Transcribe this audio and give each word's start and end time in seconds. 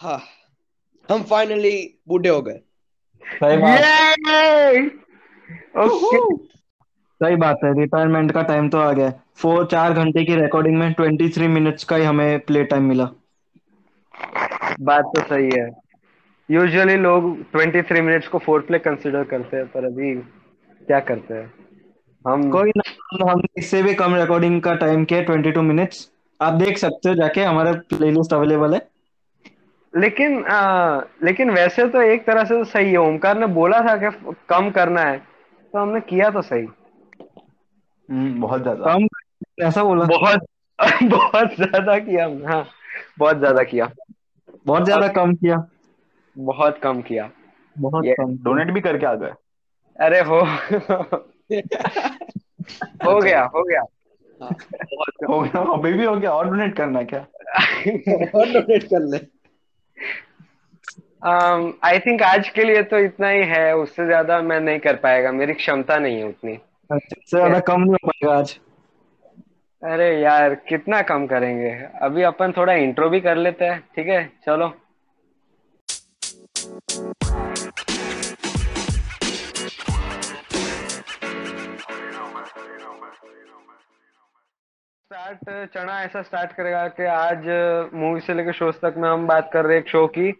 हाँ 0.00 0.22
हम 1.10 1.22
फाइनली 1.22 2.00
बूढ़े 2.08 2.28
हो 2.28 2.42
गए। 2.42 2.60
सही 3.22 3.56
बात। 3.56 3.80
Yay! 4.28 4.88
Okay. 5.82 6.36
सही 7.22 7.36
बात 7.36 7.58
है 7.64 7.80
रिटायरमेंट 7.80 8.32
का 8.32 8.42
टाइम 8.42 8.68
तो 8.68 8.78
आ 8.78 8.92
गया। 8.92 9.12
फोर 9.36 9.66
चार 9.66 9.92
घंटे 9.92 10.24
की 10.24 10.34
रिकॉर्डिंग 10.36 10.78
में 10.78 10.92
ट्वेंटी 10.92 11.28
थ्री 11.28 11.48
मिनट्स 11.48 11.84
का 11.84 11.96
ही 11.96 12.04
हमें 12.04 12.40
प्ले 12.40 12.64
टाइम 12.64 12.82
मिला। 12.82 13.04
बात 14.80 15.04
तो 15.04 15.22
सही 15.22 15.50
है। 15.58 15.70
यूजुअली 16.50 16.96
लोग 16.96 17.42
23 17.52 18.00
मिनट्स 18.00 18.28
को 18.28 18.38
फोर 18.38 18.60
प्ले 18.60 18.78
कंसिडर 18.78 19.24
करते 19.24 19.56
हैं 19.56 19.66
पर 19.66 19.84
अभी 19.84 20.14
क्या 20.86 21.00
करते 21.00 21.34
हैं? 21.34 21.54
हम 22.28 22.50
कोई 22.50 22.72
ना 22.76 22.92
हम- 23.30 23.48
इससे 23.56 23.82
भी 23.82 23.94
कम 23.94 24.14
रिकॉर्डिंग 24.14 24.62
का 24.62 24.74
टाइम 24.74 25.04
किया 25.04 25.22
ट्वेंटी 25.22 25.50
टू 25.50 25.62
मिनट्स 25.62 26.10
आप 26.40 26.52
देख 26.52 26.78
सकते 26.78 27.08
हो 27.08 27.14
जाके 27.14 27.42
हमारा 27.42 27.72
प्लेलिस्ट 27.72 28.32
अवेलेबल 28.32 28.74
है। 28.74 28.89
लेकिन 29.94 30.44
आ, 30.44 31.00
लेकिन 31.24 31.50
वैसे 31.50 31.86
तो 31.88 32.02
एक 32.02 32.26
तरह 32.26 32.44
से 32.44 32.54
तो 32.54 32.64
सही 32.64 32.90
है। 32.90 32.96
ओमकार 32.96 33.38
ने 33.38 33.46
बोला 33.46 33.80
था 33.80 33.96
कि 33.96 34.34
कम 34.48 34.70
करना 34.70 35.00
है 35.00 35.18
तो 35.18 35.78
हमने 35.78 36.00
किया 36.00 36.30
तो 36.30 36.42
सही। 36.42 36.66
हम्म, 38.10 38.40
बहुत 38.40 38.62
ज़्यादा। 38.62 38.94
कम 38.94 39.06
ऐसा 39.64 39.84
बोला? 39.84 40.04
बहुत 40.04 40.40
बहुत 41.02 41.54
ज़्यादा 41.54 41.98
किया 41.98 42.24
हमने 42.24 42.46
हाँ 42.46 42.66
बहुत 43.18 43.38
ज़्यादा 43.38 43.62
किया। 43.62 43.90
बहुत 44.66 44.84
ज़्यादा 44.84 45.08
कम 45.08 45.34
किया। 45.34 45.66
बहुत 46.38 46.78
कम 46.78 47.00
किया। 47.02 47.30
बहुत 47.78 48.04
ये- 48.04 48.14
कम। 48.20 48.36
डोनेट 48.36 48.70
भी 48.70 48.80
करके 48.80 49.06
आ 49.06 49.14
गए। 49.14 49.32
अरे 50.00 50.20
हो। 50.20 50.40
हो 53.04 53.20
गया 53.20 53.42
हो 53.44 53.62
गया। 53.64 53.80
हो 55.28 55.40
गया 55.40 55.62
अभी 55.72 55.92
भी 55.92 56.04
हो 56.04 56.16
गया 56.16 56.30
और 56.30 56.46
डोनेट 56.50 56.76
करना 56.76 57.02
क्या? 57.02 57.20
और 58.34 58.52
डोनेट 58.52 58.84
कर 58.84 59.00
ले। 59.00 59.39
आई 61.84 61.98
थिंक 61.98 62.22
आज 62.22 62.48
के 62.48 62.64
लिए 62.64 62.82
तो 62.82 62.98
इतना 62.98 63.28
ही 63.28 63.42
है 63.46 63.72
उससे 63.76 64.06
ज़्यादा 64.06 64.40
मैं 64.42 64.60
नहीं 64.60 64.78
कर 64.78 64.96
पाएगा 64.96 65.32
मेरी 65.32 65.54
क्षमता 65.54 65.98
नहीं 65.98 66.18
है 66.18 66.28
उतनी। 66.28 66.58
ज़्यादा 66.90 67.58
कम 67.60 67.80
नहीं 67.80 67.92
हो 67.92 68.08
पाएगा 68.08 68.38
आज। 68.38 68.58
अरे 69.82 70.08
यार 70.20 70.54
कितना 70.68 71.00
कम 71.02 71.26
करेंगे? 71.26 71.70
अभी 72.02 72.22
अपन 72.22 72.52
थोड़ा 72.56 72.72
इंट्रो 72.74 73.08
भी 73.10 73.20
कर 73.20 73.36
लेते 73.36 73.64
हैं 73.64 73.80
ठीक 73.96 74.08
है? 74.08 74.24
चलो। 74.46 74.72
स्टार्ट 85.10 85.70
चढ़ा 85.74 85.94
ऐसा 86.02 86.20
स्टार्ट 86.22 86.52
करेगा 86.52 86.86
कि 86.88 87.04
आज 87.04 87.46
मूवी 87.94 88.20
से 88.20 88.34
लेकर 88.34 88.52
शोज़ 88.52 88.76
तक 88.76 88.94
में 88.96 89.08
हम 89.08 89.26
बात 89.26 89.50
कर 89.52 89.64
रहे 89.64 89.76
हैं 89.76 89.82
एक 89.82 89.88
शो 89.88 90.06
की 90.06 90.30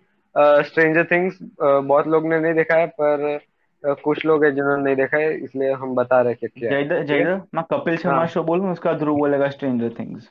स्ट्रेंजर 0.66 1.04
थिंग्स 1.04 1.38
बहुत 1.62 2.06
लोग 2.06 2.26
ने 2.28 2.38
नहीं 2.40 2.54
देखा 2.54 2.76
है 2.76 2.86
पर 3.00 3.40
कुछ 3.84 4.24
लोग 4.26 4.44
है 4.44 4.50
जिन्होंने 4.52 4.82
नहीं 4.82 4.96
देखा 4.96 5.16
है 5.16 5.32
इसलिए 5.44 5.72
हम 5.72 5.94
बता 5.94 6.20
रहे 6.20 6.32
हैं 6.32 6.50
क्या 6.58 6.82
जयदर 7.02 7.40
मैं 7.54 7.64
कपिल 7.64 7.96
शर्मा 7.96 8.16
हाँ। 8.16 8.26
शो 8.26 8.42
बोलूँ 8.42 8.72
उसका 8.72 8.92
ध्रुव 8.92 9.16
बोलेगा 9.16 9.48
स्ट्रेंजर 9.48 9.90
थिंग्स 9.98 10.28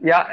या 0.00 0.18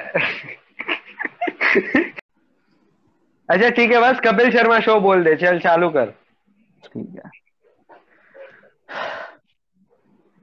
अच्छा 3.50 3.70
ठीक 3.70 3.92
है 3.92 4.02
बस 4.02 4.20
कपिल 4.20 4.52
शर्मा 4.52 4.80
शो 4.80 5.00
बोल 5.00 5.24
दे 5.24 5.36
चल 5.36 5.60
चालू 5.60 5.90
कर। 5.90 6.14
ठीक 6.84 7.10
है। 7.16 7.45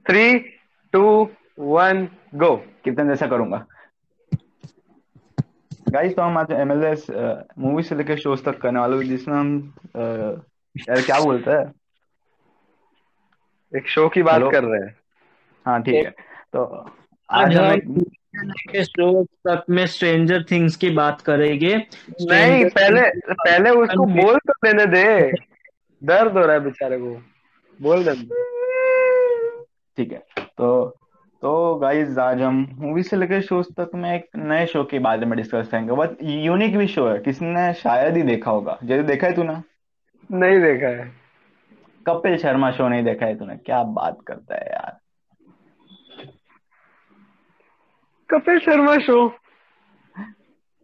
थ्री 0.05 0.33
टू 0.93 1.01
वन 1.59 2.07
गो 2.35 2.55
कितने 2.83 3.05
जैसा 3.05 3.27
करूँगा? 3.27 3.65
गाइस 5.89 6.15
तो 6.15 6.21
हम 6.21 6.37
आज 6.37 6.51
एमएलएस 6.51 7.05
मूवी 7.59 7.83
से 7.83 7.95
लेकर 7.95 8.17
शोज़ 8.17 8.43
तक 8.43 8.57
करने 8.57 8.79
वाले 8.79 9.03
जिसमें 9.03 9.35
हम 9.35 9.73
अ, 9.95 10.01
यार 10.89 11.01
क्या 11.01 11.19
बोलते 11.19 11.51
हैं? 11.51 11.71
एक 13.73 13.87
शो 13.87 14.07
की 14.09 14.23
बात? 14.23 14.41
कर 14.51 14.63
रहे 14.63 14.81
हैं। 14.81 14.95
हाँ 15.65 15.81
ठीक 15.81 16.05
है। 16.05 16.11
तो 16.53 16.63
आज 17.29 17.55
हम 17.55 18.01
के 18.69 18.83
शो 18.83 19.23
तक 19.47 19.65
में 19.69 19.85
स्ट्रेंजर 19.87 20.43
थिंग्स 20.43 20.75
की 20.75 20.89
बात 20.89 21.21
करेंगे। 21.21 21.75
नहीं 21.75 22.65
पहले 22.69 23.01
पहले 23.33 23.69
उसको 23.69 24.05
बोल 24.05 24.37
तो 24.37 24.53
देने 24.65 24.85
दे। 24.85 25.31
दर्द 26.01 26.31
हो 26.31 26.45
रहा 26.45 26.53
है 26.53 26.59
बेचारे 26.59 26.97
को। 26.97 27.15
बोल 27.79 28.03
दे। 28.03 28.52
ठीक 29.97 30.11
है। 30.11 30.23
तो 30.57 30.97
तो 31.41 31.75
गाइस 31.75 32.17
आज 32.17 32.41
हम 32.41 32.67
मूवी 32.73 33.03
से 33.03 33.15
लेकर 33.15 33.41
शोज़ 33.41 33.67
तक 33.79 33.91
में 33.95 34.15
एक 34.15 34.29
नए 34.35 34.65
शो 34.65 34.83
के 34.83 34.99
बारे 34.99 35.25
में 35.25 35.37
डिस्कस 35.37 35.67
करेंगे। 35.67 35.91
बहुत 35.91 36.17
यूनिक 36.21 36.77
भी 36.77 36.87
शो 36.87 37.07
है। 37.07 37.19
किसी 37.19 37.45
ने 37.45 37.73
शायद 37.73 38.17
ही 38.17 38.23
देखा 38.23 38.51
होगा। 38.51 38.77
जैसे 38.83 39.03
देखा 39.03 39.27
है 39.27 39.33
तूने? 39.33 39.53
नहीं 40.37 40.59
देखा 40.59 40.87
है। 40.87 41.11
कपिल 42.07 42.37
शर्मा 42.37 42.71
शो 42.71 42.87
नहीं 42.87 43.03
देखा 43.03 43.25
है 43.25 43.37
तूने। 43.37 43.55
क्या 43.55 43.83
बात 43.83 44.17
करता 44.27 44.55
है 44.55 44.67
यार। 44.71 44.97
कपिल 48.29 48.59
शर्मा 48.59 48.97
शो 48.97 49.27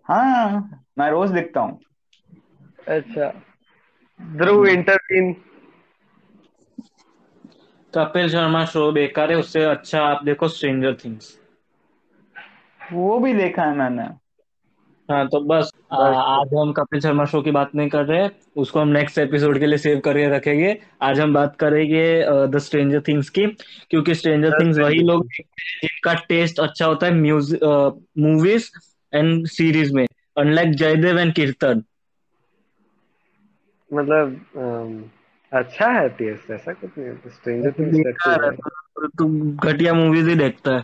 हाँ 0.06 0.70
मैं 0.98 1.10
रोज 1.12 1.32
देखता 1.32 1.60
हूँ। 1.60 1.80
अच्छा। 2.88 3.42
ध्रुव 4.22 4.66
इंटरवीन 4.66 5.36
कपिल 7.94 8.30
शर्मा 8.30 8.64
शो 8.66 8.92
बेकार 8.92 9.32
है 9.32 9.38
उससे 9.38 9.64
अच्छा 9.66 10.02
आप 10.04 10.24
देखो 10.26 10.48
स्ट्रेंजर 10.48 10.94
थिंग्स 11.04 11.38
वो 12.94 13.18
भी 13.20 13.34
देखा 13.34 13.64
है 13.64 13.76
मैंने। 13.78 14.04
हाँ 15.10 15.26
तो 15.28 15.40
बस 15.42 15.72
आ, 15.92 15.98
आज 15.98 16.54
हम 16.54 16.72
कपिल 16.74 17.00
शर्मा 17.02 17.26
शो 17.26 17.42
की 17.42 17.52
बात 17.52 17.72
नहीं 17.76 17.90
कर 17.90 18.06
रहे 18.06 18.30
उसको 18.62 18.80
हम 18.80 18.88
नेक्स्ट 18.88 19.18
एपिसोड 19.20 19.60
के 19.60 19.66
लिए 19.66 19.78
सेव 19.78 20.00
करके 20.00 20.28
रखेंगे। 20.30 20.78
आज 21.02 21.20
हम 21.20 21.34
बात 21.34 21.56
करेंगे 21.60 22.04
द 22.48 22.58
स्ट्रेंजर 22.60 23.02
थिंग्स 23.08 23.30
की 23.30 23.46
क्योंकि 23.90 24.16
स्ट्रेंजर 24.16 24.60
थिंग्स 24.60 24.80
वही 24.80 25.00
लोग 25.04 25.26
जिनका 25.32 26.14
टेस्ट 26.30 26.60
अच्छा 26.60 26.86
होता 26.86 27.08
है 27.08 27.14
म्यूज़िक 27.14 27.64
मूवीज़ 28.18 28.70
एंड 29.14 29.46
सीरीज़ 29.48 29.94
में 29.94 30.06
अनलाइक 30.38 30.76
जयदेव 30.76 31.20
एंड 31.20 31.34
कीर्तन 31.34 31.84
मतलब 33.92 34.42
अच्छा 35.54 35.88
है 35.88 36.10
टेस्ट 36.10 36.52
ऐसा 36.52 36.74
कुछ 36.74 36.90
नहीं 36.98 37.10
है 37.10 37.16
स्ट्रेंजर 37.16 37.72
थिंग्स 37.72 37.98
है, 38.28 38.52
तो 38.52 39.08
तू 39.08 39.52
घटिया 39.52 39.94
मूवीज़ 39.94 40.30
ही 40.30 40.36
देखता 40.36 40.76
है। 40.76 40.84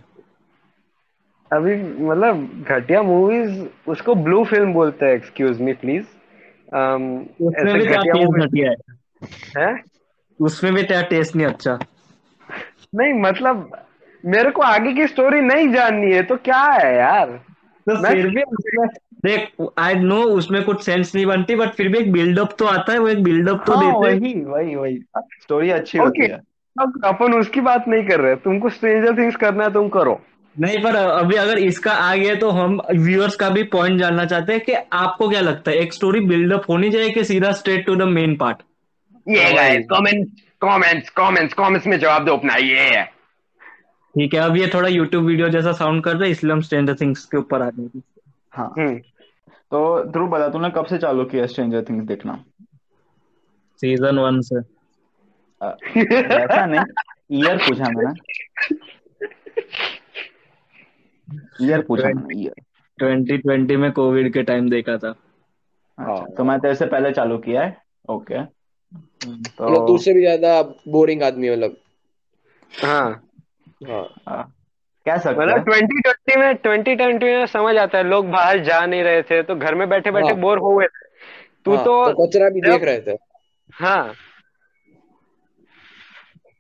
अभी 1.54 1.76
मतलब 1.84 2.66
घटिया 2.70 3.02
मूवीज़ 3.02 3.66
उसको 3.88 4.16
ब्लू 4.16 4.46
फ़िल्म 4.46 4.74
बोलते 4.74 5.06
हैं 5.06 5.14
एक्सक्यूज 5.14 5.62
मी 5.62 5.74
प्लीज़ 5.74 6.06
उसमें 7.44 7.74
भी 7.74 7.86
तेरा 7.86 8.02
घटिया 8.02 8.72
है? 8.72 8.76
है? 9.58 9.84
उसमें 10.40 10.74
भी 10.74 10.84
तेरा 10.84 11.02
टेस्ट 11.02 11.36
नहीं 11.36 11.48
अच्छा? 11.48 11.80
नहीं 12.96 13.14
मतलब 13.14 13.86
मेरे 14.26 14.52
को 14.52 14.62
आगे 14.62 14.94
की 14.94 15.08
स्टोरी 15.08 15.42
नहीं 15.42 15.74
जाननी 15.74 16.12
है 16.12 16.24
तो 16.24 16.36
क्या 16.36 16.62
है 16.62 16.98
यार? 16.98 17.30
तो 17.90 18.02
मैं- 18.02 18.14
फिर 18.14 18.28
भी 18.28 18.42
देख 19.26 19.68
आई 19.80 19.94
नो 19.96 20.22
उसमें 20.34 20.64
कुछ 20.64 20.84
सेंस 20.84 21.14
नहीं 21.16 21.26
बनती 21.26 21.56
बट 21.56 21.74
फिर 21.74 21.88
भी 21.88 21.98
एक 21.98 22.12
बिल्डअप 22.12 22.56
तो 22.60 22.66
आता 22.66 22.94
है 22.94 23.00
वो 23.00 23.08
एक 23.08 23.24
बिल्डअप 23.24 23.64
तो 23.68 23.74
हाँ 23.74 23.86
देते 23.86 24.14
हैं। 24.14 24.20
वही 24.20 24.34
वही 24.44 24.76
वही। 24.76 24.98
स्टोरी 25.42 25.70
अच्छी 25.72 25.98
Okay. 25.98 26.08
होती 26.08 26.22
है। 26.24 26.40
अब 26.76 27.02
अपन 27.06 27.34
उसकी 27.34 27.62
बात 27.62 27.88
नहीं 27.88 28.08
कर 28.08 28.20
रहे 28.20 28.36
तुमको 28.36 28.70
स्ट्रेंजर 28.70 29.18
थिंग्स 29.18 29.36
करना 29.36 29.64
है 29.64 29.74
तुम 29.74 29.88
करो। 29.90 30.20
नहीं 30.56 30.78
पर 30.84 30.96
अभी 30.96 31.36
अगर 31.36 31.58
इसका 31.60 31.92
आ 31.92 32.16
गया 32.16 32.36
तो 32.36 32.50
हम 32.50 32.80
व्यूअर्स 32.92 33.36
का 33.36 33.50
भी 33.50 33.64
पॉइंट 33.72 34.00
जानना 34.00 34.26
चाहते 34.26 34.54
हैं 34.54 34.62
कि 34.62 34.74
आपको 34.94 35.30
क्या 35.30 35.42
लगता 35.42 35.72
है? 35.72 35.78
एक 35.78 35.94
स्टोरी 35.94 36.20
बिल्डअप 36.26 36.70
होनी 36.70 36.92
चाहिए 36.92 37.10
कि 37.10 37.24
सीधा 37.24 37.52
straight 37.54 37.86
to 37.86 37.96
the 37.96 38.08
main 38.10 38.36
part 38.36 38.58
ये 39.28 39.52
guys 39.54 39.86
comment 39.90 40.28
comments 40.62 41.10
comments 41.10 41.54
comments 41.54 41.88
में 41.88 41.98
जवाब 42.00 42.26
दो 42.26 42.36
अपना 42.38 42.56
ये 42.56 42.80
है। 42.80 43.04
ठीक 44.16 44.34
है 44.34 44.40
अब 44.40 44.58
ये 44.58 44.68
थोड़ा 44.74 44.90
यूट्यूब 44.90 45.26
वीडियो 45.26 45.50
जैसा 45.50 45.72
साउंड 45.72 46.04
कर 46.04 46.16
रहा 46.16 46.24
है 46.24 46.32
इसलिए 46.32 46.54
हम 46.54 46.62
स्ट्रेंजर 46.62 46.96
थिंग्स 46.96 47.26
के 47.26 47.38
ऊपर 47.38 47.62
आ 47.62 47.70
गए। 47.70 48.02
हाँ 48.54 48.74
हम्म। 48.78 49.00
तो 49.76 50.04
ध्रुव 50.04 50.30
बता 50.30 50.50
तूने 50.50 50.70
कब 50.70 50.86
से 50.86 50.98
चालू 50.98 51.26
किया 51.26 51.46
स्ट्रेंजर 51.46 51.84
थिंग्स 51.84 52.06
देखना? 52.08 52.44
सीज़न 53.82 54.20
वन 54.20 54.42
से। 54.42 54.56
वैसा 56.36 56.66
नहीं। 56.66 56.82
ईयर 57.32 57.58
पूछा 57.58 57.90
मैंने। 57.90 58.14
ईयर 61.66 61.82
पूछा 61.82 62.10
ईयर 62.32 62.54
2020 63.00 63.78
में 63.78 63.92
कोविड 63.92 64.34
के 64.34 64.44
टाइम 64.44 64.70
देखा 64.70 64.98
था। 64.98 65.10
अच्छा 66.00 66.26
तो 66.38 66.44
मैं 66.44 66.60
तेरे 66.60 66.76
से 66.76 66.86
पहले 66.86 67.12
चालू 67.12 67.38
किया 67.38 67.64
है? 67.64 67.82
ओके 68.10 68.40
मतलब 68.40 69.52
तो 69.58 69.88
तुझसे 69.88 70.14
भी 70.14 70.22
ज़्यादा 70.22 70.62
बोरिंग 70.88 71.24
आदमी 71.24 71.50
मतलब। 71.50 71.78
हाँ। 72.84 73.30
हाँ। 73.88 74.04
अ, 74.28 74.52
कह 75.06 75.18
सकते 75.18 75.42
मतलब 75.42 75.58
हैं? 75.58 75.64
2020 75.66 76.38
में 76.38 76.54
2020 76.56 77.24
में 77.24 77.46
समझ 77.46 77.76
आता 77.78 77.98
है 77.98 78.04
लोग 78.04 78.30
बाहर 78.30 78.60
जा 78.60 78.86
नहीं 78.86 79.04
रहे 79.04 79.22
थे 79.22 79.42
तो 79.44 79.56
घर 79.56 79.76
में 79.76 79.88
बैठे 79.90 80.12
बैठे 80.12 80.28
हाँ। 80.28 80.36
बोर 80.36 80.58
हो 80.58 80.76
गए 80.78 80.86
थे। 80.86 81.04
तू 81.66 81.76
हाँ, 81.76 81.84
तो 81.86 82.12
तो 82.12 82.26
कचरा 82.26 82.50
भी 82.50 82.62
देख 82.62 82.84
रहे 82.84 83.02
थे। 83.02 83.18
हाँ। 83.74 84.14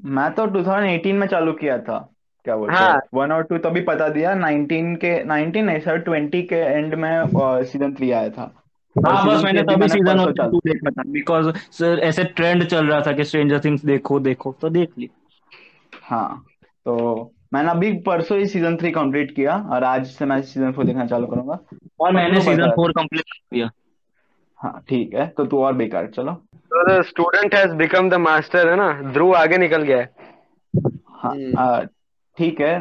मैं 0.06 0.30
तो 0.32 0.46
2018 0.48 1.14
में 1.14 1.28
चालू 1.28 1.54
किया 1.54 1.78
था 1.78 1.98
क्या 2.46 2.56
बोलते 2.56 2.76
हाँ। 2.76 3.00
वन 3.14 3.32
और 3.32 3.44
टू 3.44 3.58
तभी 3.58 3.82
पता 3.82 4.08
दिया 4.10 4.34
नाइनटीन 4.36 4.96
के 4.96 5.24
नाइनटीन 5.24 5.66
नहीं 5.66 5.80
सर 5.80 5.98
ट्वेंटी 5.98 6.42
के 6.44 6.56
एंड 6.56 6.96
में 6.96 7.64
सीज़न 7.64 7.94
थ्री 7.96 8.12
आया 8.12 8.30
था। 8.30 8.44
और 8.96 9.14
हाँ 9.14 9.26
बस 9.26 9.32
season 9.32 9.46
मैंने 9.46 9.62
तभी 9.64 9.88
सीज़न 9.88 10.34
टू 10.34 10.60
देखा 10.60 10.90
था 10.90 11.04
बिकॉज़ 11.08 11.50
सर 11.72 12.00
ऐसे 12.00 12.24
ट्रेंड 12.24 12.64
चल 12.64 12.86
रहा 12.88 13.02
था 13.02 13.12
कि 13.12 13.24
स्ट्रेंजर 13.24 13.60
थिंग्स 13.60 13.86
देखो 13.86 14.20
देखो 14.20 14.56
तो 14.62 14.70
देख 14.70 14.90
ली। 14.98 15.10
हाँ 16.04 16.46
तो 16.86 17.32
मैंने 17.56 17.70
अभी 17.72 17.92
परसों 18.04 18.38
ही 18.38 18.46
सीज़न 18.48 18.76
थ्री 18.78 18.92
कंप्लीट 18.92 19.36
किया 19.36 19.56
और 19.74 19.84
आज 19.84 20.06
से 20.08 20.26
मैं 20.26 20.42
सीज़न 20.44 20.72
फोर 20.74 20.86
देखना 20.86 21.06
चालू 21.08 21.28
करूँगा। 21.28 21.60
और 22.00 22.14
मैंने 22.14 22.42
सीज़न 22.42 22.72
फोर 22.76 22.92
कंप्लीट 22.92 23.24
कर 23.24 23.40
दिया। 23.54 23.70
हाँ 24.60 24.84
ठीक 24.90 25.14
है 25.14 25.28
तो 25.28 25.46
तू 25.46 25.62
और 25.64 25.74
बेकार 25.74 26.08
चलो। 26.16 26.32
तो 26.32 27.02
student 27.04 27.56
has 27.56 27.74
become 27.76 28.10
the 28.10 28.14
master 28.22 28.70
है 28.70 28.76
ना? 28.76 28.92
ध्रुव 29.12 29.36
आगे 29.36 29.58
निकल 29.58 29.82
गया 29.84 29.98
है। 29.98 30.10
हाँ 31.14 31.32
हम्म। 31.32 31.86
ठीक 32.38 32.62
है 32.62 32.80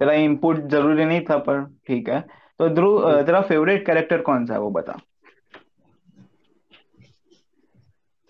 तेरा 0.00 0.12
इनपुट 0.14 0.58
ज़रूरी 0.70 1.04
नहीं 1.04 1.20
था 1.30 1.36
पर 1.38 1.64
ठीक 1.86 2.08
है। 2.08 2.20
तो 2.60 2.68
ध्रुव 2.68 3.22
तेरा 3.22 3.40
फेवरेट 3.42 3.86
कैरेक्टर 3.86 4.20
कौन 4.22 4.46
सा 4.46 4.54
है 4.54 4.60
वो 4.60 4.70
बता। 4.70 4.98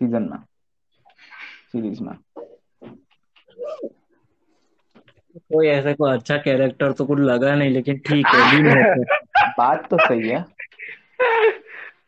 सीज़न 0.00 0.22
में 0.22 0.38
सीरीज़ 1.72 2.02
में। 2.02 2.14
कोई 5.50 5.66
ऐसा 5.68 5.92
कोई 5.92 6.12
अच्छा 6.12 6.36
कैरेक्टर 6.36 6.92
तो 6.92 7.04
कुछ 7.04 7.18
लगा 7.20 7.54
नहीं 7.54 7.70
लेकिन 7.70 7.96
ठीक 7.98 8.26
है 8.26 8.56
दिन 8.56 8.66
है 8.66 8.94
बात 9.58 9.86
तो 9.90 9.96
सही 9.98 10.28
है। 10.28 10.44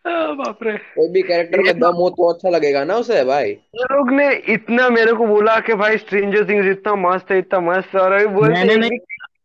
बाप 0.08 0.58
रे। 0.62 0.72
कोई 0.72 1.08
भी 1.08 1.22
कैरेक्टर 1.22 1.60
में 1.62 1.78
दम 1.78 1.94
हो 1.94 2.08
तो 2.10 2.32
अच्छा 2.32 2.48
लगेगा 2.48 2.84
ना 2.84 2.94
उसे 2.94 3.24
भाई। 3.24 3.52
लोग 3.76 4.10
ने 4.10 4.30
इतना 4.48 4.88
मेरे 4.88 5.12
को 5.12 5.26
बोला 5.26 5.58
कि 5.60 5.74
भाई 5.74 5.96
स्ट्रेंजर 5.96 6.48
थिंग्स 6.48 6.66
इतना 6.66 6.94
मस्त 6.94 7.30
है 7.30 7.38
इतना 7.38 7.60
मस्त 7.60 7.96
और 7.96 8.12
अभी 8.12 8.26
बोलते 8.26 8.52
मैंने 8.52 8.72
हैं 8.72 8.78
नहीं 8.80 8.98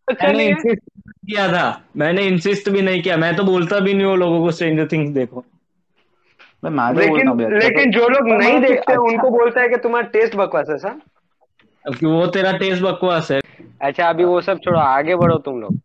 अच्छा 0.08 0.28
मैंने 0.28 0.38
नहीं 0.38 0.50
इंसिस्ट 0.50 0.82
किया 1.28 1.48
था। 1.48 1.66
मैंने 1.98 2.24
इंसिस्ट 2.24 2.70
भी 2.70 2.82
नहीं 2.82 3.02
किया। 3.02 3.18
मैं 3.18 3.36
तो 3.36 3.44
बोलता 3.44 3.80
भी 3.80 3.94
नहीं 3.94 4.06
हूँ 4.06 4.18
लोगों 4.18 4.40
को 4.40 4.52
स्ट्रेंजर 4.52 4.88
थिंग्स 4.88 5.10
देखो। 5.10 5.44
मैं 6.64 6.94
तो 6.94 7.00
लेकिन 7.00 7.54
लेकिन 7.54 7.92
तो- 7.92 8.02
जो 8.02 8.08
लोग 8.10 8.30
नहीं 8.30 8.60
देखते 8.60 8.94
अच्छा- 8.94 8.98
उनको 8.98 9.30
बोलता 9.30 9.62
है 9.62 9.70
कि 9.70 9.78
तुम्हारा 9.78 10.08
टेस्ट 10.08 10.36
बकवास 10.36 10.68
है 10.70 10.78
सर 10.78 11.00
वो 11.86 12.26
तेरा 12.28 12.52
टेस्ट 12.58 12.82
बकवास 12.84 13.32
है। 13.32 13.40
अच्छा 13.82 14.10
अभी 14.10 14.24
वो 14.24 14.40
सब 14.42 14.60
छोड़ो 14.60 14.80
आगे 14.80 15.16
बढ़ो 15.16 15.38
तुम 15.38 15.60
लोग। 15.62 15.80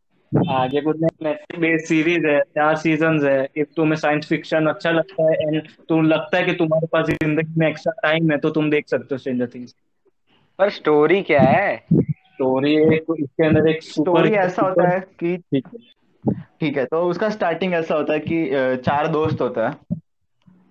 आगे 0.50 0.80
कुछ 0.80 0.96
नहीं 1.00 1.60
बेस्ड 1.60 1.86
सीरीज़ 1.86 2.26
है 2.26 2.40
चार 2.40 2.76
सीज़न 2.76 3.18
है। 3.24 3.38
एक 3.58 3.68
तुम्हें 3.76 3.96
साइंस 3.96 4.28
फिक्शन 4.28 4.66
अच्छा 4.66 4.90
लगता 4.90 5.24
है 5.24 5.36
एंड 5.38 5.68
तुम 5.88 6.04
लगता 6.04 6.36
है 6.38 6.44
कि 6.44 6.52
तुम्हारे 6.52 6.86
पास 6.86 7.06
ज़िंदगी 7.06 7.54
में 7.60 7.68
एक्स्ट्रा 7.68 7.92
टाइम 8.02 8.30
है 8.30 8.38
तो 8.38 8.50
तुम 8.50 8.70
देख 8.70 8.88
सकते 8.88 9.14
हो 9.14 9.18
स्ट्रेंजर 9.18 9.46
थिंग्स 9.54 9.74
पर 10.58 10.70
स्टोरी 10.70 11.20
क्या 11.22 11.40
है? 11.42 11.76
स्टोरी 11.94 12.74
इसके 12.94 13.46
अंदर 13.46 13.68
एक 13.68 13.82
सुपर 13.82 14.02
स्टोरी 14.02 14.30
ऐसा 14.36 14.62
होता 14.62 14.88
है 14.88 15.00
कि 15.20 15.36
ठीक 15.36 15.66
है। 15.66 16.34
ठीक 16.60 16.76
है 16.76 16.84
तो 16.84 17.02
उसका 17.02 17.28
स्टार्टिंग 17.30 17.74
ऐसा 17.74 17.94
होता 17.94 18.12
है 18.12 18.18
कि 18.20 18.76
चार 18.84 19.08
दोस्त 19.08 19.40
होता 19.40 19.68
है 19.68 19.98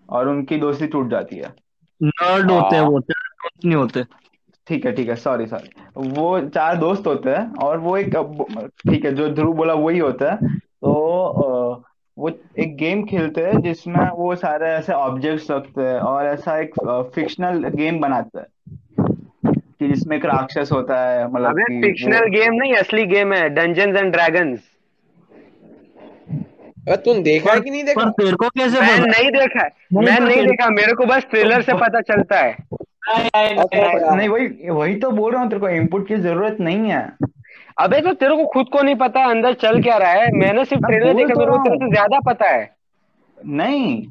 और 0.10 0.28
उनकी 0.30 0.58
दोस्ती 0.58 0.88
टूट 0.88 1.10
जाती 1.10 1.36
है। 1.36 1.54
नर्ड 2.02 2.52
होते 2.52 2.76
हैं 2.76 2.84
वो 2.84 3.00
दोस्त 3.00 3.66
नहीं 3.66 3.76
होते। 3.76 4.04
ठीक 4.68 4.86
है 4.86 4.92
ठीक 4.92 5.10
है 5.10 5.16
सॉरी 5.16 5.46
सॉरी 5.46 5.70
वो 5.98 6.40
चार 6.50 6.78
दोस्त 6.78 7.08
होते 7.08 7.30
हैं 7.30 7.56
और 7.56 7.78
वो 7.78 7.98
एक 7.98 8.16
ठीक 8.90 9.06
है 9.06 9.14
जो 9.14 9.30
ध्रुव 9.30 9.54
बोला 9.54 9.74
वही 9.74 10.00
होता 10.00 10.32
है. 10.32 10.50
तो 10.58 10.94
वो 12.18 12.30
एक 12.60 12.76
गेम 12.78 13.04
खेलते 13.04 13.42
हैं 13.42 13.62
जिसमें 13.62 14.10
वो 14.10 14.36
सारे 14.36 14.68
ऐसे 14.68 14.94
ऑब्जेक्ट्स 14.94 15.52
रखते 15.52 15.82
हैं 15.82 16.00
और 16.02 16.26
ऐसा 16.26 16.58
एक 16.60 16.74
फिक्शनल 17.16 17.68
गेम 17.70 18.00
बनाते 18.00 18.40
हैं. 18.40 18.48
कि 19.80 19.88
जिसमें 19.88 20.16
एक 20.18 20.26
राक्षस 20.26 20.70
होता 20.72 21.00
है 21.10 21.28
मतलब 21.32 21.50
अबे 21.50 21.64
कि 21.64 21.82
फिक्शनल 21.82 22.28
गेम 22.30 22.54
नहीं 22.54 22.74
असली 22.76 23.06
गेम 23.06 23.34
है 23.34 23.50
डंजन्स 23.50 23.98
एंड 23.98 24.12
ड्रैगन्स 24.12 24.60
अरे 26.88 26.98
तुम 26.98 27.22
देखा 27.24 27.54
है 27.54 27.62
कि 27.62 27.70
नहीं 27.70 27.84
देखा? 27.84 28.04
पर 28.04 28.10
तेरे 28.12 28.36
को 28.36 28.50
कैसे 28.50 28.82
मैं 28.82 28.98
पता? 28.98 29.06
नहीं 29.08 29.32
देखा 29.32 29.64
है। 29.64 29.70
नहीं, 29.94 30.06
मैं 30.06 30.20
नहीं 30.20 30.46
देखा 30.48 30.70
मेरे 30.70 30.94
को 30.94 31.06
बस 31.06 31.26
ट्रेलर 31.30 31.62
से 31.62 31.74
पता 31.74 32.02
चलता 32.02 32.40
है। 32.40 32.56
नहीं 33.10 34.28
वही 34.30 34.70
वही 34.70 34.96
तो 34.96 35.10
बोल 35.12 35.32
रहा 35.32 35.42
हूँ 35.42 35.50
तेरे 35.50 35.60
को 35.60 35.70
इनपुट 35.70 36.08
की 36.08 36.16
ज़रूरत 36.18 36.58
नहीं 36.60 36.90
है। 36.92 37.02
अबे 37.80 38.00
तो 38.02 38.14
तेरे 38.14 38.36
को 38.38 38.46
खुद 38.48 38.70
को 38.72 38.82
नहीं 38.82 38.96
पता 38.98 39.24
अंदर 39.26 39.54
चल 39.56 39.82
क्या 39.84 39.98
रहा 39.98 40.12
है। 40.12 40.32
मैंने 40.34 40.66
सिर्फ़ 40.66 40.86
ट्रेलर 40.86 41.14
देखा 41.14 41.34
तो 41.34 41.40
मेरे 41.40 41.52
को 41.52 41.58
तेरे 41.60 41.78
से 41.78 41.90
ज़्यादा 41.92 42.20
पता 42.26 42.50
है। 42.50 42.70
नहीं। 43.38 44.08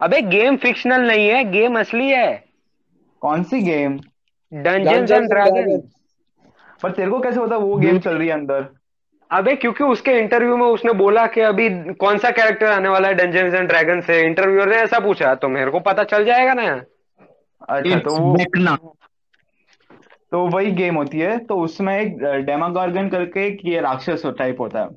अबे 0.00 0.20
गेम 0.22 0.56
फिक्शनल 0.56 1.06
नहीं 1.06 1.28
है 1.28 1.44
गेम 1.52 1.78
असली 1.80 2.08
है। 2.08 2.44
कौन 3.22 3.42
सी 3.42 3.60
गेम 3.62 3.98
डंजन्स 4.52 5.10
एंड 5.10 5.28
ड्रैगन 5.28 5.80
पर 6.82 6.90
तेरे 6.92 7.10
को 7.10 7.18
कैसे 7.20 7.40
पता 7.40 7.56
वो 7.56 7.76
गेम 7.76 7.98
चल 7.98 8.14
रही 8.14 8.28
है 8.28 8.34
अंदर? 8.34 8.66
अबे 9.30 9.54
क्योंकि 9.56 9.84
उसके 9.86 10.12
इंटरव्यू 10.18 10.56
में 10.56 10.66
उसने 10.66 10.92
बोला 10.94 11.26
कि 11.26 11.40
अभी 11.42 11.68
कौन 11.94 12.18
सा 12.18 12.30
कैरेक्टर 12.32 12.66
आने 12.66 12.88
वाला 12.88 13.08
है 13.08 13.14
डंजन्स 13.14 13.54
एंड 13.54 13.68
ड्रैगन 13.68 14.00
से। 14.00 14.20
इंटरव्यूअर 14.20 14.68
ने 14.68 14.76
ऐसा 14.76 14.98
पूछा 15.00 15.34
तो 15.34 15.48
मेरे 15.48 15.70
को 15.70 15.80
पता 15.80 16.04
चल 16.04 16.24
जाएगा 16.24 16.54
ना। 16.54 16.80
अच्छा 17.68 17.98
तो 17.98 18.14
वो 18.16 18.36
तो 20.32 20.46
वही 20.48 20.70
गेम 20.72 20.96
होती 20.96 21.18
है 21.18 21.36
तो 21.46 21.56
उसमें 21.60 21.94
एक 21.98 22.18
डेमागॉर्गन 22.46 23.08
करके 23.08 23.46
एक 23.46 23.60
ये 23.64 23.80
राक्षस 23.80 24.26
टाइप 24.38 24.60
होता 24.60 24.80
है। 24.80 24.88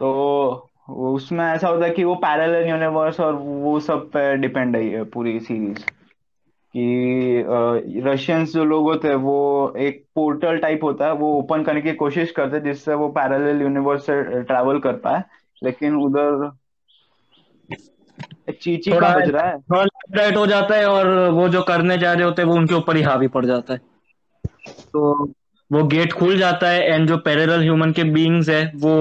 तो 0.00 0.10
वो 0.88 1.14
उसमें 1.14 1.44
ऐसा 1.44 1.68
होता 1.68 1.84
है 1.84 1.90
कि 1.90 2.04
वो 2.04 2.14
पैरेलल 2.14 2.68
यूनिवर्स 2.68 3.20
और 3.20 3.34
वो 3.34 3.78
सब 3.80 4.08
पे 4.10 4.36
डिपेंड 4.36 4.76
है 4.76 4.84
ये 4.86 5.02
पूरी 5.12 5.38
सीरीज़ 5.40 5.84
कि 6.74 7.42
रशियंस 8.04 8.52
जो 8.52 8.64
लोग 8.64 8.82
होते 8.84 9.08
हैं 9.08 9.14
वो 9.14 9.36
एक 9.78 10.04
पोर्टल 10.14 10.58
टाइप 10.58 10.84
होता 10.84 11.06
है 11.06 11.12
वो 11.12 11.32
ओपन 11.38 11.62
करने 11.64 11.82
की 11.82 11.92
कोशिश 11.94 12.30
करते 12.32 12.56
हैं 12.56 12.64
जिससे 12.64 12.94
वो 12.94 13.08
पैरेलल 13.08 13.62
यूनिवर्स 13.62 14.06
से 14.06 14.42
ट्रैवल 14.42 14.78
कर 14.80 14.96
पाए 14.96 15.22
लेकिन 15.62 15.96
उधर 15.96 16.50
चीची 18.48 18.90
का 18.90 19.10
बज 19.16 19.28
रहा 19.30 19.46
है? 19.46 19.58
थोड़ा 19.58 19.82
लेफ़्ट 19.82 20.18
राइट 20.18 20.36
हो 20.36 20.46
जाता 20.46 20.76
है 20.76 20.86
और 20.86 21.08
वो 21.30 21.48
जो 21.48 21.62
करने 21.62 21.98
जा 21.98 22.12
रहे 22.12 22.24
होते 22.24 22.42
हैं 22.42 22.48
वो 22.48 22.54
उनके 22.54 22.74
ऊपर 22.74 22.96
ही 22.96 23.02
हावी 23.02 23.28
पड़ 23.28 23.44
जाता 23.46 23.72
है। 23.72 23.78
तो 24.94 25.32
वो 25.70 25.82
गेट 25.84 26.12
खुल 26.12 26.38
जाता 26.38 26.68
है 26.68 26.82
एंड 26.82 27.08
जो 27.08 27.16
पैरेलल 27.16 27.60
ह्यूमन 27.60 27.92
के 27.92 28.04
बीइंग्स 28.04 28.48
है 28.48 28.72
वो 28.76 28.94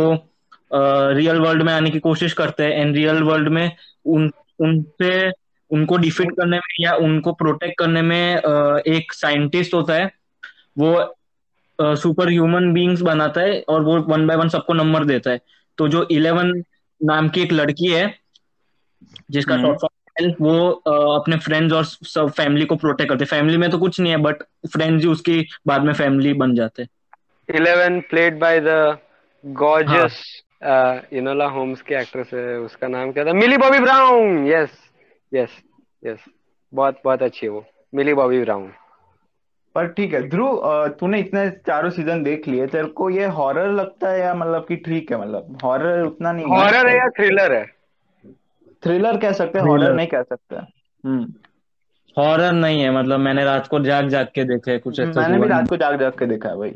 रियल 1.13 1.39
वर्ल्ड 1.39 1.61
में 1.63 1.73
आने 1.73 1.89
की 1.89 1.99
कोशिश 1.99 2.33
करते 2.33 2.63
हैं 2.63 2.71
एंड 2.71 2.95
रियल 2.95 3.23
वर्ल्ड 3.23 3.47
में 3.49 3.71
उन 4.05 4.31
उनसे 4.59 5.31
उनको 5.71 5.97
डिफीट 5.97 6.31
करने 6.31 6.57
में 6.57 6.75
या 6.81 6.93
उनको 6.95 7.33
प्रोटेक्ट 7.33 7.79
करने 7.79 8.01
में 8.01 8.35
अ, 8.35 8.79
एक 8.87 9.13
साइंटिस्ट 9.13 9.73
होता 9.73 9.93
है 9.93 10.11
वो 10.77 11.15
सुपर 11.79 12.29
ह्यूमन 12.29 12.73
बीइंग्स 12.73 13.01
बनाता 13.01 13.41
है 13.41 13.59
और 13.69 13.83
वो 13.83 13.97
वन 14.01 14.27
बाय 14.27 14.37
वन 14.37 14.49
सबको 14.49 14.73
नंबर 14.73 15.05
देता 15.05 15.31
है। 15.31 15.39
तो 15.77 15.87
जो 15.87 16.07
इलेवन 16.11 16.63
नाम 17.03 17.29
की 17.29 17.41
एक 17.41 17.51
लड़की 17.53 17.87
है 17.87 18.05
जिसका 19.29 19.53
हम्म। 19.55 19.65
शॉर्ट 19.65 19.79
फॉर्म 19.79 19.97
वो 20.41 20.69
अ, 20.69 21.19
अपने 21.19 21.37
फ्रेंड्स 21.37 21.73
और 21.73 21.83
सब 21.85 22.29
फैमिली 22.29 22.65
को 22.65 22.75
प्रोटेक्ट 22.75 23.09
करते 23.11 23.25
फैमिली 23.25 23.57
में 23.57 23.69
तो 23.69 23.77
कुछ 23.77 23.99
नहीं 23.99 24.11
है 24.11 24.17
बट 24.17 24.35
फ्रेंड्स 24.73 25.03
ही 25.05 25.09
उसकी 25.11 25.47
बाद 25.67 25.83
में 25.83 25.93
फैमिली 25.93 26.33
बन 26.33 26.55
जाते 26.55 26.87
eleven 27.49 27.99
played 27.99 28.39
by 28.39 28.59
the 28.59 28.97
gorgeous 29.45 30.43
Enola 31.13 31.45
Holmes 31.45 31.81
की 31.81 31.95
एक्ट्रेस 31.95 32.29
है 32.33 32.57
उसका 32.57 32.87
नाम 32.87 33.11
क्या 33.11 33.25
था? 33.25 33.33
Millie 33.33 33.57
Bobby 33.57 33.79
Brown 33.79 34.47
yes 34.47 34.69
yes 35.33 35.49
yes 36.05 36.19
बहुत 36.73 37.01
बहुत 37.05 37.23
अच्छी 37.23 37.45
है 37.45 37.51
वो। 37.51 37.65
मिली 37.95 38.13
बॉबी 38.13 38.41
ब्राउन 38.41 38.71
पर 39.75 39.87
ठीक 39.87 40.13
है 40.13 40.21
ध्रुव 40.29 40.87
तूने 40.99 41.19
इतने 41.19 41.49
चारों 41.49 41.89
सीज़न 41.89 42.23
देख 42.23 42.47
लिए 42.47 42.67
तेरे 42.67 42.87
को 42.87 43.09
ये 43.09 43.25
हॉरर 43.25 43.71
लगता 43.71 44.09
है 44.09 44.19
या 44.19 44.33
मतलब 44.33 44.65
कि 44.67 44.75
ठीक 44.75 45.11
है 45.11 45.19
मतलब 45.21 45.57
हॉरर 45.63 46.01
उतना 46.01 46.31
नहीं 46.31 46.45
हॉरर 46.45 46.87
है 46.87 46.97
या 46.97 47.07
थ्रिलर 47.09 47.53
है? 47.53 47.78
थ्रिलर 48.83 49.17
कह 49.17 49.31
सकते 49.31 49.59
हैं 49.59 49.65
हॉरर 49.65 49.93
नहीं 49.93 50.07
कह 50.07 50.21
सकते। 50.23 50.55
हम्म। 51.03 51.33
हॉरर 52.17 52.51
नहीं 52.51 52.81
है 52.81 52.91
मतलब 52.91 53.19
मैंने 53.19 53.43
रात 53.45 53.67
को 53.67 53.79
जाग 53.79 54.07
जाग 54.09 54.27
के 54.35 54.43
देखे 54.43 54.77
कुछ 54.79 54.99
ऐसा 54.99 55.21
मैंने 55.21 55.39
भी 55.39 55.47
रात 55.47 55.69
को 55.69 55.77
जाग 55.77 55.99
जाग 55.99 56.17
के 56.19 56.25
देखा 56.25 56.49
है 56.49 56.57
भाई। 56.57 56.69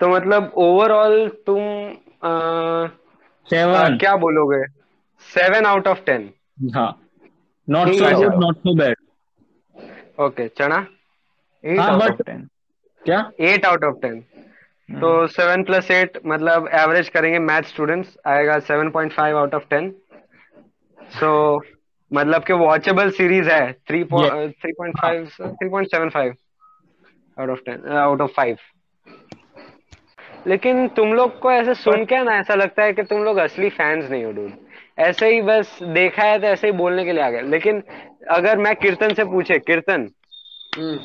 तो 0.00 0.08
मतलब 0.08 0.52
ओवरऑल 0.58 1.28
तुम 1.46 1.62
अ, 2.22 2.30
सेवन 3.46 3.96
क्या 3.98 4.14
बोलोगे? 4.16 4.64
सेवन 5.28 5.66
आउट 5.66 5.86
ऑफ़ 5.88 6.00
टेन 6.06 6.30
हाँ। 6.74 6.90
Not 7.68 7.88
so 7.88 8.10
good 8.20 8.34
not 8.44 8.56
so 8.56 8.74
bad 8.76 8.96
okay 10.20 10.46
Chana 10.48 10.86
eight 11.64 11.78
out 11.80 12.02
of 12.02 12.22
ten 12.22 12.48
क्या? 13.02 13.30
एट 13.40 13.64
आउट 13.66 13.84
ऑफ़ 13.84 13.96
टेन 14.02 14.20
तो 14.88 15.26
सेवन 15.26 15.62
प्लस 15.64 15.90
एट 15.90 16.18
मतलब 16.26 16.68
एवरेज 16.74 17.08
करेंगे 17.08 17.38
मैथ 17.38 17.62
स्टूडेंट्स 17.62 18.16
आएगा 18.26 18.58
seven 18.68 18.90
point 18.90 19.12
five 19.12 19.38
out 19.38 19.54
of 19.54 19.64
ten 19.70 19.90
so 21.10 21.62
मतलब 22.12 22.44
कि 22.44 22.52
watchable 22.52 23.10
series 23.10 23.50
है. 23.50 23.72
Three 23.72 24.04
three 24.04 24.72
point 24.72 24.96
five 25.00 25.26
three 25.42 25.68
point 25.68 25.88
seven 25.88 26.08
five 26.08 26.34
out 27.40 27.50
of 27.50 27.60
ten 27.66 27.88
out 27.92 28.20
of 28.20 28.30
five 28.30 28.56
लेकिन 30.46 30.88
तुम 30.88 31.12
लोग 31.12 31.38
को 31.38 31.50
ऐसे 31.52 31.74
सुन 31.74 32.04
के 32.04 32.22
ना 32.24 32.32
ऐसा 32.32 32.54
लगता 32.54 32.82
है 32.82 32.92
कि 32.92 33.02
तुम 33.02 33.24
लोग 33.24 33.36
असली 33.36 33.68
फैंस 33.70 34.10
नहीं 34.10 34.24
हो 34.24 34.32
डूड 34.32 34.52
ऐसे 34.98 35.28
ही 35.34 35.42
बस 35.42 35.78
देखा 35.82 36.22
है 36.22 36.38
तो 36.40 36.46
ऐसे 36.46 36.66
ही 36.66 36.72
बोलने 36.72 37.04
के 37.04 37.12
लिए 37.12 37.22
आ 37.22 37.30
गए. 37.30 37.42
लेकिन 37.42 37.82
अगर 38.30 38.58
मैं 38.58 38.74
कीर्तन 38.76 39.14
से 39.14 39.24
पूछे 39.24 39.58
कीर्तन? 39.58 40.08
हम्म. 40.78 40.98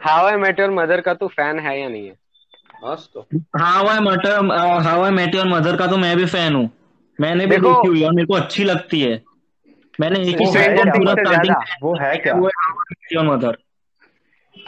How 0.00 0.26
I 0.26 0.36
met 0.36 0.60
your 0.60 0.70
mother 0.70 1.00
का 1.00 1.14
तू 1.14 1.28
फ़ैन 1.28 1.58
है 1.58 1.80
या 1.80 1.88
नहीं 1.88 2.06
है? 2.06 2.14
तो 3.14 3.20
how 3.58 5.02
I 5.02 5.10
met 5.10 5.34
your 5.34 5.48
mother 5.48 5.76
का 5.76 5.86
तो 5.86 5.96
मैं 5.96 6.16
भी 6.16 6.24
फ़ैन 6.24 6.54
हूँ. 6.54 6.70
मैंने 7.20 7.46
भी 7.46 7.56
देखो- 7.56 7.68
देखी 7.68 7.88
हुई 7.88 8.00
है 8.00 8.06
और 8.06 8.14
मेरे 8.14 8.26
को 8.26 8.34
अच्छी 8.34 8.64
लगती 8.64 9.00
है। 9.00 9.22
मैंने 10.00 10.20
एक 10.20 10.40
ही 10.40 10.46
सीज़न 10.46 10.90
पूरा 10.90 11.12
स्टार्टिंग 11.12 11.42
ज़्यादा। 11.42 11.76
वो 11.82 11.96
है 11.96 12.16
क्या? 12.16 12.34
योर 13.12 13.24
मदर 13.24 13.56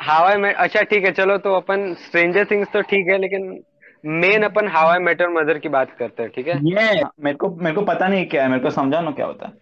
हावाई 0.01 0.37
में 0.37 0.55
अच्छा 0.55 0.83
ठीक 0.83 1.05
है 1.05 1.13
चलो 1.13 1.39
तो 1.39 1.55
अपन 1.55 1.95
स्ट्रेंजर 1.95 2.45
थिंग्स 2.45 2.69
तो 2.73 2.81
ठीक 2.83 3.07
है 3.09 3.19
लेकिन 3.19 3.65
मेन 4.07 4.43
अपन 4.43 4.69
how I 4.69 4.99
met your 4.99 5.29
mother 5.29 5.59
की 5.59 5.69
बात 5.69 5.97
करते 5.99 6.23
हैं 6.23 6.33
ठीक 6.35 6.49
है? 6.49 6.61
ये 6.65 7.01
हाँ, 7.01 7.11
मेरे 7.21 7.37
को 7.37 7.49
मेरे 7.57 7.77
को 7.77 7.83
पता 7.83 8.09
नहीं 8.09 8.27
क्या 8.27 8.43
है 8.43 8.49
मेरे 8.49 8.63
को 8.63 8.71
समझा 8.71 9.01
ना 9.01 9.11
क्या 9.11 9.27
होता 9.27 9.47
है। 9.47 9.53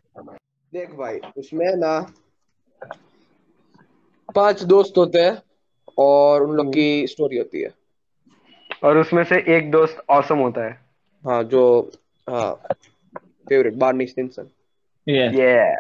देख 0.73 0.91
भाई 0.91 1.19
उसमें 1.37 1.67
ना 1.77 2.07
पाँच 4.35 4.63
दोस्त 4.63 4.99
होते 4.99 5.19
हैं 5.19 5.43
और 5.99 6.43
उन 6.43 6.57
लोग 6.57 6.75
की 6.75 7.07
स्टोरी 7.07 7.37
होती 7.37 7.61
है। 7.61 7.71
और 8.85 8.99
उसमें 8.99 9.25
से 9.25 9.57
एक 9.57 9.71
दोस्त 9.71 10.05
औसम 10.09 10.39
होता 10.39 10.65
है। 10.65 10.81
हाँ 11.27 11.43
जो 11.45 11.91
हाँ 12.31 12.53
फेवरेट 13.49 13.75
बार्नी 13.75 14.07
स्टिनसन 14.07 14.49
ये 15.07 15.27
ये। 15.39 15.75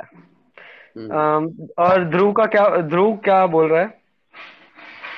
और 1.78 2.04
ध्रुव 2.11 2.33
का 2.33 2.47
क्या 2.47 2.69
ध्रुव 2.83 3.16
क्या 3.16 3.47
बोल 3.47 3.69
रहा 3.69 3.80
है? 3.80 3.88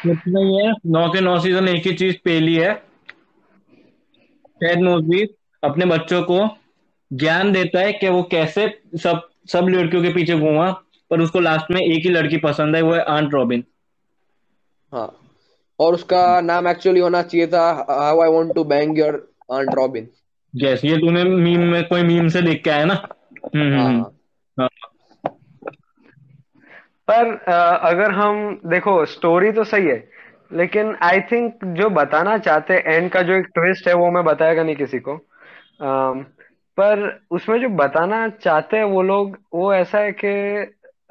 कुछ 0.02 0.18
नहीं 0.28 0.60
है। 0.60 0.72
नौ 0.86 1.08
के 1.12 1.20
नौ 1.20 1.38
सीज़न 1.40 1.68
एक 1.68 1.86
ही 1.86 1.92
चीज़ 1.92 2.16
पेली 2.24 2.54
है। 2.56 2.72
टेड 4.60 4.82
मोसबी 4.82 5.22
अपने 5.62 5.86
बच्चों 5.86 6.22
को 6.22 6.38
ज्ञान 7.12 7.52
देता 7.52 7.80
है 7.80 7.92
कि 7.92 8.08
वो 8.08 8.22
कैसे 8.22 8.66
सब 9.02 9.28
सब 9.52 9.66
लड़कियों 9.68 10.02
के 10.02 10.12
पीछे 10.12 10.38
घूमा 10.38 10.70
पर 11.10 11.20
उसको 11.20 11.40
लास्ट 11.40 11.70
में 11.70 11.80
एक 11.80 12.04
ही 12.04 12.10
लड़की 12.10 12.36
पसंद 12.36 12.76
है 12.76 12.82
वो 12.82 12.92
है 12.94 13.02
आंट 13.02 13.34
रॉबिन 13.34 13.64
हाँ। 14.92 15.18
और 15.78 15.94
उसका 15.94 16.40
नाम 16.40 16.68
एक्चुअली 16.68 17.00
होना 17.00 17.22
चाहिए 17.22 17.46
था 17.46 17.86
how 17.90 18.20
I 18.20 18.30
want 18.30 18.54
to 18.54 18.64
bang 18.64 18.98
your 18.98 19.34
aunt 19.52 19.74
Robin 19.74 20.08
yes 20.56 20.84
ये 20.84 20.96
तूने 20.96 21.24
मीम 21.24 21.60
में 21.60 21.88
कोई 21.88 22.02
मीम 22.02 22.28
से 22.28 22.42
देख 22.42 22.64
के 22.64 22.70
आया 22.70 22.84
ना? 22.84 22.94
हम्म 23.54 23.72
हम्म, 23.72 23.86
हम्म। 23.86 24.04
हाँ। 24.60 24.68
पर 27.10 27.34
अगर 27.82 28.10
हम 28.10 28.60
देखो 28.66 29.04
स्टोरी 29.04 29.52
तो 29.52 29.64
सही 29.64 29.86
है 29.86 30.10
लेकिन 30.52 30.96
आई 31.02 31.20
थिंक 31.20 31.64
जो 31.64 31.90
बताना 31.90 32.38
चाहते 32.38 32.74
हैं 32.74 32.82
एंड 32.84 33.10
का 33.10 33.22
जो 33.22 33.32
एक 33.32 33.46
ट्विस्ट 33.46 33.88
है 33.88 33.94
वो 33.94 34.10
मैं 34.10 34.24
बताएगा 34.24 34.62
नहीं 34.62 34.76
किसी 34.76 34.98
को। 34.98 35.16
पर 36.78 37.20
उसमें 37.30 37.60
जो 37.60 37.68
बताना 37.68 38.28
चाहते 38.28 38.76
हैं 38.76 38.84
वो 38.84 39.02
लोग 39.02 39.38
वो 39.54 39.74
ऐसा 39.74 39.98
है 39.98 40.12
कि 40.24 40.28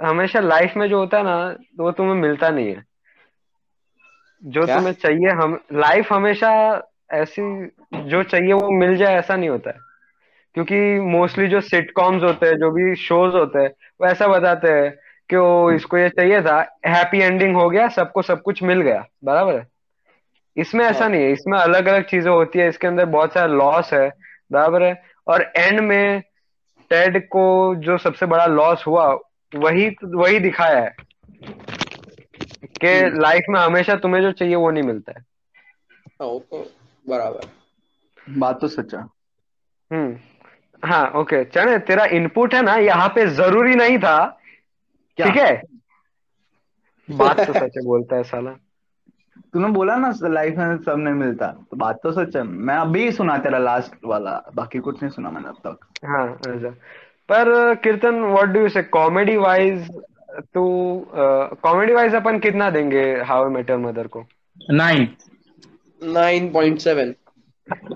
हमेशा 0.06 0.40
लाइफ 0.40 0.74
में 0.78 0.90
जो 0.90 1.00
होता 1.00 1.18
है 1.18 1.24
ना 1.24 1.56
वो 1.80 1.92
तुम्हें 1.92 2.16
मिलता 2.16 2.50
नहीं 2.50 2.68
है। 2.68 2.84
जो 4.44 4.66
क्या? 4.66 4.76
तुम्हें 4.76 4.94
चाहिए 4.94 5.30
हम 5.30 5.60
लाइफ 5.74 6.14
हमेशा 6.14 6.52
ऐसी 7.12 7.42
जो 8.10 8.24
चाहिए 8.24 8.54
वो 8.54 8.70
मिल 8.72 8.96
जाए 8.98 9.16
ऐसा 9.16 9.36
नहीं 9.36 9.50
होता 9.50 9.70
है। 9.70 9.78
क्योंकि 10.56 11.00
मोस्टली 11.00 11.48
जो 11.48 11.62
सिटकॉम्स 11.62 12.24
होते 12.24 12.46
हैं 12.46 12.58
जो 12.58 12.72
भी 12.72 12.96
शोज़ 12.96 13.36
होते 13.36 13.60
हैं 13.60 13.70
वो 14.02 14.08
ऐसा 14.08 14.28
बताते 14.28 14.72
हैं 14.72 14.92
कि 15.30 15.36
वो 15.36 15.72
इसको 15.72 15.98
ये 15.98 16.10
चाहिए 16.10 16.42
था 16.42 16.60
हैप्पी 16.88 17.20
एंडिंग 17.20 17.56
हो 17.56 17.70
गया 17.70 17.88
सबको 17.88 18.22
सब 18.22 18.42
कुछ 18.42 18.64
मिल 18.64 18.82
गया 18.82 19.06
बराबर 19.24 19.56
है? 19.56 19.68
इसमें 20.58 20.86
ऐसा 20.86 21.04
हाँ। 21.04 21.10
नहीं 21.12 21.24
है 21.24 21.32
इसमें 21.32 21.58
अलग 21.60 21.86
अलग 21.86 22.04
चीज़ें 22.04 22.32
होती 22.32 22.60
है 22.60 22.68
इसके 22.70 22.88
अंदर 22.88 23.06
बहुत 23.06 23.34
सारा 23.34 23.54
लॉस 23.54 23.94
है 23.94 24.10
बराबर 24.52 24.84
है? 24.84 25.04
और 25.28 25.52
एंड 25.58 25.80
में 25.80 26.22
टेड 26.92 27.28
को 27.28 27.76
जो 27.76 27.98
सबसे 27.98 28.26
बड़ा 28.26 28.46
लॉस 28.46 28.84
हुआ 28.88 29.08
वही 29.56 29.96
वही 30.04 30.40
दिखाया 30.40 30.80
है 30.80 30.96
कि 32.82 32.88
हम्म। 32.88 33.22
लाइफ 33.22 33.46
में 33.50 33.60
हमेशा 33.60 33.96
तुम्हें 33.96 34.22
जो 34.22 34.32
चाहिए 34.32 34.56
वो 34.56 34.72
नहीं 34.72 34.84
मिलता 34.84 35.12
है। 35.12 35.26
हाँ, 36.22 36.40
तो 36.40 36.72
बराबर। 37.06 37.50
बात 38.40 38.60
तो 38.62 38.68
सच 38.68 38.94
है। 38.96 39.02
हम्म 39.92 40.18
हाँ 40.84 41.06
ओके 41.16 41.44
चले 41.46 41.78
तेरा 41.88 42.06
इनपुट 42.18 42.54
है 42.54 42.62
ना 42.62 42.76
यहाँ 42.78 43.08
पे 43.16 43.26
ज़रूरी 43.32 43.76
नहीं 43.76 43.98
था। 44.00 44.18
ठीक 45.18 45.36
है? 45.38 45.62
बात 47.10 47.40
तो 47.40 47.54
सच 47.54 47.78
है 47.78 47.84
बोलता 47.86 48.16
है 48.16 48.24
साला। 48.24 48.52
तूने 49.54 49.68
बोला 49.70 49.96
ना 49.96 50.12
लाइफ 50.24 50.58
में 50.58 50.78
सब 50.78 50.98
नहीं 50.98 51.14
मिलता 51.16 51.48
तो 51.72 51.78
बात 51.78 52.00
तो 52.04 52.12
सच 52.12 52.36
है। 52.36 52.44
मैं 52.44 52.76
अभी 52.76 53.12
सुना 53.12 53.38
तेरा 53.38 53.58
लास्ट 53.60 53.96
वाला 54.06 54.42
बाकी 54.56 54.80
कुछ 54.80 55.02
नहीं 55.02 55.12
सुना 55.12 55.30
मैंने 55.32 55.48
अब 55.50 55.58
तक। 55.68 56.06
हाँ 56.06 56.28
अच्छा। 56.48 56.70
पर 57.30 57.74
Keertan 57.84 58.22
what 58.24 58.50
do 58.50 58.60
you 58.60 58.70
say 58.70 58.84
comedy 58.94 59.36
wise 59.38 59.90
तू 60.54 60.64
कॉमेडी 61.64 61.94
वाइज 61.94 62.16
अपन 62.16 62.40
कितना 62.40 62.70
देंगे 62.70 63.04
how 63.22 63.44
I 63.44 63.54
met 63.54 63.70
your 63.70 63.80
mother 63.80 64.08
को? 64.08 64.26
Nine 64.72 65.08
nine 66.02 66.52
point 66.54 66.80
seven. 66.80 67.14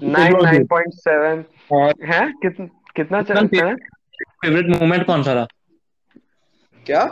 Nine 0.03 0.37
nine 0.43 0.65
point 0.67 0.93
seven 0.95 1.43
है? 2.03 2.21
कितना 2.41 2.65
कितना 2.95 3.21
चलता 3.23 3.65
है? 3.65 3.75
फेवरेट 4.41 4.67
मोमेंट 4.71 5.05
कौन 5.07 5.23
सा 5.23 5.35
था 5.35 5.45
क्या? 6.85 7.05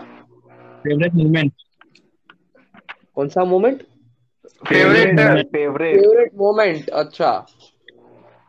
फेवरेट 0.86 1.14
मोमेंट 1.16 1.54
कौन 3.18 3.28
सा 3.30 3.44
moment 3.46 3.82
favourite 4.68 5.16
favourite 5.52 5.52
favourite 5.92 6.32
moment 6.38 6.90
अच्छा। 7.02 7.32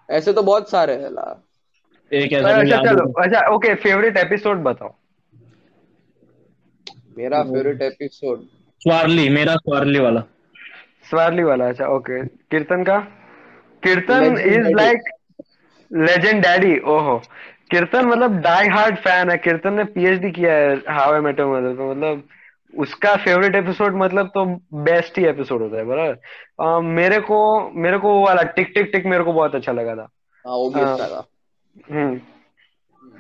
ऐसे 0.09 0.33
तो 0.33 0.43
बहुत 0.43 0.71
सारे 0.71 0.95
हैं 1.03 1.11
ला। 1.11 1.27
एक 2.13 2.33
ऐसा 2.33 2.57
अच्छा 2.61 2.79
चलो। 2.85 3.05
अच्छा 3.23 3.47
ओके 3.55 3.75
फेवरेट 3.85 4.17
एपिसोड 4.17 4.63
बताओ। 4.63 4.95
मेरा 7.19 7.43
फेवरेट 7.45 7.83
एपिसोड 7.83 8.47
स्वारली 8.81 9.29
मेरा 9.29 9.55
स्वारली 9.57 9.99
वाला। 9.99 10.23
स्वारली 11.07 11.43
वाला 11.43 11.69
अच्छा 11.69 11.87
ओके 11.89 12.25
कीर्तन 12.51 12.85
का 12.85 12.99
कीर्तन 13.83 14.39
इज़ 14.39 14.69
लाइक 14.77 15.11
लेजेंड 15.91 16.43
डैडी 16.43 16.79
ओहो 16.89 17.17
कीर्तन 17.71 18.07
मतलब 18.07 18.39
डाई 18.41 18.69
हार्ड 18.69 18.97
फ़ैन 18.99 19.31
है 19.31 19.37
कीर्तन 19.39 19.73
ने 19.73 19.85
पीएचडी 19.93 20.31
किया 20.31 20.53
है 20.53 20.75
how 20.91 21.13
I 21.15 21.21
met 21.21 21.41
your 21.41 21.57
mother 21.57 21.75
पे 21.75 21.91
मतलब 21.91 22.23
उसका 22.75 23.15
फेवरेट 23.17 23.55
एपिसोड 23.55 23.97
मतलब 23.97 24.29
तो 24.29 24.45
बेस्ट 24.85 25.19
ही 25.19 25.25
एपिसोड 25.25 25.63
होता 25.63 25.77
है 25.77 25.85
बराबर 25.85 26.81
मेरे 26.93 27.19
को 27.21 27.39
मेरे 27.81 27.99
को 27.99 28.13
वो 28.13 28.25
वाला 28.25 28.43
टिक 28.57 28.73
टिक 28.75 28.91
टिक 28.93 29.07
मेरे 29.07 29.25
को 29.25 29.33
बहुत 29.33 29.55
अच्छा 29.55 29.73
लगा 29.73 29.95
था 29.95 30.09
हाँ 30.45 30.57
वो 30.57 30.71
भी 30.71 30.81
हाँ। 30.81 30.93
अच्छा 30.93 31.09
था 31.09 31.27
हम्म 31.91 32.21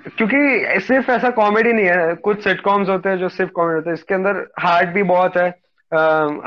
क्योंकि 0.08 0.80
सिर्फ़ 0.80 1.10
ऐसा 1.10 1.30
कॉमेडी 1.30 1.72
नहीं 1.72 1.86
है 1.86 2.14
कुछ 2.24 2.42
सिटकॉम्स 2.44 2.88
होते 2.88 3.08
हैं 3.08 3.18
जो 3.18 3.28
सिर्फ़ 3.28 3.52
कॉमेडी 3.52 3.76
होते 3.76 3.90
हैं 3.90 3.94
इसके 3.94 4.14
अंदर 4.14 4.46
हार्ट 4.60 4.88
भी 4.88 5.02
बहुत 5.02 5.36
है 5.36 5.48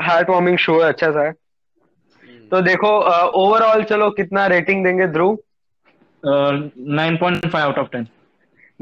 हार्ट 0.00 0.30
वार्मिंग 0.30 0.58
शो 0.58 0.80
है 0.82 0.88
अच्छा 0.88 1.10
सा 1.10 1.26
है। 1.26 1.32
तो 2.50 2.60
देखो 2.60 2.88
ओवरऑल 3.24 3.82
चलो 3.82 4.10
कितना 4.10 4.46
रेटिंग 4.46 4.84
देंगे 4.84 5.06
Dhruv? 5.06 5.38
Nine 6.24 7.16
point 7.16 7.50
five 7.50 7.64
out 7.64 7.78
of 7.78 7.88
ten 7.88 8.06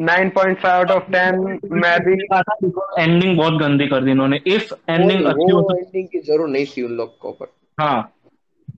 9.5 0.00 0.66
out 0.66 0.90
of 0.90 1.11
10 1.11 1.35
मैं 1.73 2.00
भी 2.00 2.12
एंडिंग 2.99 3.37
बहुत 3.37 3.54
गंदी 3.54 3.87
कर 3.87 4.00
दी 4.00 4.11
इन्होंने। 4.11 4.40
इफ़ 4.46 4.75
एंडिंग 4.88 5.25
अच्छी 5.25 5.52
होती 5.52 5.78
एंडिंग 5.78 6.08
की 6.08 6.18
ज़रूरत 6.18 6.50
नहीं 6.50 6.66
थी 6.66 6.82
उन 6.82 6.92
लोग 6.92 7.18
को 7.18 7.30
पर 7.30 7.46
हाँ। 7.80 8.12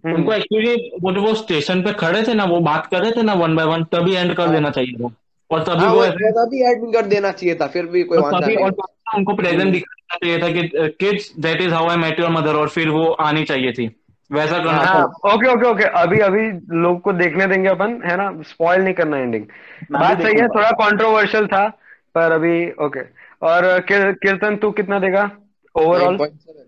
हम्म, 0.07 0.15
उनको 0.15 0.33
एक्चुअली 0.33 0.91
वो 1.03 1.13
जो 1.13 1.23
वो 1.23 1.35
स्टेशन 1.35 1.83
पे 1.83 1.93
खड़े 1.93 2.23
थे 2.23 2.35
ना 2.35 2.45
वो 2.45 2.61
बात 2.61 2.87
कर 2.87 3.03
रहे 3.03 3.11
थे 3.11 3.23
ना 3.23 3.35
वन 3.35 3.57
बाय 3.57 3.67
वन 3.67 3.85
तभी 3.85 4.15
एंड 4.15 4.35
कर 4.35 4.49
देना 4.49 4.71
चाहिए 4.71 4.93
था। 4.93 5.09
और 5.51 5.63
तभी 5.63 5.85
हाँ 5.85 5.93
वो 5.95 6.05
तभी 6.39 6.63
एडमिट 6.71 6.95
कर 6.95 7.07
देना 7.07 7.31
चाहिए 7.33 7.55
था 7.55 7.67
फिर 7.67 7.87
भी 7.87 8.03
कोई 8.03 8.19
तभी 8.19 8.47
नहीं। 8.47 8.57
और 8.57 8.71
तभी 8.71 9.17
उनको 9.17 9.35
प्रेजेंट 9.35 9.73
दिखाना 9.73 10.17
चाहिए 10.17 10.39
था 10.39 10.49
कि 10.49 10.89
kids 11.01 11.33
that 11.39 11.61
is 11.61 11.73
how 11.75 11.89
I 11.89 11.97
met 11.97 12.21
your 12.21 12.31
mother 12.31 12.55
और 12.55 12.69
फिर 12.69 12.89
वो 12.89 13.05
आनी 13.27 13.45
चाहिए 13.45 13.73
थी। 13.73 13.87
वैसा 14.31 14.59
करना 14.59 14.73
हाँ 14.73 14.95
था। 14.95 15.35
ओके 15.35 15.49
ओके 15.53 15.69
ओके 15.69 15.85
अभी 16.01 16.19
अभी 16.21 16.41
लोग 16.79 17.01
को 17.01 17.13
देखने 17.13 17.47
देंगे 17.47 17.69
अपन 17.69 18.01
है 18.07 18.17
ना? 18.17 18.31
स्पॉइल 18.43 18.83
नहीं 18.83 18.95
करना 18.95 19.19
एंडिंग 19.19 19.45
बात 19.93 20.23
सही 20.23 20.41
है 20.41 20.49
थोड़ा 20.49 20.71
कंट्रोवर्शियल 20.81 21.47
था 21.47 21.67
पर 22.15 22.33
अभी 22.33 22.71
ओके 22.87 23.01
और 23.47 23.65
कीर्तन 23.93 24.57
तू 24.57 24.71
कितना 24.71 24.99
देगा 24.99 25.31
ओवरऑल 25.75 26.17
9.7 26.17 26.67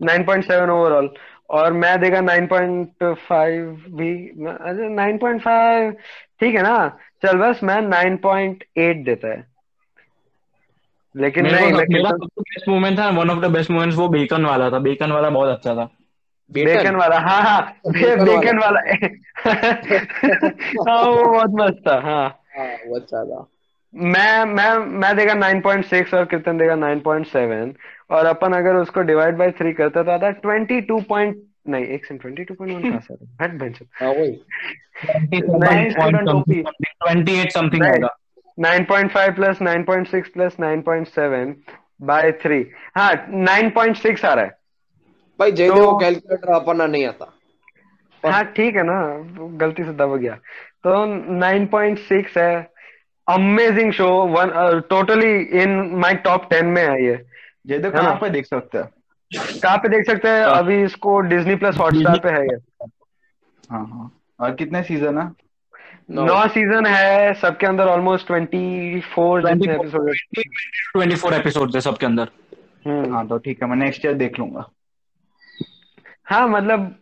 9.7 0.00 0.68
ओवरऑल 0.70 1.08
और 1.50 1.72
मैं 1.72 1.98
देगा 2.00 2.20
9.5 2.20 3.90
भी 3.98 4.12
अच्छा 4.28 4.88
9.5 4.94 5.92
ठीक 6.40 6.54
है 6.54 6.62
ना? 6.62 6.76
चल 7.24 7.36
बस 7.36 7.60
मैं 7.62 7.80
9.8 7.80 9.04
देता 9.04 9.28
है। 9.28 9.54
लेकिन 11.16 11.44
मेरे 11.44 11.56
नहीं 11.56 11.66
मेरा 11.66 11.84
कीर्तन 11.84 12.10
सबसे 12.10 12.40
बेस्ट 12.40 12.68
मोमेंट 12.68 12.98
था 12.98 13.08
one 13.08 13.30
of 13.30 13.38
the 13.38 13.44
best 13.44 13.70
moments 13.70 13.96
वो 13.96 14.08
बेकन 14.08 14.44
वाला 14.44 14.70
था। 14.70 14.78
बेकन 14.78 15.12
वाला 15.12 15.30
बहुत 15.30 15.48
अच्छा 15.48 15.74
था। 15.74 15.84
बेकन 16.52 16.96
वाला 16.96 17.18
हाँ 17.18 17.42
हाँ 17.42 17.74
बेकन 17.86 18.58
वाला। 18.58 18.80
हाँ 20.90 21.02
वो 21.02 21.32
बहुत 21.32 21.50
मस्त 21.54 21.82
था 21.88 22.00
हाँ। 22.00 22.38
हाँ 22.58 22.76
वो 22.86 22.96
अच्छा 22.96 23.24
था। 23.24 23.46
मैं 23.94 24.44
मैं 24.44 24.78
मैं 24.78 25.16
देगा 25.16 25.34
9.6 25.34 26.14
और 26.14 26.24
कीर्तन 26.24 26.58
देगा 26.58 26.74
9.7 26.74 27.74
और 28.10 28.26
अपन 28.26 28.52
अगर 28.52 28.74
उसको 28.74 29.00
डिवाइड 29.00 29.36
बाय 29.36 29.50
थ्री 29.50 29.72
करते 29.72 30.04
तो 30.04 30.10
आता 30.10 30.30
22 30.30 31.04
पॉइंट 31.08 31.42
नहीं 31.68 31.84
एक 31.84 32.04
सेकंड 32.04 32.36
22.1 32.36 32.82
कहाँ 32.82 33.00
से 33.00 33.14
आता 33.14 33.26
है? 33.30 33.36
हट 33.42 33.58
बेंच 33.60 33.78
हाँ 34.02 34.10
वही। 34.10 34.44
ट्वेंटी 36.74 37.40
एट 37.40 37.52
समथिंग 37.52 37.82
नहीं। 37.82 37.92
आएगा 37.92 38.16
9.5 38.60 39.34
प्लस 39.34 39.58
9.6 39.62 40.28
प्लस 40.28 40.56
9.7 40.60 41.54
बाय 42.02 42.32
थ्री 42.32 42.70
हाँ 42.96 43.26
9.6 43.30 44.24
आ 44.24 44.34
रहा 44.34 44.44
है। 44.44 44.58
भाई 45.40 45.52
जयदेव 45.52 45.76
तो- 45.76 46.00
कैलकुलेटर 46.00 46.54
अपना 46.54 46.86
नहीं 46.86 47.06
आता। 47.06 47.34
हाँ 48.26 48.44
ठीक 48.44 48.76
है 48.76 48.82
ना 48.82 49.16
गलती 49.56 49.84
से 49.84 49.92
दब 49.92 50.16
गया। 50.16 50.34
तो 50.86 51.06
9.6 51.38 52.38
है। 52.38 52.70
Amazing 53.28 53.92
show 53.92 54.08
one 54.08 54.80
totally 54.90 55.40
in 55.42 55.90
my 55.94 56.14
top 56.14 56.48
10 56.50 56.64
में 56.64 56.82
है 56.88 57.04
ये। 57.04 57.16
तो 57.78 57.90
कहाँ 57.90 58.14
पे 58.14 58.30
देख 58.30 58.46
सकते 58.46 58.78
हैं? 58.78 58.88
कहाँ 59.38 59.76
पे 59.78 59.88
देख 59.88 60.06
सकते 60.06 60.28
हैं? 60.28 60.42
अभी 60.42 60.82
इसको 60.82 61.20
डिज्नी 61.20 61.54
प्लस 61.54 61.76
हॉटस्टार 61.76 62.18
पे 62.18 62.28
है 62.28 62.42
ये। 62.42 62.56
हाँ 63.70 63.86
हाँ। 63.86 64.20
और 64.40 64.54
कितने 64.54 64.82
सीज़न 64.82 65.18
है? 65.18 65.32
नौ। 66.10 66.24
नौ 66.24 66.48
सीज़न 66.48 66.86
है 66.86 67.34
सबके 67.34 67.66
अंदर 67.66 67.84
ऑलमोस्ट 67.84 68.26
24 68.26 69.46
जितने 69.46 69.74
एपिसोड 69.74 70.10
ट्वेंटी 70.92 71.16
फोर 71.16 71.34
एपिसोड 71.34 71.74
है 71.74 71.80
सबके 71.80 72.06
अंदर। 72.06 72.28
हम्म। 72.86 73.14
हाँ 73.14 73.26
तो 73.28 73.38
ठीक 73.38 73.62
है 73.62 73.68
मैं 73.68 73.76
नेक्स्ट 73.76 74.04
ईयर 74.04 74.14
देख 74.14 74.38
लूँगा। 74.38 74.70
हाँ 76.24 76.48
मतलब 76.48 76.94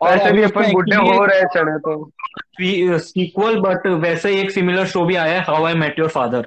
और 0.00 0.10
वैसे 0.10 0.32
भी 0.32 0.42
अपन 0.42 0.72
बुढ़े 0.72 0.96
हो 0.96 1.24
रहे 1.24 1.42
चढ़े 1.42 1.78
तो। 1.78 2.10
सीक्वल 2.98 3.60
बट 3.60 3.86
वैसे 3.86 4.40
एक 4.40 4.50
सिमिलर 4.50 4.86
शो 4.86 5.04
भी 5.04 5.16
आया 5.16 5.34
है 5.34 5.40
how 5.40 5.64
I 5.64 5.74
met 5.74 5.98
your 5.98 6.08
father 6.08 6.46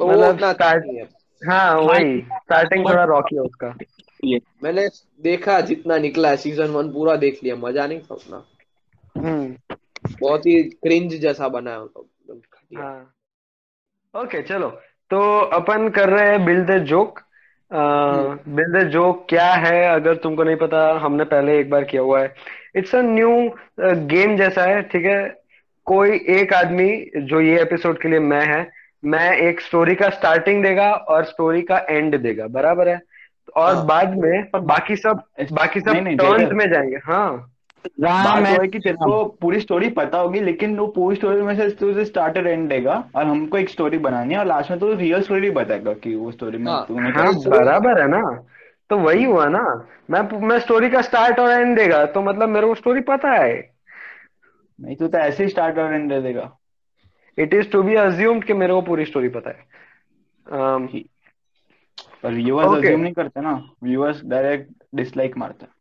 मतलब 0.00 0.38
नहीं 0.62 0.96
है। 0.96 1.08
हाँ 1.48 1.74
वही। 1.74 2.20
स्टार्टिंग 2.20 2.88
थोड़ा 2.88 3.04
रॉकी 3.04 3.36
है 3.36 3.42
उसका। 3.42 3.74
ये। 4.24 4.40
मैंने 4.62 4.86
देखा 5.22 5.60
जितना 5.60 5.96
निकला 5.98 6.28
है 6.28 6.36
सीज़न 6.36 6.70
वन 6.70 6.90
पूरा 6.92 7.16
देख 7.16 7.38
लिया 7.44 7.56
मज़ा 7.56 7.86
नहीं 7.86 8.00
था 8.00 8.14
उतना। 8.14 8.44
हम्म। 9.16 9.76
बहुत 10.20 10.46
ही 10.46 10.62
क्रिंज 10.62 11.14
जैसा 11.14 11.48
बना 11.48 11.70
है 11.70 11.82
मतलब 11.82 12.04
एकदम 12.30 12.80
हाँ। 12.80 14.22
ओके 14.22 14.42
चलो। 14.42 14.68
तो 15.10 15.20
अपन 15.52 15.88
कर 15.88 16.08
रहे 16.08 16.28
हैं 16.28 16.44
build 16.44 16.70
the 16.70 16.78
joke 16.84 17.20
build 17.70 18.76
the 18.76 18.82
joke 18.90 19.26
क्या 19.28 19.46
है 19.54 19.82
अगर 19.88 20.16
तुमको 20.16 20.44
नहीं 20.44 20.56
पता 20.56 20.82
हमने 20.98 21.24
पहले 21.24 21.58
एक 21.60 21.70
बार 21.70 21.84
किया 21.84 22.02
हुआ 22.02 22.20
है। 22.20 22.34
इट्स 22.76 22.94
अ 22.94 23.00
न्यू 23.02 23.30
गेम 24.06 24.36
जैसा 24.36 24.64
है 24.64 24.82
ठीक 24.82 25.04
है? 25.04 25.28
कोई 25.86 26.18
एक 26.30 26.52
आदमी 26.54 26.88
जो 27.16 27.40
ये 27.40 27.60
एपिसोड 27.62 28.00
के 28.00 28.08
लिए 28.08 28.18
मैं 28.20 28.44
है 28.46 28.70
मैं 29.02 29.30
एक 29.38 29.60
स्टोरी 29.60 29.94
का 29.94 30.08
स्टार्टिंग 30.10 30.62
देगा 30.62 30.90
और 30.92 31.24
स्टोरी 31.24 31.62
का 31.62 31.78
एंड 31.90 32.16
देगा 32.22 32.46
बराबर 32.48 32.88
है? 32.88 33.00
और 33.56 33.74
हाँ। 33.74 33.86
बाद 33.86 34.18
में 34.18 34.50
पर 34.50 34.60
बाकी 34.60 34.96
सब 34.96 35.22
बाकी 35.52 35.80
सब 35.80 35.94
टर्न्स 35.94 36.52
में 36.52 36.72
जाएँगे 36.72 36.96
हाँ। 36.96 37.52
बात 38.00 38.42
वो 38.42 38.62
है 38.62 38.68
कि 38.68 38.78
तेरे 38.78 38.96
को 38.96 39.24
पूरी 39.24 39.60
स्टोरी 39.60 39.90
पता 39.90 40.18
होगी 40.18 40.40
लेकिन 40.40 40.76
वो 40.76 40.86
पूरी 40.86 41.16
स्टोरी 41.16 41.42
में 41.42 41.56
से 41.56 41.70
तुझे 41.70 42.04
स्टार्टर 42.04 42.46
एंड 42.46 42.68
देगा 42.68 43.04
और 43.14 43.24
हमको 43.24 43.58
एक 43.58 43.68
स्टोरी 43.68 43.98
बनानी 43.98 44.34
है 44.34 44.40
और 44.40 44.46
लास्ट 44.46 44.70
में 44.70 44.80
तो 44.80 44.94
रियल 44.94 45.22
स्टोरी 45.22 45.50
बताएगा 45.50 45.92
कि 45.92 46.14
वो 46.14 46.30
स्टोरी 46.30 46.58
में 46.58 46.72
हाँ, 46.72 46.84
तूने 46.88 47.08
हाँ 47.10 47.34
बराबर 47.34 48.00
है 48.00 48.08
ना। 48.08 48.46
तो 48.90 48.98
वही 48.98 49.24
हुआ 49.24 49.46
ना। 49.48 49.88
मैं 50.10 50.40
मैं 50.40 50.58
स्टोरी 50.58 50.90
का 50.90 51.02
स्टार्ट 51.02 51.38
और 51.38 51.50
एंड 51.50 51.78
देगा 51.78 52.04
तो 52.04 52.22
मतलब 52.22 52.48
मेरे 52.48 52.66
को 52.66 52.74
स्टोरी 52.74 53.00
पता 53.00 53.30
है। 53.30 53.70
नहीं 54.80 54.96
तू 54.96 55.08
तो 55.08 55.18
ऐसे 55.18 55.42
ही 55.42 55.48
स्टार्ट 55.48 55.78
और 55.78 55.94
एंड 55.94 56.12
दे 56.12 56.20
देगा। 56.20 56.58
It 57.38 57.54
is 57.54 57.70
to 57.70 57.82
be 57.82 57.94
assumed 57.94 58.44
कि 58.44 58.52
मेरे 58.52 58.72
को 58.72 58.82
पूरी 58.82 59.04
स्टोरी 59.04 59.28
पता 59.28 59.50
है। 59.50 59.70
um, 60.52 60.88
पर 62.22 62.32
व्यूअर्स 62.32 62.68
Okay. 62.68 62.84
अज्यूम 62.84 63.00
नहीं 63.00 63.12
करते 63.12 63.40
ना 63.40 63.52
व्यूअर्स 63.84 64.20
डायरेक्ट 64.24 64.70
डिसलाइक 64.94 65.36
मारते 65.36 65.66
हैं। 65.66 65.72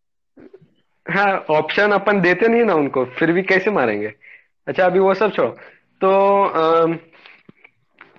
ऑप्शन 1.52 1.92
अपन 1.92 2.22
देते 2.22 2.48
नहीं 2.48 2.64
ना 2.64 2.74
उनको 2.74 3.06
फिर 3.18 3.32
भी 3.32 3.42
कैसे 3.44 3.72
मारेंगे? 3.72 4.14
अच्छा 4.68 4.86
अभी 4.86 5.00
वो 5.00 5.14
सब 5.14 5.32
छोड़ो। 5.32 5.50
तो 6.02 6.44
अम, 6.44 6.98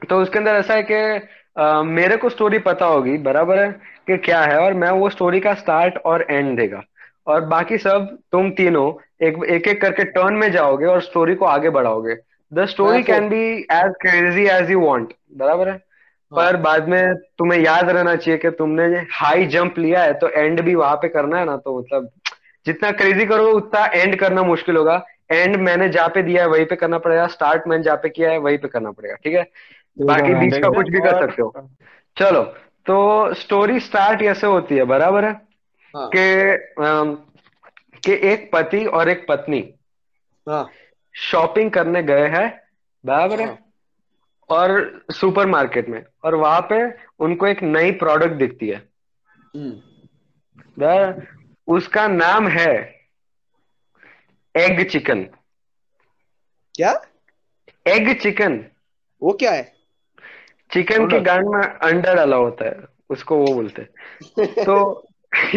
तो 0.08 0.20
उसके 0.22 0.38
अंदर 0.38 0.54
ऐसा 0.54 0.74
है 0.74 0.86
कि 0.90 1.86
मेरे 1.86 2.16
को 2.16 2.28
स्टोरी 2.28 2.58
पता 2.58 2.86
होगी 2.86 3.16
बराबर 3.18 3.58
है 3.58 3.70
कि 4.06 4.16
क्या 4.18 4.40
है 4.42 4.58
और 4.58 4.74
मैं 4.74 4.90
वो 4.90 5.08
स्टोरी 5.10 5.40
का 5.40 5.54
स्टार्ट 5.54 5.98
और 5.98 6.26
एंड 6.30 6.56
देगा। 6.58 6.82
और 7.26 7.44
बाकी 7.44 7.78
सब 7.78 8.16
तुम 8.32 8.50
तीनों 8.50 8.92
एक 9.26 9.44
एक 9.46 9.68
एक 9.68 9.80
करके 9.80 10.04
टर्न 10.04 10.34
में 10.34 10.50
जाओगे 10.52 10.86
और 10.86 11.00
स्टोरी 11.02 11.34
को 11.34 11.44
आगे 11.44 11.70
बढ़ाओगे। 11.70 12.16
The 12.52 12.64
story 12.66 13.02
can 13.02 13.28
be 13.28 13.42
as 13.72 13.92
crazy 14.00 14.46
as 14.46 14.70
you 14.70 14.80
want 14.80 15.12
बराबर 15.36 15.68
है? 15.68 15.89
पर 16.32 16.56
बाद 16.56 16.88
में 16.88 17.14
तुम्हें 17.38 17.58
याद 17.60 17.88
रहना 17.90 18.14
चाहिए 18.16 18.38
कि 18.38 18.50
तुमने 18.50 18.84
हाई 19.12 19.46
जंप 19.46 19.78
लिया 19.78 20.02
है 20.02 20.12
तो 20.14 20.28
एंड 20.28 20.60
भी 20.60 20.74
वहाँ 20.74 20.96
पे 20.96 21.08
करना 21.08 21.38
है 21.38 21.44
ना 21.44 21.56
तो 21.56 21.78
मतलब 21.78 22.10
जितना 22.66 22.90
क्रेजी 22.92 23.26
करोगे 23.26 23.52
उतना 23.52 23.84
एंड 23.86 24.18
करना 24.18 24.42
मुश्किल 24.42 24.76
होगा। 24.76 25.02
एंड 25.32 25.56
मैंने 25.56 25.88
जहाँ 25.88 26.08
पे 26.08 26.22
दिया 26.22 26.42
है 26.42 26.48
वहीं 26.48 26.64
पे 26.66 26.76
करना 26.76 26.98
पड़ेगा। 26.98 27.26
स्टार्ट 27.26 27.66
मैंने 27.68 27.82
जहाँ 27.82 27.96
पे 27.96 28.08
किया 28.08 28.30
है 28.30 28.38
वहीं 28.38 28.58
पे 28.58 28.68
करना 28.68 28.90
पड़ेगा 28.90 29.14
ठीक 29.14 29.34
है? 29.34 29.44
बाकी 29.96 30.34
बीच 30.34 30.56
का 30.58 30.68
कुछ 30.68 30.88
भी 30.88 31.00
कर 31.00 31.20
सकते 31.20 31.42
हो। 31.42 31.68
चलो 32.16 32.42
तो 32.86 33.34
स्टोरी 33.34 33.80
स्टार्ट 33.80 34.22
ऐसे 34.22 34.46
होती 34.46 34.76
है 34.76 34.84
बराबर 34.84 35.24
है? 35.24 35.32
हाँ। 35.94 36.08
कि 36.08 36.84
अम, 36.84 37.14
कि 38.04 38.12
एक 38.28 38.50
पति 38.52 38.84
और 38.86 39.08
एक 39.08 39.26
पत्नी 39.28 39.62
हाँ। 40.46 40.68
शॉपिंग 41.14 41.70
करने 41.70 42.02
गए 42.02 42.28
हैं 42.28 42.48
बराबर 43.04 43.40
है? 43.40 43.46
हाँ। 43.46 43.58
और 44.50 45.02
सुपरमार्केट 45.12 45.88
में 45.88 46.04
और 46.24 46.34
वहाँ 46.34 46.60
पे 46.60 46.94
उनको 47.18 47.46
एक 47.46 47.62
नई 47.62 47.90
प्रोडक्ट 47.90 48.32
दिखती 48.32 48.68
है। 48.68 48.88
बराबर? 49.56 51.26
उसका 51.66 52.08
नाम 52.08 52.48
है 52.48 53.00
एग 54.56 54.88
चिकन 54.90 55.22
क्या? 56.74 57.02
एग 57.86 58.20
चिकन 58.20 58.64
वो 59.22 59.32
क्या 59.32 59.52
है? 59.52 59.72
चिकन 60.72 61.06
के 61.06 61.20
गांड 61.20 61.48
में 61.48 61.62
अंडा 61.62 62.14
डाला 62.14 62.36
होता 62.36 62.64
है 62.64 62.76
उसको 63.10 63.36
वो 63.36 63.54
बोलते 63.54 63.82
हैं। 63.82 63.88
तो 64.64 65.06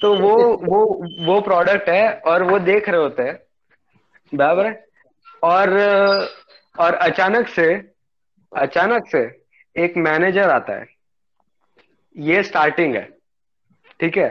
तो 0.00 0.16
वो 0.18 0.56
वो 0.56 1.06
वो 1.26 1.40
प्रोडक्ट 1.40 1.88
है 1.88 2.18
और 2.18 2.42
वो 2.42 2.58
देख 2.58 2.88
रहे 2.88 3.00
होते 3.00 3.22
हैं 3.22 3.38
बराबर 4.34 4.66
है? 4.66 4.86
और 5.42 5.68
और 6.78 6.94
अचानक 6.94 7.48
से 7.48 7.92
अचानक 8.56 9.06
से 9.06 9.42
एक 9.76 9.96
मैनेजर 9.96 10.50
आता 10.50 10.72
है। 10.72 10.86
ये 12.16 12.42
स्टार्टिंग 12.42 12.94
है। 12.94 13.08
ठीक 14.00 14.16
है? 14.16 14.30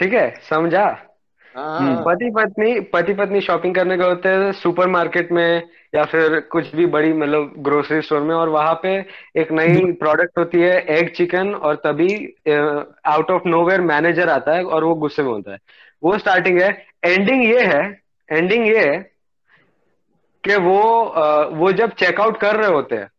ठीक 0.00 0.12
है? 0.12 0.30
समझा? 0.50 1.08
हाँ 1.54 1.78
हम्म। 1.80 1.94
हाँ। 1.94 2.02
पति 2.06 2.30
पत्नी 2.30 2.80
पति 2.80 3.14
पत्नी 3.14 3.40
शॉपिंग 3.40 3.74
करने 3.74 3.96
गए 3.96 4.08
होते 4.08 4.28
हैं 4.28 4.52
सुपरमार्केट 4.52 5.32
में 5.32 5.62
या 5.94 6.04
फिर 6.04 6.40
कुछ 6.40 6.74
भी 6.74 6.86
बड़ी 6.86 7.12
मतलब 7.12 7.54
ग्रोसरी 7.58 8.02
स्टोर 8.02 8.20
में 8.20 8.34
और 8.34 8.48
वहाँ 8.48 8.74
पे 8.82 8.94
एक 9.40 9.52
नई 9.52 9.92
प्रोडक्ट 9.92 10.38
होती 10.38 10.60
है 10.60 10.78
एग 10.98 11.08
चिकन 11.08 11.54
और 11.54 11.74
तभी 11.74 12.34
आउट 13.06 13.30
ऑफ़ 13.30 13.42
नोवेयर 13.46 13.80
मैनेजर 13.80 14.28
आता 14.28 14.54
है 14.54 14.64
और 14.64 14.84
वो 14.84 14.94
गुस्से 14.94 15.22
में 15.22 15.30
होता 15.30 15.52
है। 15.52 15.58
वो 16.02 16.18
स्टार्टिंग 16.18 16.60
है। 16.62 16.86
एंडिंग 17.04 17.44
ये 17.44 17.64
है 17.66 18.00
एंडिंग 18.30 18.66
ये 18.66 18.78
है 18.78 19.11
कि 20.44 20.56
वो 20.56 20.82
वो 21.56 21.72
जब 21.72 21.92
चेकआउट 21.92 22.40
कर 22.40 22.56
रहे 22.56 22.70
होते 22.70 22.96
हैं 22.96 23.10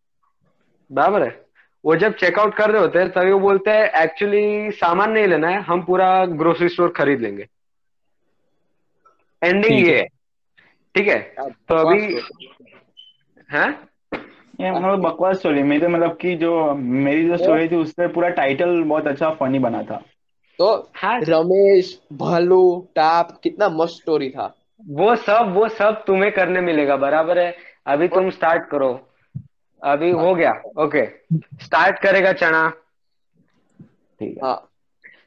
बराबर 0.92 1.24
है? 1.24 1.42
वो 1.86 1.96
जब 1.96 2.14
चेकआउट 2.16 2.56
कर 2.56 2.72
रहे 2.72 2.82
होते 2.82 3.00
हैं 3.00 3.10
तभी 3.12 3.32
वो 3.32 3.40
बोलते 3.40 3.72
हैं 3.72 3.90
एक्चुअली 4.04 4.72
सामान 4.72 5.12
नहीं 5.12 5.28
लेना 5.28 5.48
है 5.48 5.62
हम 5.62 5.84
पूरा 5.84 6.26
ग्रोसरी 6.26 6.70
स्टोर 6.70 6.90
खरीद 6.90 7.22
लेंगे. 7.22 7.48
एंडिंग 9.44 9.88
ये 9.88 9.98
है। 9.98 10.08
ठीक 10.96 11.08
है? 11.08 11.20
तो 11.40 11.76
अभी 11.76 12.00
हैं? 13.52 13.70
ये 14.62 14.72
मतलब 14.72 15.02
बकवास 15.02 15.38
स्टोरी 15.38 15.64
मेरी 15.64 15.82
तो 15.82 15.90
मतलब 15.90 16.18
कि 16.18 16.36
जो 16.36 16.74
मेरी 16.76 17.28
जो 17.28 17.38
स्टोरी 17.38 17.68
थी 17.68 17.76
उससे 17.76 18.08
पूरा 18.08 18.30
टाइटल 18.30 18.84
बहुत 18.84 19.08
अच्छा 19.08 19.30
फनी 19.30 19.60
बना 19.60 19.84
था। 19.84 20.02
तो 20.60 20.92
हाँ। 20.96 21.20
रमेश 21.22 22.00
भालू 22.14 22.88
टाप 22.96 23.40
कितना 23.44 23.70
मस्त 23.70 24.02
स्टोरी 24.02 24.30
था। 24.30 24.46
वो 24.84 25.16
सब 25.16 25.52
वो 25.56 25.68
सब 25.70 26.04
तुम्हें 26.08 26.32
करने 26.32 26.62
मिलेगा 26.62 26.96
बराबर 26.98 27.40
है? 27.40 27.56
अभी 27.88 28.08
तुम 28.08 28.30
स्टार्ट 28.30 28.70
करो। 28.70 28.90
अभी 29.82 30.10
हो 30.12 30.34
गया 30.36 30.52
ओके 30.80 31.06
स्टार्ट 31.64 32.00
करेगा 32.00 32.32
चना। 32.34 32.70
ठीक 34.20 34.38
है। 34.38 34.44
हाँ। 34.44 34.70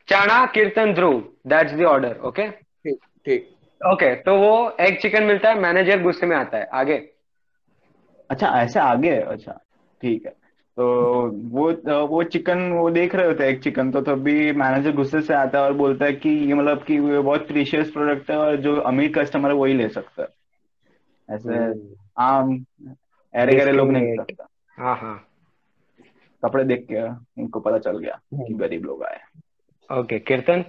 Chana 0.08 0.44
Keertan 0.46 0.92
Dhruv 0.94 1.20
that's 1.46 1.72
the 1.72 1.84
order 1.84 2.16
okay 2.24 2.48
ठीक 2.50 2.98
ठीक। 3.26 3.48
ओके 3.80 4.14
तो 4.22 4.36
वो 4.36 4.76
एग 4.80 4.98
चिकन 5.00 5.24
मिलता 5.24 5.48
है 5.48 5.60
मैनेजर 5.60 6.02
गुस्से 6.02 6.26
में 6.26 6.36
आता 6.36 6.58
है 6.58 6.68
आगे। 6.72 6.96
अच्छा 8.30 8.48
ऐसे 8.62 8.80
आगे 8.80 9.10
है 9.10 9.20
अच्छा 9.22 9.60
ठीक 10.00 10.26
है। 10.26 10.34
तो 10.76 10.86
वो 11.50 12.06
वो 12.06 12.22
चिकन 12.22 12.70
वो 12.72 12.90
देख 12.90 13.14
रहे 13.14 13.26
होते 13.26 13.44
हैं 13.44 13.50
एक 13.50 13.62
चिकन 13.62 13.90
तो 13.92 14.00
तभी 14.00 14.52
मैनेजर 14.52 14.92
गुस्से 14.92 15.20
से 15.20 15.34
आता 15.34 15.58
है 15.58 15.64
और 15.64 15.72
बोलता 15.72 16.04
है 16.04 16.12
कि 16.12 16.28
ये 16.28 16.54
मतलब 16.54 16.82
कि 16.82 16.94
ये 16.94 17.20
बहुत 17.20 17.46
प्रीशियस 17.48 17.90
प्रोडक्ट 17.90 18.30
है 18.30 18.36
और 18.36 18.56
जो 18.56 18.76
अमीर 18.80 19.12
कस्टमर 19.18 19.50
है 19.50 19.56
वही 19.56 19.74
ले 19.74 19.88
सकता 19.88 20.22
है। 20.22 20.28
ऐसे 21.28 21.58
आम 22.18 22.64
अरे 23.34 23.56
गरे 23.56 23.72
लोग 23.72 23.90
नहीं 23.90 24.04
ले 24.04 24.16
सकता। 24.16 24.46
हाँ 24.78 24.96
हाँ। 24.96 25.16
कपड़े 26.42 26.64
देख 26.64 26.86
के 26.92 27.02
उनको 27.42 27.60
पता 27.60 27.78
चल 27.78 27.98
गया 27.98 28.20
कि 28.34 28.54
गरीब 28.54 28.84
लोग 28.84 29.04
आए 29.04 29.20
ओके 29.90 30.18
कीर्तन? 30.18 30.64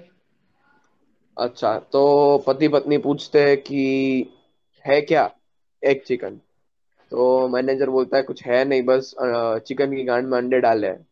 अच्छा 1.37 1.79
तो 1.79 2.37
पति 2.47 2.67
पत्नी 2.67 2.97
पूछते 2.97 3.43
हैं 3.43 3.57
कि 3.57 3.81
है 4.85 5.01
क्या 5.01 5.29
एग 5.83 6.01
चिकन 6.01 6.39
तो 7.11 7.47
मैनेजर 7.47 7.89
बोलता 7.89 8.17
है 8.17 8.23
कुछ 8.23 8.43
है 8.43 8.65
नहीं 8.65 8.81
बस 8.83 9.15
चिकन 9.67 9.95
की 9.95 10.03
गांड 10.03 10.27
में 10.27 10.37
अंडे 10.37 10.59
डाले 10.59 10.87
हैं। 10.87 11.07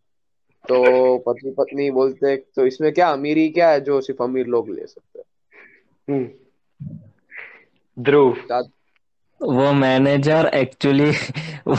तो 0.69 1.17
पत्नी 1.17 1.51
पत्नी 1.51 1.91
बोलते 1.91 2.27
हैं 2.27 2.37
तो 2.55 2.65
इसमें 2.65 2.93
क्या 2.93 3.09
अमीरी 3.09 3.49
क्या 3.49 3.69
है 3.69 3.81
जो 3.81 4.01
सिर्फ़ 4.01 4.23
अमीर 4.23 4.45
लोग 4.45 4.69
ले 4.69 4.87
सकते 4.87 5.19
हैं? 5.19 5.25
हम्म। 6.09 6.29
ध्रुव। 7.99 8.37
वो 9.41 9.73
मैनेजर 9.73 10.51
एक्चुअली 10.53 11.09
वो, 11.67 11.75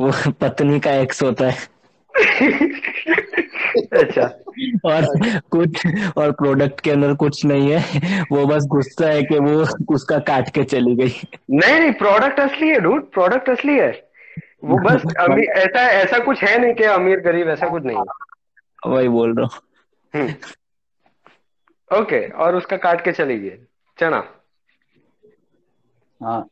वो 0.00 0.30
पत्नी 0.30 0.80
का 0.80 0.92
एक्स 0.92 1.22
होता 1.22 1.50
है। 1.50 1.68
अच्छा। 3.76 4.22
और 4.84 5.06
कुछ 5.50 5.86
और 6.16 6.32
प्रोडक्ट 6.32 6.80
के 6.80 6.90
अंदर 6.90 7.14
कुछ 7.14 7.44
नहीं 7.44 7.72
है। 7.72 8.22
वो 8.32 8.46
बस 8.46 8.64
गुस्सा 8.66 9.06
है 9.06 9.22
कि 9.22 9.38
वो 9.38 9.64
उसका 9.94 10.18
काट 10.18 10.50
के 10.50 10.64
चली 10.64 10.94
गई। 10.94 11.14
नहीं 11.50 11.80
नहीं 11.80 11.92
प्रोडक्ट 11.92 12.40
असली 12.40 12.68
है 12.68 12.80
डूड 12.80 13.10
प्रोडक्ट 13.12 13.50
असली 13.50 13.78
है। 13.78 13.90
वो 14.64 14.78
बस 14.78 15.02
अमीर 15.20 15.50
ऐसा 15.50 15.80
ऐसा 15.80 16.18
कुछ 16.18 16.44
है 16.44 16.58
नहीं 16.58 16.74
कि 16.74 16.84
अमीर 16.84 17.20
गरीब 17.20 17.48
ऐसा 17.48 17.68
कुछ 17.68 17.82
नहीं 17.84 17.96
है। 17.96 18.92
वही 18.92 19.08
बोल 19.08 19.34
रहा 19.38 19.46
हूँ। 19.46 19.60
हम्म। 20.14 20.34
ओके 22.00 22.28
और 22.28 22.56
उसका 22.56 22.76
काट 22.76 23.04
के 23.04 23.12
चली 23.12 23.38
गई। 23.38 23.50
चना। 23.98 24.24
हाँ। 26.22 26.48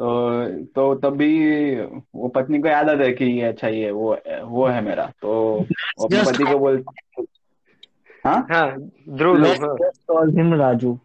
तो 0.00 0.50
तो 0.64 0.94
तब 0.94 1.16
भी 1.16 1.74
वो 2.14 2.28
पत्नी 2.28 2.58
को 2.58 2.68
याद 2.68 2.90
आता 2.90 3.04
है 3.04 3.12
कि 3.12 3.24
ये 3.24 3.42
अच्छा 3.42 3.68
ये 3.68 3.90
वो 3.90 4.18
वो 4.44 4.66
है 4.66 4.82
मेरा। 4.82 5.12
तो 5.22 5.28
वो 5.98 6.04
अपने 6.04 6.18
Just- 6.18 6.34
पति 6.34 6.52
को 6.52 6.58
बोल 6.58 6.84
हाँ? 8.26 8.46
हाँ 8.52 8.76
ध्रुव 9.08 9.38
ध्रुव 9.42 9.46
हाँ। 9.46 9.74
Let's 9.74 10.00
call 10.10 10.38
him 10.38 10.58
Raju. 10.58 10.98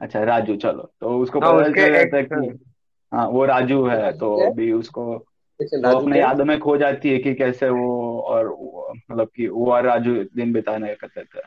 अच्छा 0.00 0.24
राजू 0.24 0.56
चलो। 0.56 0.90
तो 1.00 1.18
उसको 1.18 1.40
हाँ, 1.40 1.54
पता 1.54 1.62
उसके 1.62 1.86
चल 1.86 1.92
जाता 1.92 2.16
है 2.16 2.26
ex- 2.26 2.40
कि 2.40 2.64
हाँ। 3.12 3.28
वो 3.28 3.44
राजू 3.44 3.86
है 3.86 4.18
तो 4.18 4.50
अभी 4.50 4.72
उसको 4.72 5.18
कैसे 5.18 5.76
वो 5.76 5.82
राजू 5.82 5.98
अपने 5.98 6.16
क्या? 6.16 6.26
यादों 6.26 6.44
में 6.44 6.58
खो 6.58 6.76
जाती 6.76 7.10
है 7.10 7.18
कि 7.18 7.34
कैसे 7.34 7.68
वो 7.68 8.20
और 8.20 8.46
वो- 8.46 9.00
मतलब 9.10 9.28
कि 9.36 9.48
वो 9.48 9.72
और 9.72 9.82
राजू 9.82 10.14
दिन 10.14 10.52
बिताने 10.52 10.94
करते 10.94 11.22
थे। 11.22 11.40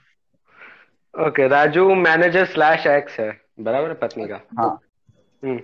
Okay 1.28 1.48
Raju 1.48 1.96
manager 1.96 2.46
slash 2.46 2.88
X 2.88 3.20
है। 3.20 3.42
बराबर 3.60 3.88
है 3.88 3.94
पत्नी 3.94 4.28
का? 4.28 4.42
हाँ। 4.60 4.80
हम्म। 5.46 5.60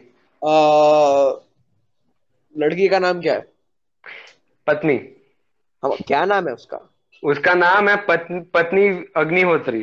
लड़की 2.58 2.88
का 2.88 3.00
नाम 3.00 3.22
क्या 3.22 3.34
है? 3.34 3.48
पत्नी। 4.68 4.96
हम 5.84 5.96
क्या 6.08 6.26
नाम 6.26 6.48
है 6.48 6.54
उसका? 6.54 6.80
उसका 7.24 7.54
नाम 7.54 7.90
है 7.90 7.96
पत्नी 7.96 8.40
पत्नी 8.40 8.88
अग्निहोत्री। 9.16 9.82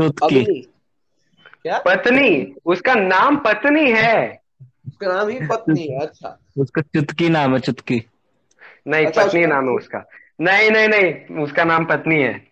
अग्नि। 0.00 0.66
क्या? 1.62 1.78
पत्नी। 1.78 2.54
उसका 2.66 2.94
नाम 2.94 3.36
पत्नी 3.36 3.90
है। 3.92 4.42
उसका 4.88 5.06
नाम 5.06 5.28
ही 5.28 5.38
पत्नी 5.40 5.86
है 5.86 5.98
अच्छा। 5.98 6.38
उसका 6.58 6.82
चुटकी 6.82 7.28
नाम 7.28 7.54
है 7.54 7.60
चुटकी। 7.60 8.02
नहीं 8.86 9.06
अच्छा, 9.06 9.24
पत्नी 9.24 9.46
नाम 9.46 9.68
है 9.68 9.74
उसका। 9.74 10.04
नहीं 10.40 10.70
नहीं 10.70 10.88
नहीं 10.88 11.42
उसका 11.42 11.64
नाम 11.64 11.84
पत्नी 11.84 12.22
है। 12.22 12.46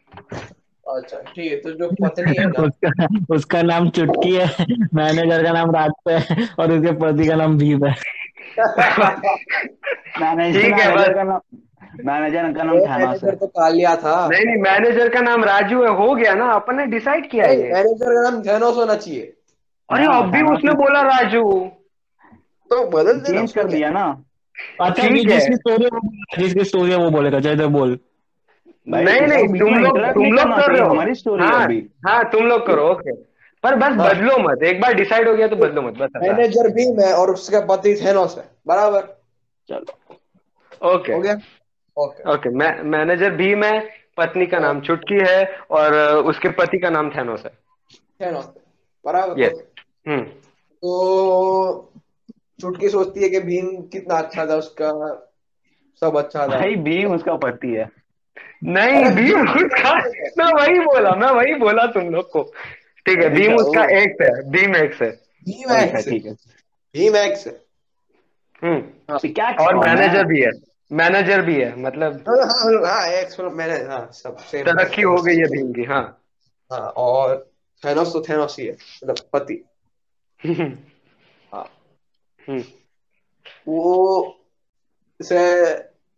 अच्छा 0.97 1.19
ठीक 1.35 1.51
है 1.53 1.57
तो 1.61 1.71
जो 1.73 1.89
पत्नी 2.03 2.35
है 2.39 2.47
ना 2.47 2.63
उसका 2.63 3.35
उसका 3.35 3.63
नाम 3.63 3.89
चुटकी 3.99 4.35
है 4.35 4.67
मैनेजर 4.95 5.43
का 5.45 5.53
नाम 5.53 5.71
राज 5.75 5.91
है 6.09 6.47
और 6.59 6.73
उसके 6.73 6.93
पति 7.03 7.27
का 7.29 7.35
नाम 7.37 7.57
भीम 7.59 7.85
है। 7.87 7.95
मैनेजर 10.21 10.61
ठीक 10.63 10.73
है, 10.73 10.89
मैनेजर 10.89 11.09
बस। 11.09 11.15
का 11.15 11.23
नाम 11.23 11.41
मैनेजर 12.07 12.53
का 12.53 12.63
नाम 12.63 12.79
थानोस 12.79 12.89
है 12.89 12.99
मैनेजर 13.07 13.35
तो 13.35 13.47
कालिया 13.47 13.95
था। 13.97 14.15
नहीं 14.29 14.45
नहीं 14.45 14.57
मैनेजर 14.63 15.09
का 15.15 15.21
नाम 15.21 15.45
राजू 15.45 15.83
है 15.83 15.91
हो 15.99 16.15
गया 16.15 16.35
ना 16.35 16.51
अपन 16.53 16.77
ने 16.77 16.87
डिसाइड 16.87 17.31
किया 17.31 17.47
ये। 17.47 17.73
मैनेजर 17.73 18.15
का 18.15 18.31
नाम 18.31 18.43
थैनोस 18.43 18.77
होना 18.77 18.95
चाहिए। 18.95 19.33
अरे 19.89 20.05
हाँ, 20.05 20.23
अब 20.23 20.31
भी 20.31 20.39
थानोस 20.39 20.59
उसने 20.59 20.73
बोला 20.83 21.01
राजू। 21.03 21.43
तो 22.71 22.85
बदल 22.91 23.13
देना 23.13 23.25
चेंज 23.25 23.45
उसको। 23.45 23.61
कर 23.63 23.69
दिया 23.69 23.91
ना। 23.91 24.05
अच्छा 24.81 25.09
ठीक 25.09 25.31
है। 25.31 25.39
जिसकी 25.39 25.57
स्टोरी 25.57 25.89
जिसकी 26.39 26.65
स्टोरी 26.65 26.91
है 26.91 26.97
वो 26.97 27.11
बोलेगा 27.11 27.39
जयदेव 27.39 27.69
बोल। 27.79 27.99
नहीं 28.91 29.21
नहीं 29.23 29.47
तुम 29.59 29.75
लोग 29.75 29.99
तुम 30.15 30.33
लोग 30.33 30.53
कर 30.57 30.71
रहे 30.73 30.81
हो। 30.81 30.89
हमारी 30.91 31.15
स्टोरी 31.15 31.45
हाँ 31.45 31.65
अभी। 31.65 31.79
हाँ 32.07 32.23
तुम 32.31 32.47
लोग 32.47 32.67
करो 32.67 32.89
ओके 32.91 33.13
पर 33.65 33.75
बस 33.77 33.97
हाँ। 33.97 34.09
बदलो 34.09 34.37
मत 34.39 34.63
एक 34.63 34.81
बार 34.81 34.95
डिसाइड 34.95 35.29
हो 35.29 35.35
गया 35.35 35.49
तो 35.49 35.57
बदलो 35.57 35.83
मत 35.83 35.99
बस 35.99 36.11
मैनेजर 36.23 36.69
भीम 36.75 37.01
है 37.01 37.13
और 37.15 37.31
उसका 37.31 37.61
पति 37.67 37.95
थैनोस 37.97 38.37
है 38.39 38.45
बराबर। 38.67 39.01
चलो। 39.69 40.95
ओके 40.95 41.13
हो 41.13 41.21
गया? 41.21 41.35
ओके 41.97 42.33
ओके 42.33 42.51
मैनेजर 42.89 43.35
भीम 43.37 43.65
है 43.65 43.81
पत्नी 44.17 44.47
का 44.47 44.59
नाम 44.59 44.81
चुटकी 44.81 45.19
है 45.29 45.45
और 45.71 45.95
उसके 46.31 46.49
पति 46.59 46.79
का 46.79 46.91
नाम 46.91 47.11
थैनोस 47.11 47.45
है। 47.45 47.53
थैनोस 48.21 48.49
बराबर। 49.05 49.43
Yes. 49.43 49.59
हम्म। 50.09 50.23
तो 50.23 51.93
चुटकी 52.61 52.89
सोचती 52.89 53.23
है 53.23 53.29
कि 53.29 53.41
भीम 53.41 53.67
कितना 53.93 54.19
अच्छा 54.19 54.47
था 54.47 54.57
उसका 54.57 54.91
सब 56.03 56.17
अच्छा 56.19 56.41
था। 56.41 56.59
भाई 56.59 56.75
भीम 56.85 57.15
उसका 57.15 57.35
पति 57.37 57.69
है। 57.69 57.89
नहीं 58.65 59.05
भीम 59.05 59.49
उसका 59.57 59.95
मैं 60.39 60.53
वही 60.53 60.79
बोला 60.81 61.11
मैं 61.11 61.31
वही 61.31 61.55
बोला 61.55 61.87
तुम 61.87 62.11
लोग 62.11 62.31
को। 62.31 62.43
ठीक 63.07 63.19
है 63.19 63.29
भीम 63.31 63.57
उसका 63.57 63.85
एक्स 63.99 64.23
है 64.23 64.51
भीम 64.51 64.77
एक्स 64.77 65.03
है। 65.03 65.11
भीम 65.45 65.73
एक्स 65.73 65.95
है 65.95 66.03
ठीक 66.03 66.27
है। 66.27 66.33
भीम 66.95 67.17
एक्स 67.17 67.47
है। 67.47 67.53
हम्म। 68.63 68.81
तो 69.19 69.33
क्या 69.33 69.51
और 69.67 69.77
मैनेजर 69.77 70.25
भी 70.25 70.41
है। 70.41 70.51
मैनेजर 70.93 71.43
भी 71.43 71.55
है 71.55 71.75
मतलब 71.81 72.25
हाँ 72.29 72.37
हाँ 72.37 72.95
हाँ 72.95 73.07
एक्स 73.09 73.41
मैंने 73.41 73.75
हाँ 73.75 74.11
सब 74.13 74.37
तरक्की 74.53 75.03
हो 75.03 75.17
गई 75.17 75.37
है 75.37 75.45
भीम 75.45 75.73
की 75.73 75.85
हाँ। 75.85 76.03
हाँ 76.73 76.81
और 76.81 77.51
थैनोस 77.85 78.13
तो 78.13 78.21
थैनोस 78.29 78.57
ही 78.59 78.67
है 78.67 78.73
मतलब 78.73 79.17
पति। 79.33 79.65
हाँ। 81.53 81.69
हम्म, 82.49 82.63
वो 83.69 84.37
से 85.21 85.39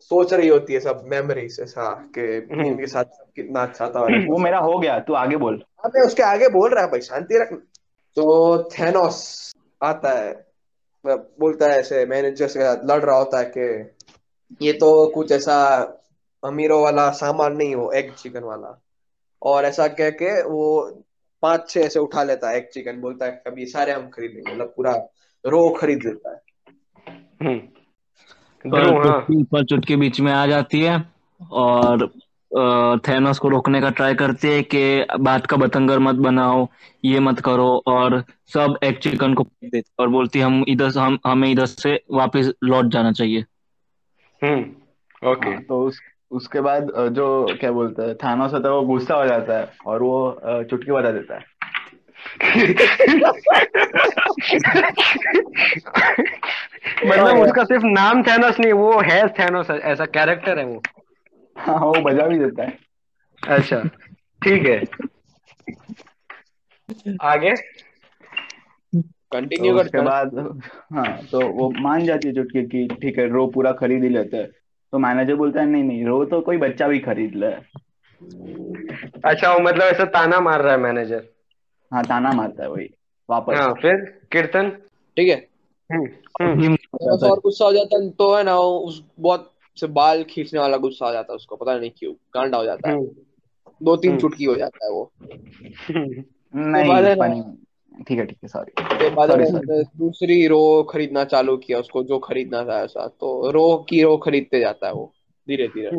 सोच 0.03 0.33
रही 0.33 0.49
होती 0.49 0.75
है 0.75 0.81
सब 0.81 1.03
मेमोरी 1.07 1.49
से 1.49 1.65
कि 1.79 2.41
भीम 2.55 2.77
के 2.77 2.87
साथ 2.87 3.05
कितना 3.37 3.62
अच्छा 3.62 3.88
था। 3.88 4.01
वो 4.31 4.38
मेरा 4.38 4.59
हो 4.59 4.79
गया 4.79 4.99
तू 5.01 5.15
आगे 5.15 5.37
बोल। 5.37 5.62
हाँ 5.79 5.91
मैं 5.95 6.07
उसके 6.07 6.23
आगे 6.23 6.49
बोल 6.49 6.75
रहा 6.75 6.85
है 6.85 6.91
भाई 6.91 7.01
शांति 7.01 7.38
रखना 7.38 7.59
तो 8.17 8.62
थैनोस 8.62 9.53
आता 9.83 10.19
है 10.19 10.33
बोलता 11.07 11.67
है 11.67 11.79
ऐसे 11.79 12.05
मैनेजर 12.07 12.49
से 12.49 12.61
लड़ 12.61 13.01
रहा 13.03 13.17
होता 13.17 13.38
है 13.38 13.53
कि 13.59 13.97
ये 14.67 14.73
तो 14.73 15.11
कुछ 15.11 15.33
ऐसा 15.33 15.57
अमीरों 16.45 16.83
वाला 16.83 17.11
सामान 17.11 17.57
नहीं 17.57 17.75
हो 17.75 17.91
एग 17.93 18.12
चिकन 18.15 18.43
वाला। 18.43 18.83
और 19.43 19.65
ऐसा 19.65 19.88
कह 19.88 20.11
के 20.11 20.43
वो 20.43 20.67
पाँच 21.43 21.71
छह 21.71 21.81
ऐसे 21.81 22.01
उठा 22.01 22.23
लेता 22.23 22.51
है 22.51 22.57
एग 22.57 22.69
चिकन 22.73 23.01
बोलता 23.01 23.27
है 23.27 23.43
कभी 23.47 23.67
सारे 23.67 23.93
हम 23.93 24.09
खरीद 24.09 24.31
लेंगे 24.31 24.55
मतलब 24.55 24.73
पूरा 24.77 24.93
रो 25.45 25.69
खरीद 25.71 26.03
लेता 26.05 26.33
है। 26.33 26.41
पर 28.66 28.81
ध्रुव 28.81 28.96
हाँ। 28.96 29.20
चुटकी 29.20 29.42
पर 29.42 29.64
चुटकी 29.64 29.96
बीच 29.96 30.20
में 30.20 30.33
आ 30.33 30.46
जाती 30.46 30.81
है 30.81 31.05
और 31.53 32.07
थैनोस 33.09 33.38
को 33.38 33.48
रोकने 33.48 33.81
का 33.81 33.90
ट्राई 33.90 34.14
करती 34.14 34.48
है 34.48 34.62
कि 34.62 35.07
बात 35.20 35.46
का 35.46 35.57
बतंगर 35.57 35.98
मत 35.98 36.14
बनाओ 36.14 36.66
ये 37.05 37.20
मत 37.20 37.40
करो 37.40 37.83
और 37.87 38.25
सब 38.46 38.79
एक 38.85 38.98
चिकन 38.98 39.35
को 39.35 39.42
फेंक 39.42 39.72
देती 39.72 39.92
और 39.98 40.09
बोलती 40.09 40.38
है, 40.38 40.44
हम 40.44 40.64
इधर 40.68 40.90
से 40.90 41.01
हम 41.01 41.18
हमें 41.27 41.51
इधर 41.51 41.66
से 41.66 42.01
वापस 42.11 42.53
लौट 42.64 42.87
जाना 42.87 43.12
चाहिए। 43.12 43.44
Hmm 44.42 45.31
okay. 45.31 45.51
हाँ, 45.51 45.62
तो 45.62 45.87
उस 45.87 46.01
उसके 46.31 46.61
बाद 46.61 46.92
जो 47.12 47.46
क्या 47.61 47.70
बोलते 47.72 48.03
हैं 48.03 48.14
थानोस 48.14 48.53
होता 48.53 48.68
है 48.68 48.75
वो 48.75 48.83
गुस्सा 48.83 49.14
हो 49.14 49.27
जाता 49.27 49.59
है 49.59 49.72
और 49.87 50.03
वो 50.03 50.40
चुटकी 50.46 50.92
बजा 50.92 51.11
देता 51.11 51.35
है। 51.35 51.52
मतलब 57.07 57.39
उसका 57.45 57.65
सिर्फ़ 57.65 57.85
नाम 57.87 58.23
थैनोस 58.23 58.61
नहीं 58.61 58.73
वो 58.73 59.01
है 59.01 59.29
थैनोस 59.29 59.71
ऐसा 59.71 60.05
कैरेक्टर 60.07 60.59
है 60.59 60.65
वो। 60.65 60.83
हाँ 61.57 61.79
वो 61.79 61.93
बजा 62.03 62.27
भी 62.27 62.39
देता 62.39 62.63
है। 62.63 62.79
अच्छा 63.43 63.83
ठीक 64.43 64.67
है। 64.67 64.79
आगे? 67.23 67.55
कंटिन्यू 69.33 69.73
तो 69.73 69.79
कर 69.79 69.85
उसके 69.85 70.01
बाद 70.01 70.35
हाँ 70.93 71.19
तो 71.33 71.41
वो 71.49 71.71
मान 71.81 72.05
जाती 72.05 72.29
है 72.29 72.35
चुटकी 72.35 72.63
की 72.67 72.87
ठीक 72.95 73.19
है 73.19 73.29
रो 73.29 73.47
पूरा 73.47 73.73
खरीद 73.73 74.03
ही 74.03 74.09
लेते 74.09 74.37
हैं। 74.37 74.47
तो 74.93 74.99
मैनेजर 74.99 75.35
बोलता 75.35 75.61
है 75.61 75.67
नहीं 75.67 75.85
नहीं 75.85 76.05
रो 76.07 76.25
तो 76.25 76.41
कोई 76.41 76.57
बच्चा 76.57 76.89
भी 76.89 76.99
खरीद 76.99 77.35
ले। 77.35 77.47
अच्छा 79.25 79.53
वो 79.53 79.59
मतलब 79.61 79.83
ऐसा 79.83 80.05
ताना 80.05 80.41
मार 80.41 80.63
रहा 80.63 80.73
है 80.73 80.79
मैनेजर 80.79 81.23
हाँ 81.92 82.02
ताना 82.05 82.33
मारता 82.33 82.62
है 82.62 82.70
वही 82.70 82.88
वापस। 83.31 83.59
हाँ 83.59 83.72
फिर 83.74 83.96
कीर्तन? 84.33 84.70
ठीक 85.16 85.28
है। 85.28 85.48
हम्म 85.90 86.07
हम्म। 86.42 86.76
और 87.05 87.40
गुस्सा 87.40 87.64
हो 87.64 87.72
जाता 87.72 88.02
है 88.02 88.11
तो 88.11 88.35
है 88.37 88.44
ना 88.44 88.59
उस 88.59 89.02
बहुत 89.20 89.52
से 89.76 89.87
बाल 89.87 90.22
खींचने 90.22 90.61
वाला 90.61 90.76
गुस्सा 90.76 91.07
आ 91.07 91.12
जाता 91.12 91.33
है 91.33 91.37
उसको 91.37 91.57
पता 91.57 91.78
नहीं 91.78 91.90
क्यों 91.98 92.12
गांडा 92.35 92.59
हो 92.59 92.64
जाता 92.64 92.88
है। 92.90 92.96
हम्म, 92.96 93.09
दो 93.83 93.96
तीन। 93.96 94.18
चुटकी 94.18 94.44
हो 94.44 94.55
जाता 94.55 94.87
है 94.87 94.92
वो। 94.92 95.12
नहीं 96.55 96.90
funny 96.90 97.31
नहीं। 97.31 97.42
ठीक 98.09 98.18
है 98.18 98.26
ठीक 98.26 98.38
है 98.42 98.48
सॉरी 98.48 98.72
sorry. 99.14 99.85
दूसरी 99.96 100.46
रो 100.46 100.83
खरीदना 100.83 101.24
चालू 101.24 101.57
किया 101.57 101.78
उसको 101.78 102.02
जो 102.02 102.18
खरीदना 102.18 102.64
था 102.64 102.83
ऐसा 102.83 103.07
तो 103.20 103.50
रो 103.50 103.87
की 103.88 104.02
रो 104.02 104.16
खरीदते 104.16 104.61
जाता 104.61 104.87
है 104.87 104.92
वो 104.92 105.12
धीरे 105.48 105.68
धीरे 105.68 105.90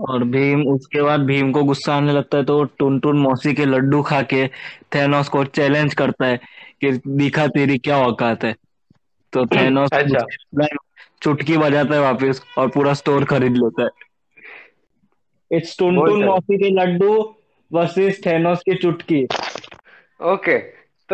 और 0.00 0.24
भीम 0.24 0.62
उसके 0.68 1.02
बाद 1.02 1.20
भीम 1.20 1.52
को 1.52 1.62
गुस्सा 1.64 1.94
आने 1.94 2.12
लगता 2.12 2.38
है 2.38 2.44
तो 2.44 2.62
टुन 2.78 2.98
टुन 3.00 3.18
मौसी 3.18 3.54
के 3.54 3.64
लड्डू 3.64 4.02
खा 4.02 4.20
के 4.22 4.46
थैनोस 4.94 5.28
को 5.28 5.44
चैलेंज 5.44 5.94
करता 5.94 6.26
है 6.26 6.36
कि 6.80 6.92
दिखा 7.08 7.46
तेरी 7.46 7.78
क्या 7.78 7.98
औकात 7.98 8.44
है। 8.44 8.54
तो 9.32 9.46
थैनोस 9.46 9.90
अच्छा। 9.92 10.26
चुटकी 11.22 11.56
बजाता 11.56 11.94
है 11.94 12.00
वापस 12.00 12.42
और 12.58 12.68
पूरा 12.68 12.94
स्टोर 12.94 13.24
खरीद 13.24 13.56
लेता 13.56 13.82
है। 13.82 13.88
इट्स 15.50 15.76
टुन 15.78 16.00
टुन 16.04 16.24
मौसी 16.24 16.58
के 16.58 16.70
लड्डू 16.70 17.12
वर्सेस 17.70 18.20
थेनोस 18.26 18.62
की 18.62 18.74
चुटकी। 18.76 19.26
ओके 20.24 20.58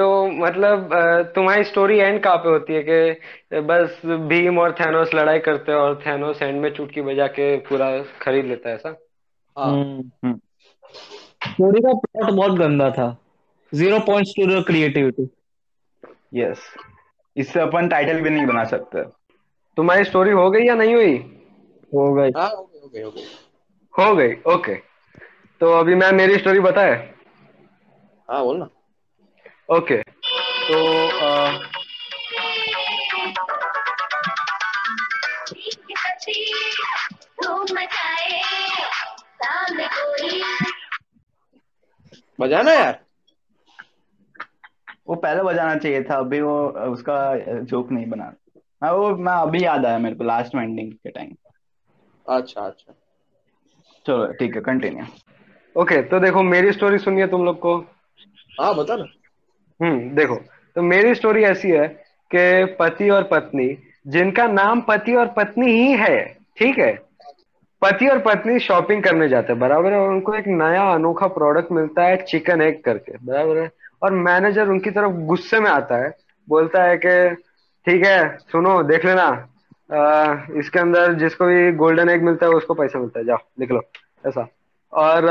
तो 0.00 0.26
मतलब 0.26 0.94
अ, 0.94 1.22
तुम्हारी 1.22 1.64
स्टोरी 1.64 1.98
एंड 1.98 2.22
कहाँ 2.22 2.36
पे 2.36 2.48
होती 2.48 2.74
है 2.74 2.82
कि 2.82 3.60
बस 3.60 4.00
भीम 4.06 4.58
और 4.58 4.72
थैनोस 4.72 5.10
लड़ाई 5.14 5.38
करते 5.38 5.72
हैं 5.72 5.78
और 5.78 6.02
थैनोस 6.06 6.42
एंड 6.42 6.60
में 6.60 6.70
चुटकी 6.74 7.02
बजा 7.02 7.26
के 7.26 7.56
पूरा 7.58 8.02
खरीद 8.02 8.44
लेता 8.44 8.68
है 8.68 8.74
ऐसा? 8.74 8.96
हाँ। 9.58 9.72
हम्म 9.72 10.10
हम्म। 10.24 10.40
स्टोरी 11.50 11.80
का 11.80 11.92
प्लॉट 11.92 12.30
बहुत 12.30 12.58
गंदा 12.58 12.90
था। 12.90 13.16
Zero 13.74 13.98
points 13.98 14.32
to 14.36 14.46
the 14.46 14.64
creativity 14.66 15.28
yes 16.34 16.74
इससे 17.36 17.60
अपन 17.60 17.88
टाइटल 17.88 18.20
भी 18.20 18.30
नहीं 18.30 18.46
बना 18.46 18.64
सकते। 18.64 19.02
तुम्हारी 19.76 20.04
स्टोरी 20.04 20.30
हो 20.30 20.50
गई 20.50 20.62
या 20.62 20.74
नहीं 20.74 20.94
हुई? 20.94 21.16
हो 21.94 22.14
गई। 22.14 22.30
हाँ 22.36 22.48
हो 22.48 22.62
गई 22.64 22.80
हो 22.80 22.88
गई 22.88 23.02
हो 23.02 23.10
गई। 23.10 23.24
हो 23.94 24.14
गई 24.14 24.54
ओके 24.54 24.74
तो 25.60 25.72
अभी 25.72 25.94
मैं 25.94 26.12
मेरी 26.12 26.38
स्टोरी 26.38 26.60
बताए। 26.60 27.14
हाँ 28.30 28.44
बोल 28.44 28.58
ना 28.58 28.68
ओके 29.70 29.96
तो 30.02 30.78
अ, 31.20 31.58
बजाना 42.40 42.72
यार। 42.72 42.98
वो 45.08 45.14
पहले 45.14 45.42
बजाना 45.42 45.76
चाहिए 45.76 46.02
था 46.02 46.16
अभी 46.16 46.40
वो 46.40 46.56
उसका 46.92 47.16
जोक 47.60 47.90
नहीं 47.92 48.06
बना। 48.10 48.32
हाँ 48.82 48.92
वो 48.92 49.08
मैं 49.16 49.32
अभी 49.32 49.64
याद 49.64 49.86
आया 49.86 49.98
मेरे 49.98 50.16
को 50.16 50.24
लास्ट 50.24 50.54
में 50.54 50.62
एंडिंग 50.62 50.92
के 50.92 51.10
टाइम 51.10 51.34
अच्छा 52.26 52.60
अच्छा। 52.60 52.92
चलो 54.06 54.26
ठीक 54.32 54.54
है 54.54 54.60
कंटिन्यू 54.60 55.04
ओके 55.76 56.02
तो 56.02 56.20
देखो 56.20 56.42
मेरी 56.42 56.72
स्टोरी 56.72 56.98
सुनिए 56.98 57.26
तुम 57.26 57.44
लोग 57.44 57.58
को। 57.60 57.76
हाँ 58.60 58.74
बता 58.74 58.96
ना। 58.96 59.04
हम्म 59.80 60.14
देखो 60.14 60.34
तो 60.76 60.82
मेरी 60.82 61.14
स्टोरी 61.14 61.42
ऐसी 61.44 61.70
है 61.70 61.86
कि 62.30 62.64
पति 62.78 63.08
और 63.10 63.22
पत्नी 63.22 63.68
जिनका 64.06 64.46
नाम 64.46 64.80
पति 64.80 65.14
और 65.14 65.26
पत्नी 65.26 65.72
ही 65.72 65.92
है 65.92 66.18
ठीक 66.58 66.78
है? 66.78 66.92
पति 67.82 68.08
और 68.08 68.18
पत्नी 68.18 68.58
शॉपिंग 68.58 69.02
करने 69.02 69.28
जाते 69.28 69.52
हैं 69.52 69.60
बराबर 69.60 69.92
है? 69.92 70.00
उनको 70.00 70.34
एक 70.34 70.46
नया 70.46 70.82
अनोखा 70.92 71.26
प्रोडक्ट 71.26 71.72
मिलता 71.72 72.02
है 72.02 72.16
चिकन 72.22 72.62
एग 72.62 72.82
करके 72.84 73.12
बराबर 73.26 73.58
है? 73.58 73.70
और 74.02 74.12
मैनेजर 74.12 74.68
उनकी 74.68 74.90
तरफ़ 74.90 75.12
गुस्से 75.26 75.60
में 75.60 75.70
आता 75.70 75.96
है 75.96 76.12
बोलता 76.48 76.82
है 76.82 76.96
कि 76.96 77.34
ठीक 77.86 78.04
है 78.06 78.36
सुनो 78.52 78.82
देख 78.82 79.04
लेना 79.04 79.26
अ, 79.92 80.46
इसके 80.56 80.78
अंदर 80.78 81.14
जिसको 81.14 81.46
भी 81.46 81.72
गोल्डन 81.72 82.08
एग 82.08 82.22
मिलता 82.22 82.46
है 82.46 82.52
उसको 82.52 82.74
पैसा 82.74 82.98
मिलता 82.98 83.18
है 83.20 83.24
जाओ 83.26 83.38
लिख 83.60 83.70
लो 83.70 83.82
ऐसा। 84.26 84.46
और 84.92 85.24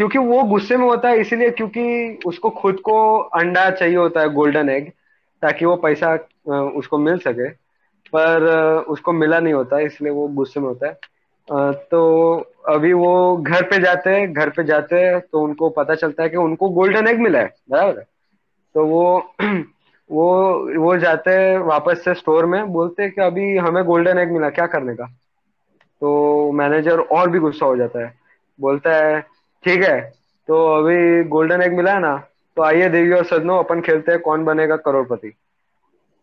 क्योंकि 0.00 0.18
वो 0.18 0.42
गुस्से 0.42 0.76
में 0.76 0.84
होता 0.84 1.08
है, 1.08 1.20
इसीलिए 1.20 1.50
क्योंकि 1.50 2.18
उसको 2.26 2.50
खुद 2.50 2.76
को 2.80 2.94
अंडा 3.38 3.70
चाहिए 3.70 3.96
होता 3.96 4.20
है 4.20 4.28
गोल्डन 4.32 4.68
एग 4.68 4.88
ताकि 5.42 5.64
वो 5.64 5.74
पैसा 5.76 6.12
उसको 6.76 6.98
मिल 6.98 7.18
सके। 7.18 7.48
पर 8.14 8.46
उसको 8.88 9.12
मिला 9.12 9.40
नहीं 9.40 9.54
होता, 9.54 9.78
इसलिए 9.78 10.12
वो 10.12 10.26
गुस्से 10.28 10.60
में 10.60 10.68
होता 10.68 10.86
है। 10.86 11.72
तो 11.72 12.00
अभी 12.68 12.92
वो 12.92 13.36
घर 13.36 13.62
पे 13.62 13.78
जाते 13.78 14.10
हैं, 14.10 14.32
घर 14.32 14.48
पे 14.48 14.64
जाते 14.64 15.00
हैं 15.00 15.20
तो 15.20 15.40
उनको 15.40 15.68
पता 15.68 15.94
चलता 15.94 16.22
है 16.22 16.28
कि 16.28 16.36
उनको 16.36 16.68
गोल्डन 16.68 17.08
एग 17.08 17.20
मिला 17.20 17.38
है, 17.38 17.54
बराबर 17.70 18.04
तो 18.74 18.86
वो 18.86 19.34
वो 20.10 20.26
वो 20.80 20.96
जाते 20.96 21.30
हैं 21.30 21.58
वापस 21.58 22.04
से 22.04 22.14
स्टोर 22.14 22.46
में, 22.46 22.72
बोलते 22.72 23.02
हैं 23.02 23.12
कि 23.12 23.20
अभी 23.22 23.56
हमें 23.56 23.84
गोल्डन 23.84 24.18
एग 24.18 24.32
मिला, 24.32 24.48
क्या 24.50 24.66
करने 24.66 24.94
का? 24.94 25.04
तो 26.00 26.52
मैनेजर 26.52 27.00
और 27.00 27.30
भी 27.30 27.38
गुस्सा 27.38 27.66
हो 27.66 27.76
जाता 27.76 28.04
है। 28.06 28.12
बोलता 28.60 28.94
है 28.96 29.39
ठीक 29.64 29.82
है? 29.82 30.00
तो 30.48 30.66
अभी 30.74 31.24
गोल्डन 31.28 31.62
एग 31.62 31.76
मिला 31.76 31.92
है 31.92 32.00
ना 32.00 32.16
तो 32.56 32.62
आइए 32.62 32.88
देवी 32.88 33.12
और 33.12 33.24
सदनो 33.24 33.58
अपन 33.58 33.80
खेलते 33.80 34.12
हैं 34.12 34.20
कौन 34.20 34.44
बनेगा 34.44 34.76
करोड़पति। 34.76 35.32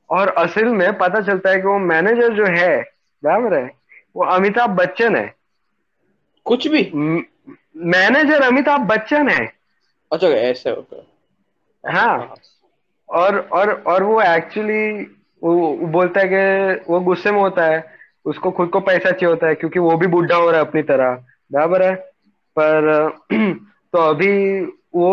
और 0.10 0.28
असल 0.38 0.66
में 0.66 0.98
पता 0.98 1.22
चलता 1.22 1.50
है 1.50 1.60
कि 1.62 1.68
वो 1.68 1.78
मैनेजर 1.80 2.34
जो 2.34 2.46
है 2.48 2.78
बराबर 3.24 3.54
है 3.54 3.70
वो 4.16 4.26
अमिताभ 4.26 4.70
बच्चन 4.70 5.16
है। 5.16 5.34
कुछ 6.46 6.68
भी? 6.68 6.84
मैनेजर 7.78 8.42
अमिताभ 8.42 8.82
बच्चन 8.88 9.30
है। 9.30 9.46
अच्छा 10.12 10.28
ऐसे 10.28 10.70
होता 10.70 10.96
है। 10.96 11.94
हाँ। 11.96 12.36
और 13.10 13.40
और 13.40 13.72
और 13.88 14.04
वो 14.04 14.22
एक्चुअली 14.22 14.92
वो, 15.42 15.54
वो 15.54 15.88
बोलता 15.88 16.20
है 16.20 16.28
कि 16.28 16.92
वो 16.92 17.00
गुस्से 17.00 17.32
में 17.32 17.40
होता 17.40 17.66
है 17.66 17.84
उसको 18.26 18.52
खुद 18.52 18.70
को 18.70 18.80
पैसा 18.80 19.12
चाहिए 19.12 19.30
होता 19.30 19.48
है 19.48 19.56
क्योंकि 19.56 19.80
वो 19.80 19.98
भी 19.98 20.08
बुढ़ा 20.08 20.36
हो 20.36 20.50
रहा 20.52 20.60
है 20.60 20.66
अपनी 20.66 20.82
तरह 20.82 21.24
बराबर 21.52 21.84
है? 21.84 21.94
पर 22.60 23.10
तो 23.94 23.98
अभी 24.00 24.62
वो 24.96 25.10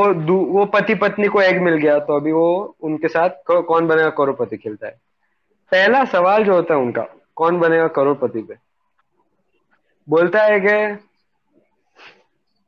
वो 0.52 0.64
पति 0.64 0.94
पत्नी 0.94 1.28
को 1.28 1.40
एग 1.42 1.61
मिल 1.62 1.74
गया 1.74 1.98
तो 1.98 2.16
अभी 2.16 2.33
वो 2.33 2.76
उनके 2.80 3.09
साथ 3.09 3.30
कौन 3.50 3.87
बनेगा 3.87 4.11
करोड़पति 4.11 4.57
खेलता 4.57 4.87
है। 4.87 4.92
पहला 5.72 6.04
सवाल 6.04 6.44
जो 6.44 6.54
होता 6.54 6.74
है 6.74 6.80
उनका 6.80 7.07
कौन 7.37 7.59
बनेगा 7.61 7.88
करोड़पति 7.88 8.42
पे? 8.42 8.54
बोलता 10.09 10.42
है 10.42 10.61
कि 10.61 11.02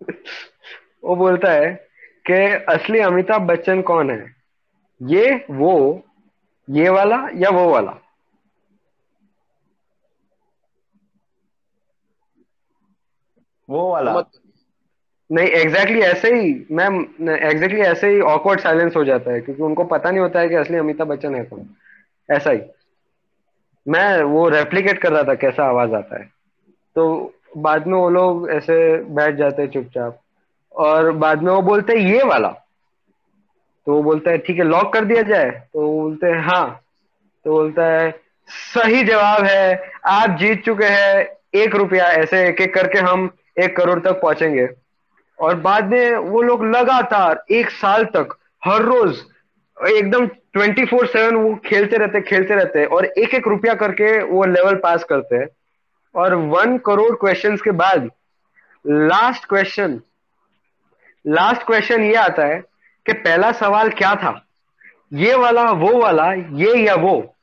वो 1.04 1.16
बोलता 1.16 1.52
है 1.52 1.72
कि 2.26 2.34
असली 2.74 2.98
अमिताभ 2.98 3.42
बच्चन 3.42 3.82
कौन 3.82 4.10
है? 4.10 4.34
ये 5.00 5.46
वो 5.50 6.02
ये 6.68 6.88
वाला 6.88 7.16
या 7.34 7.50
वो 7.50 7.68
वाला? 7.72 7.98
वो 13.68 13.90
वाला। 13.92 14.12
मत 14.14 14.30
नहीं 15.32 15.48
एग्जैक्टली 15.48 16.00
exactly 16.00 16.16
ऐसे 16.16 16.40
ही 16.40 16.66
मैम 16.72 17.00
एग्जैक्टली 17.20 17.58
exactly 17.58 17.84
ऐसे 17.84 18.08
ही 18.08 18.20
ऑकवर्ड 18.20 18.60
साइलेंस 18.60 18.96
हो 18.96 19.04
जाता 19.04 19.30
है, 19.30 19.40
क्योंकि 19.40 19.62
उनको 19.62 19.84
पता 19.84 20.10
नहीं 20.10 20.20
होता 20.20 20.40
है 20.40 20.48
कि 20.48 20.54
असली 20.54 20.76
अमिताभ 20.76 21.06
बच्चन 21.06 21.34
है 21.34 21.44
कौन। 21.44 21.66
ऐसा 22.30 22.50
ही। 22.50 22.60
मैं 23.88 24.22
वो 24.22 24.48
रेप्लिकेट 24.48 24.98
कर 24.98 25.12
रहा 25.12 25.22
था 25.22 25.34
कैसा 25.34 25.64
आवाज़ 25.64 25.94
आता 25.94 26.18
है। 26.18 26.30
तो 26.96 27.34
बाद 27.56 27.86
में 27.86 27.98
वो 27.98 28.10
लोग 28.10 28.50
ऐसे 28.50 28.96
बैठ 28.96 29.34
जाते 29.34 29.62
हैं 29.62 29.70
चुपचाप। 29.70 30.20
और 30.72 31.12
बाद 31.12 31.42
में 31.42 31.52
वो 31.52 31.62
बोलते 31.62 31.92
हैं, 31.92 32.00
ये 32.00 32.22
वाला। 32.22 32.48
तो 33.86 33.92
वो 33.92 34.02
बोलता 34.02 34.30
है, 34.30 34.38
ठीक 34.38 34.56
है 34.58 34.64
लॉक 34.64 34.92
कर 34.92 35.04
दिया 35.04 35.22
जाए। 35.22 35.50
तो 35.50 35.80
वो 35.80 36.02
बोलते 36.02 36.26
हैं 36.26 36.42
हाँ। 36.42 36.80
तो 37.44 37.50
बोलता 37.50 37.86
है, 37.86 38.20
सही 38.48 39.04
जवाब 39.04 39.44
है, 39.44 39.90
आप 40.04 40.30
जीत 40.30 40.64
चुके 40.64 40.84
हैं, 40.84 41.28
एक 41.54 41.74
रुपया 41.74 42.04
ऐसे 42.04 42.48
एक 42.48 42.60
एक 42.60 42.74
करके 42.74 42.98
हम 42.98 43.30
एक 43.62 43.76
करोड़ 43.76 44.00
तक 44.00 44.12
पहुँचेंगे। 44.12 44.68
और 45.40 45.54
बाद 45.54 45.88
में 45.88 46.16
वो 46.16 46.42
लोग 46.42 46.64
लगातार 46.64 47.44
एक 47.50 47.70
साल 47.70 48.04
तक, 48.04 48.36
हर 48.64 48.82
रोज 48.82 49.20
एकदम 49.88 50.26
ट्वेंटी 50.26 50.84
फोर 50.84 51.06
सेवन 51.06 51.36
वो 51.36 51.54
खेलते 51.66 51.96
रहते 51.96 52.20
खेलते 52.20 52.54
रहते 52.54 52.84
और 52.84 53.04
एक 53.04 53.34
एक 53.34 53.48
रुपया 53.48 53.74
करके 53.74 54.22
वो 54.22 54.44
लेवल 54.44 54.76
पास 54.76 55.04
करते। 55.04 55.36
हैं 55.36 55.48
और 56.14 56.34
वन 56.34 56.78
करोड़ 56.78 57.14
क्वेश्चन 57.16 57.56
के 57.56 57.70
बाद 57.70 58.10
लास्ट 58.86 59.44
क्वेश्चन 59.44 60.00
लास्ट 61.26 61.62
क्वेश्चन 61.62 62.02
ये 62.02 62.14
आता 62.14 62.44
है 62.44 62.60
कि 63.06 63.12
पहला 63.12 63.52
सवाल 63.52 63.88
क्या 63.90 64.14
था? 64.14 64.42
ये 65.12 65.34
वाला, 65.34 65.62
वो 65.62 66.00
वाला, 66.00 66.32
ये 66.32 66.86
या 66.86 66.94
वो? 66.94 67.34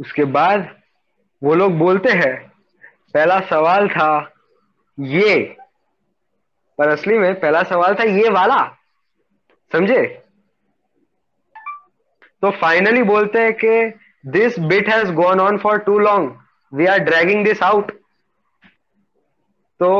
उसके 0.00 0.24
बाद 0.24 0.68
वो 1.42 1.54
लोग 1.54 1.78
बोलते 1.78 2.12
हैं, 2.12 2.52
पहला 3.14 3.40
सवाल 3.40 3.88
था 3.88 4.32
ये। 5.00 5.57
पर 6.78 6.88
असली 6.88 7.18
में 7.18 7.34
पहला 7.40 7.62
सवाल 7.62 7.94
था 7.94 8.04
ये 8.04 8.28
वाला। 8.30 8.58
समझे? 9.72 10.02
तो 12.42 12.50
फाइनली 12.50 13.02
बोलते 13.02 13.38
हैं 13.38 13.52
कि 13.54 13.98
this 14.24 14.58
bit 14.60 14.88
has 14.88 15.10
gone 15.12 15.40
on 15.40 15.58
for 15.58 15.78
too 15.78 15.98
long 15.98 16.36
we 16.72 16.86
are 16.86 16.98
dragging 17.00 17.44
this 17.44 17.62
out 17.62 17.90
तो 19.80 19.90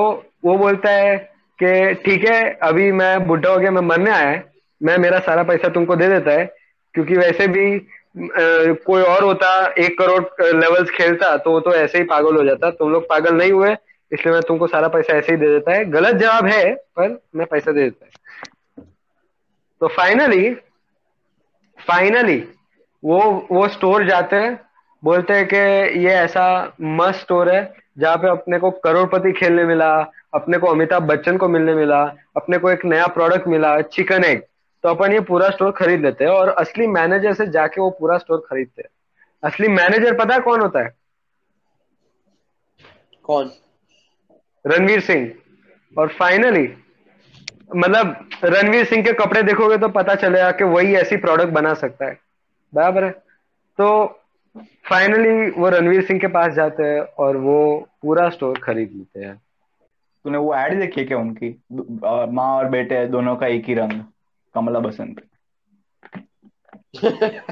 वो 0.44 0.56
बोलता 0.58 0.90
है 0.90 1.16
कि 1.58 1.94
ठीक 1.94 2.24
है 2.24 2.42
अभी 2.62 2.90
मैं 2.92 3.26
बुढ़ा 3.26 3.50
हो 3.50 3.58
गया 3.58 3.70
मैं 3.70 3.82
मरने 3.82 4.10
आया 4.10 4.28
है। 4.28 4.44
मैं 4.80 4.96
मेरा 4.98 5.18
सारा 5.18 5.42
पैसा 5.42 5.68
तुमको 5.68 5.96
दे 5.96 6.08
देता 6.08 6.32
है 6.32 6.44
क्योंकि 6.94 7.16
वैसे 7.16 7.46
भी 7.48 7.64
अ, 7.74 7.82
कोई 8.86 9.02
और 9.02 9.24
होता 9.24 9.50
एक 9.78 9.98
करोड़ 9.98 10.54
लेवल्स 10.54 10.90
खेलता 10.90 11.36
तो 11.36 11.50
वो 11.50 11.60
तो 11.60 11.74
ऐसे 11.74 11.98
ही 11.98 12.04
पागल 12.04 12.36
हो 12.36 12.44
जाता। 12.44 12.70
तुम 12.70 12.90
लोग 12.92 13.08
पागल 13.08 13.34
नहीं 13.34 13.52
हुए 13.52 13.74
इसलिए 14.12 14.35
मैं 14.35 14.42
तुमको 14.42 14.66
सारा 14.66 14.88
पैसा 14.88 15.16
ऐसे 15.16 15.33
ही 15.33 15.38
दे 15.38 15.49
देता 15.49 15.73
है। 15.73 15.85
गलत 15.85 16.16
जवाब 16.16 16.47
है, 16.47 16.75
पर 16.75 17.21
मैं 17.37 17.47
पैसा 17.47 17.73
दे 17.73 17.83
देता 17.83 18.07
है। 18.07 18.87
तो 19.81 19.88
फाइनली 19.88 20.55
फाइनली 21.79 22.38
वो 23.03 23.18
वो 23.53 23.66
स्टोर 23.68 24.05
जाते 24.05 24.37
हैं, 24.37 24.61
बोलते 25.03 25.33
हैं 25.33 25.47
कि 25.47 25.57
ये 25.99 26.14
ऐसा 26.14 26.75
मस्त 26.81 27.21
स्टोर 27.21 27.51
है, 27.51 27.75
जहाँ 27.99 28.16
पे 28.16 28.29
अपने 28.29 28.59
को 28.59 28.71
करोड़पति 28.71 29.33
खेलने 29.33 29.64
मिला, 29.64 29.90
अपने 30.35 30.59
को 30.59 30.66
अमिताभ 30.66 31.03
बच्चन 31.03 31.37
को 31.37 31.49
मिलने 31.49 31.75
मिला, 31.75 32.03
अपने 32.37 32.59
को 32.59 32.71
एक 32.71 32.85
नया 32.85 33.07
प्रोडक्ट 33.07 33.47
मिला 33.49 33.81
चिकन 33.81 34.25
एग 34.25 34.42
तो 34.85 34.88
अपन 34.88 35.12
ये 35.12 35.21
पूरा 35.21 35.49
स्टोर 35.51 35.71
खरीद 35.71 36.01
लेते 36.01 36.25
हैं 36.25 36.31
और 36.31 36.49
असली 36.49 36.87
मैनेजर 36.87 37.33
से 37.35 37.47
जाके 37.47 37.81
वो 37.81 37.90
पूरा 37.90 38.18
स्टोर 38.18 38.42
खरीदते 38.51 38.83
हैं। 38.83 38.88
असली 39.42 39.68
मैनेजर 39.68 40.16
पता 40.16 40.35
है 40.35 40.40
कौन 40.40 40.61
होता 40.61 40.81
है? 40.81 40.94
कौन? 43.23 43.51
रणवीर 44.68 45.00
सिंह। 45.00 45.31
और 45.98 46.09
फाइनली 46.09 46.66
मतलब 47.76 48.28
रणवीर 48.44 48.85
सिंह 48.85 49.02
के 49.04 49.12
कपड़े 49.12 49.42
देखोगे 49.42 49.78
तो 49.78 49.88
पता 49.88 50.14
चलेगा 50.14 50.50
कि 50.50 50.64
वही 50.64 50.94
ऐसी 50.94 51.16
प्रोडक्ट 51.16 51.48
बना 51.48 51.74
सकता 51.74 52.07
है। 52.07 52.18
बराबर 52.74 53.04
है? 53.04 53.11
तो 53.78 54.07
फाइनली 54.88 55.50
वो 55.50 55.68
रणवीर 55.68 56.04
सिंह 56.04 56.20
के 56.20 56.26
पास 56.26 56.52
जाते 56.52 56.83
हैं 56.83 57.00
और 57.00 57.37
वो 57.37 57.59
पूरा 58.02 58.28
स्टोर 58.31 58.59
खरीद 58.59 58.92
लेते 58.92 59.24
हैं। 59.24 59.40
तूने 60.24 60.38
वो 60.38 60.54
एड 60.54 60.78
देखी 60.81 61.04
क्या 61.04 61.18
उनकी? 61.18 61.50
माँ 62.33 62.48
और 62.57 62.68
बेटे 62.68 63.07
दोनों 63.07 63.37
का 63.37 63.46
एक 63.46 63.64
ही 63.64 63.74
रंग 63.74 64.02
कमला 64.54 64.81
बसंत। 64.81 65.20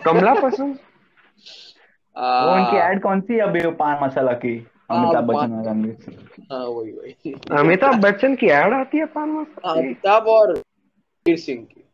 कमला 0.04 0.34
पसंद 0.34 0.78
वो 2.42 2.54
उनकी 2.54 2.76
एड 2.76 3.02
कौन 3.02 3.20
सी 3.20 3.34
है 3.34 3.40
अभी 3.40 3.70
पान 3.70 4.04
मसाला 4.04 4.32
की? 4.32 4.56
हाँ, 4.56 4.75
अमिताभ 4.90 5.24
बच्चन 5.24 5.52
और 5.52 5.66
रणवीर 5.66 5.94
सिंह। 5.94 6.16
हाँ 6.52 6.66
वही 6.66 6.92
वही। 6.92 7.34
अमिताभ 7.52 8.00
बच्चन 8.00 8.34
की 8.34 8.46
एड 8.46 8.72
आती 8.72 8.98
है 8.98 9.06
पान 9.06 9.28
मसाला 9.30 9.80
अमिताभ 9.80 10.26
और 10.26 10.52
रणवीर 10.52 11.36
सिंह 11.36 11.64
की। 11.64 11.84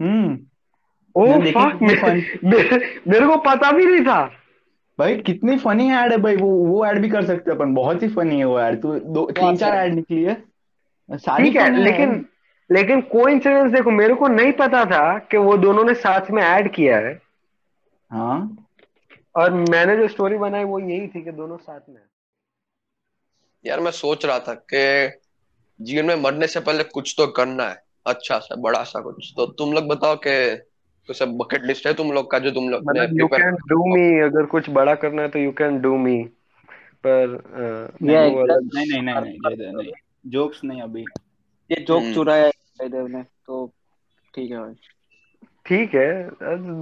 हम्म। 0.00 0.38
ओ 1.16 1.26
फक 1.26 1.78
मेरे, 1.82 3.00
मेरे 3.08 3.26
को 3.26 3.36
पता 3.36 3.70
भी 3.72 3.84
नहीं 3.86 4.04
था। 4.04 4.24
भाई 4.98 5.16
कितनी 5.16 5.56
फनी 5.58 5.90
एड 5.92 6.12
है 6.12 6.16
भाई 6.18 6.36
वो 6.36 6.48
वो 6.48 6.84
एड 6.86 6.98
भी 6.98 7.08
कर 7.08 7.24
सकते 7.24 7.50
हैं 7.50 7.58
अपन। 7.58 7.74
बहुत 7.74 8.02
ही 8.02 8.08
फनी 8.08 8.38
है 8.38 8.44
वो 8.44 8.60
एड 8.60 8.80
तो 8.82 8.98
दो 8.98 9.30
तीन 9.30 9.56
चार 9.56 9.76
एड 9.76 9.94
निकली 9.94 10.22
है। 10.22 10.42
सारी 11.10 11.44
ठीक 11.44 11.56
है 11.56 11.76
लेकिन 11.76 12.24
लेकिन 12.70 13.00
कोइंसिडेंस 13.00 13.72
देखो 13.72 13.90
मेरे 13.90 14.14
को 14.14 14.28
नहीं 14.28 14.52
पता 14.52 14.84
था 14.84 15.18
कि 15.18 15.36
वो 15.36 15.56
दोनों 15.56 15.84
ने 15.84 15.94
साथ 15.94 16.30
में 16.30 16.42
ऐड 16.42 16.72
किया 16.72 16.96
है। 16.98 17.20
हाँ। 18.10 18.56
और 19.36 19.52
मैंने 19.52 19.96
जो 19.96 20.08
स्टोरी 20.08 20.38
बनाई 20.38 20.64
वो 20.64 20.78
यही 20.78 21.06
थी 21.06 21.22
कि 21.22 21.30
दोनों 21.32 21.56
साथ 21.56 21.80
में। 21.88 22.00
यार 23.66 23.80
मैं 23.80 23.90
सोच 23.90 24.24
रहा 24.26 24.38
था 24.38 24.54
कि 24.72 24.84
जीवन 25.80 26.06
में 26.06 26.16
मरने 26.16 26.46
से 26.46 26.60
पहले 26.60 26.84
कुछ 26.84 27.14
तो 27.18 27.26
करना 27.32 27.68
है 27.68 27.82
अच्छा 28.06 28.38
सा 28.38 28.56
बड़ा 28.56 28.82
सा 28.84 29.00
कुछ। 29.00 29.32
तो 29.36 29.46
तुम 29.52 29.72
लोग 29.72 29.86
बताओ 29.88 30.16
कि 30.26 30.34
कुछ 31.08 31.22
बकेट 31.22 31.64
लिस्ट 31.64 31.86
है 31.86 31.92
तुम 31.94 32.12
लोग 32.12 32.30
का 32.30 32.38
जो 32.38 32.50
तुम 32.50 32.68
लोग 32.68 32.82
ने 32.82 33.00
मतलब 33.00 33.18
यू 33.20 33.26
कैन 33.26 33.56
डू 33.68 33.84
मी 33.86 34.20
अगर 34.20 34.46
कुछ 34.46 34.70
बड़ा 34.70 34.94
करना 34.94 35.22
है 35.22 35.28
तो 35.28 35.38
यू 35.38 35.50
कैन 35.52 35.80
डू 35.80 35.96
मी 35.96 36.16
पर 37.06 37.36
नहीं 38.02 38.16
नहीं 38.66 39.02
नहीं 39.02 39.72
नहीं 39.72 39.92
जोक्स 40.26 40.64
नहीं 40.64 40.82
अभी। 40.82 41.04
ये 41.70 41.80
जोक 41.80 42.02
हम्म। 42.02 42.14
चुराया 42.14 42.44
है 42.44 42.50
जयदेव 42.80 43.06
ने 43.06 43.22
तो 43.22 43.66
ठीक 44.34 44.50
है 44.50 44.58
भाई। 44.58 44.74
ठीक 45.66 45.94
है 45.94 46.28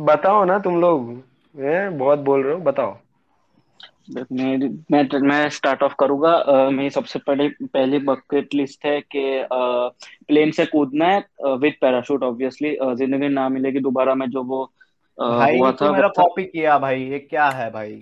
बताओ 0.05 0.45
ना 0.45 0.59
तुम 0.59 0.81
लोग। 0.81 1.11
हैं 1.55 1.99
बहुत 1.99 2.19
बोल 2.19 2.43
रहे 2.43 2.55
हो 2.55 2.61
बताओ। 2.61 2.97
मेरी 4.09 4.69
मैं 4.93 5.21
मैं 5.21 5.49
स्टार्ट 5.51 5.83
ऑफ़ 5.83 5.95
करूँगा। 5.99 6.69
मेरी 6.71 6.91
सबसे 6.91 7.19
पहले 7.19 7.49
पहली 7.65 7.99
बकेट 8.01 8.55
लिस्ट 8.55 8.85
है 8.87 9.01
कि 9.07 9.23
प्लेन 9.51 10.51
से 10.51 10.67
कूदना 10.67 11.07
है 11.07 11.55
विद 11.57 11.75
पैराशूट 11.81 12.23
ऑब्वियसली 12.23 12.77
ज़िंदगी 12.95 13.29
ना 13.29 13.49
मिलेगी 13.49 13.81
दोबारा 13.81 14.15
में 14.15 14.29
जो 14.31 14.43
वो 14.43 14.65
भाई 15.19 15.59
हुआ 15.59 15.71
तू 15.71 15.85
था 15.85 15.93
मेरा 15.93 16.09
कॉपी 16.17 16.45
किया 16.45 16.79
भाई 16.79 17.03
ये 17.03 17.19
क्या 17.21 17.49
है 17.51 17.71
भाई? 17.73 17.95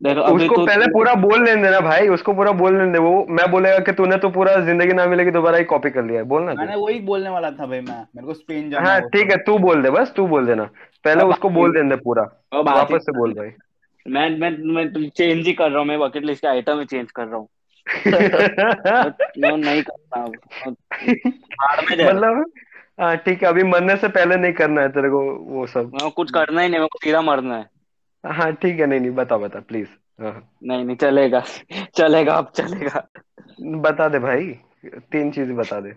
देखो 0.00 0.20
अभी 0.20 0.44
उसको 0.44 0.56
तो 0.56 0.64
पहले 0.66 0.86
पूरा 0.92 1.14
बोल 1.16 1.44
लेने 1.44 1.62
देना 1.62 1.80
भाई 1.80 2.08
उसको 2.08 2.32
पूरा 2.34 2.52
बोल 2.54 2.76
लेने 2.78 2.92
दे। 2.92 2.98
वो 2.98 3.24
मैं 3.30 3.50
बोलेगा 3.50 3.78
कि 3.78 3.92
तूने 3.92 4.16
तो 4.16 4.28
पूरा 4.30 4.54
ज़िंदगी 4.64 4.92
ना 4.92 5.06
मिलेगी 5.06 5.30
दोबारा 5.30 5.58
ही 5.58 5.64
कॉपी 5.64 5.90
कर 5.90 6.04
लिया 6.04 6.20
है। 6.20 6.24
बोलना 6.28 6.54
मैंने 6.54 6.76
वही 6.76 6.98
बोलने 7.02 7.30
वाला 7.30 7.50
था 7.50 7.66
भाई 7.66 7.80
मैं। 7.80 8.00
मेरे 8.16 8.26
को 8.26 8.34
स्पेन 8.34 8.70
जाना 8.70 8.88
हाँ 8.88 8.94
है 8.96 9.02
वो 9.02 9.08
ठीक 9.08 9.30
है 9.30 9.36
तू 9.44 9.58
बोल 9.58 9.82
दे 9.82 9.90
बस 9.90 10.12
तू 10.16 10.26
बोल 10.26 10.46
देना। 10.46 10.64
पहले 11.04 11.24
उसको 11.24 11.48
बोल 11.50 11.72
देने 11.74 11.88
दे 11.90 11.96
पूरा। 12.02 12.22
वापस 12.54 13.06
से 13.06 13.12
बोल 13.12 13.32
भाई। 13.32 13.50
मैं 14.06 14.38
मैं 14.38 14.50
मैं 14.50 15.08
चेंज 15.08 15.46
ही 15.46 15.52
कर 15.52 15.70
रहा 15.70 15.78
हूँ 15.78 15.86
मैं 15.86 15.98
बकेट 15.98 16.24
लिस्ट 16.24 16.42
के 16.42 16.48
आइटम 16.48 16.78
ही 16.78 16.84
चेंज 16.84 17.10
कर 17.10 17.26
रहा 17.26 17.36
हूँ। 17.36 17.48
नहीं 19.56 19.82
करता 19.82 20.26
में 21.82 21.96
जाए 21.96 22.12
मतलब 22.12 22.52
हाँ 23.00 23.16
ठीक 23.16 23.42
है 23.42 23.48
अभी 23.48 23.62
मरने 23.62 23.96
से 23.96 24.08
पहले 24.08 24.36
नहीं 24.36 24.52
करना 24.52 24.80
है 24.80 24.88
तेरे 24.88 25.08
को 25.08 25.20
वो 25.44 25.66
सब। 25.66 25.90
मैं 25.94 26.10
कुछ 26.10 26.30
करना 26.30 26.60
ही 26.60 26.68
नहीं 26.68 26.80
मेरे 26.80 26.88
को 26.92 26.98
सीधा 27.04 27.22
मरना 27.22 27.56
है। 27.56 27.66
हाँ 28.24 28.52
ठीक 28.52 28.80
है 28.80 28.86
नहीं 28.86 29.00
नहीं 29.00 29.10
बता 29.10 29.36
बता 29.36 29.60
प्लीज़ 29.60 29.88
हाँ। 30.22 30.52
नहीं 30.64 30.84
नहीं 30.84 30.96
चलेगा 30.96 31.44
चलेगा 31.96 32.34
अब 32.34 32.52
चलेगा। 32.54 33.08
बता 33.60 34.08
दे 34.08 34.18
भाई 34.18 34.46
तीन 34.86 35.30
चीज़ 35.30 35.52
बता 35.52 35.80
दे। 35.80 35.88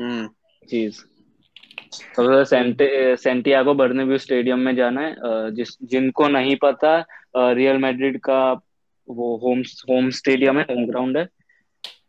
हम्म 0.00 0.28
चीज़। 0.68 1.04
सबसे 2.16 3.16
सेंटियागो 3.16 3.74
बर्नाब्यू 3.74 4.18
स्टेडियम 4.18 4.58
में 4.58 4.76
जाना 4.76 5.00
है 5.00 5.14
जिस 5.54 5.68
जिनको 5.82 6.28
नहीं 6.28 6.56
पता 6.56 7.04
रियल 7.36 7.76
मैड्रिड 7.76 8.20
का 8.20 8.52
वो 9.08 9.36
होम 9.36 9.60
होम 9.60 10.10
स्टेडियम 10.10 10.58
है 10.58 10.62
होम 10.62 10.86
ग्राउंड 10.86 11.18
है। 11.18 11.24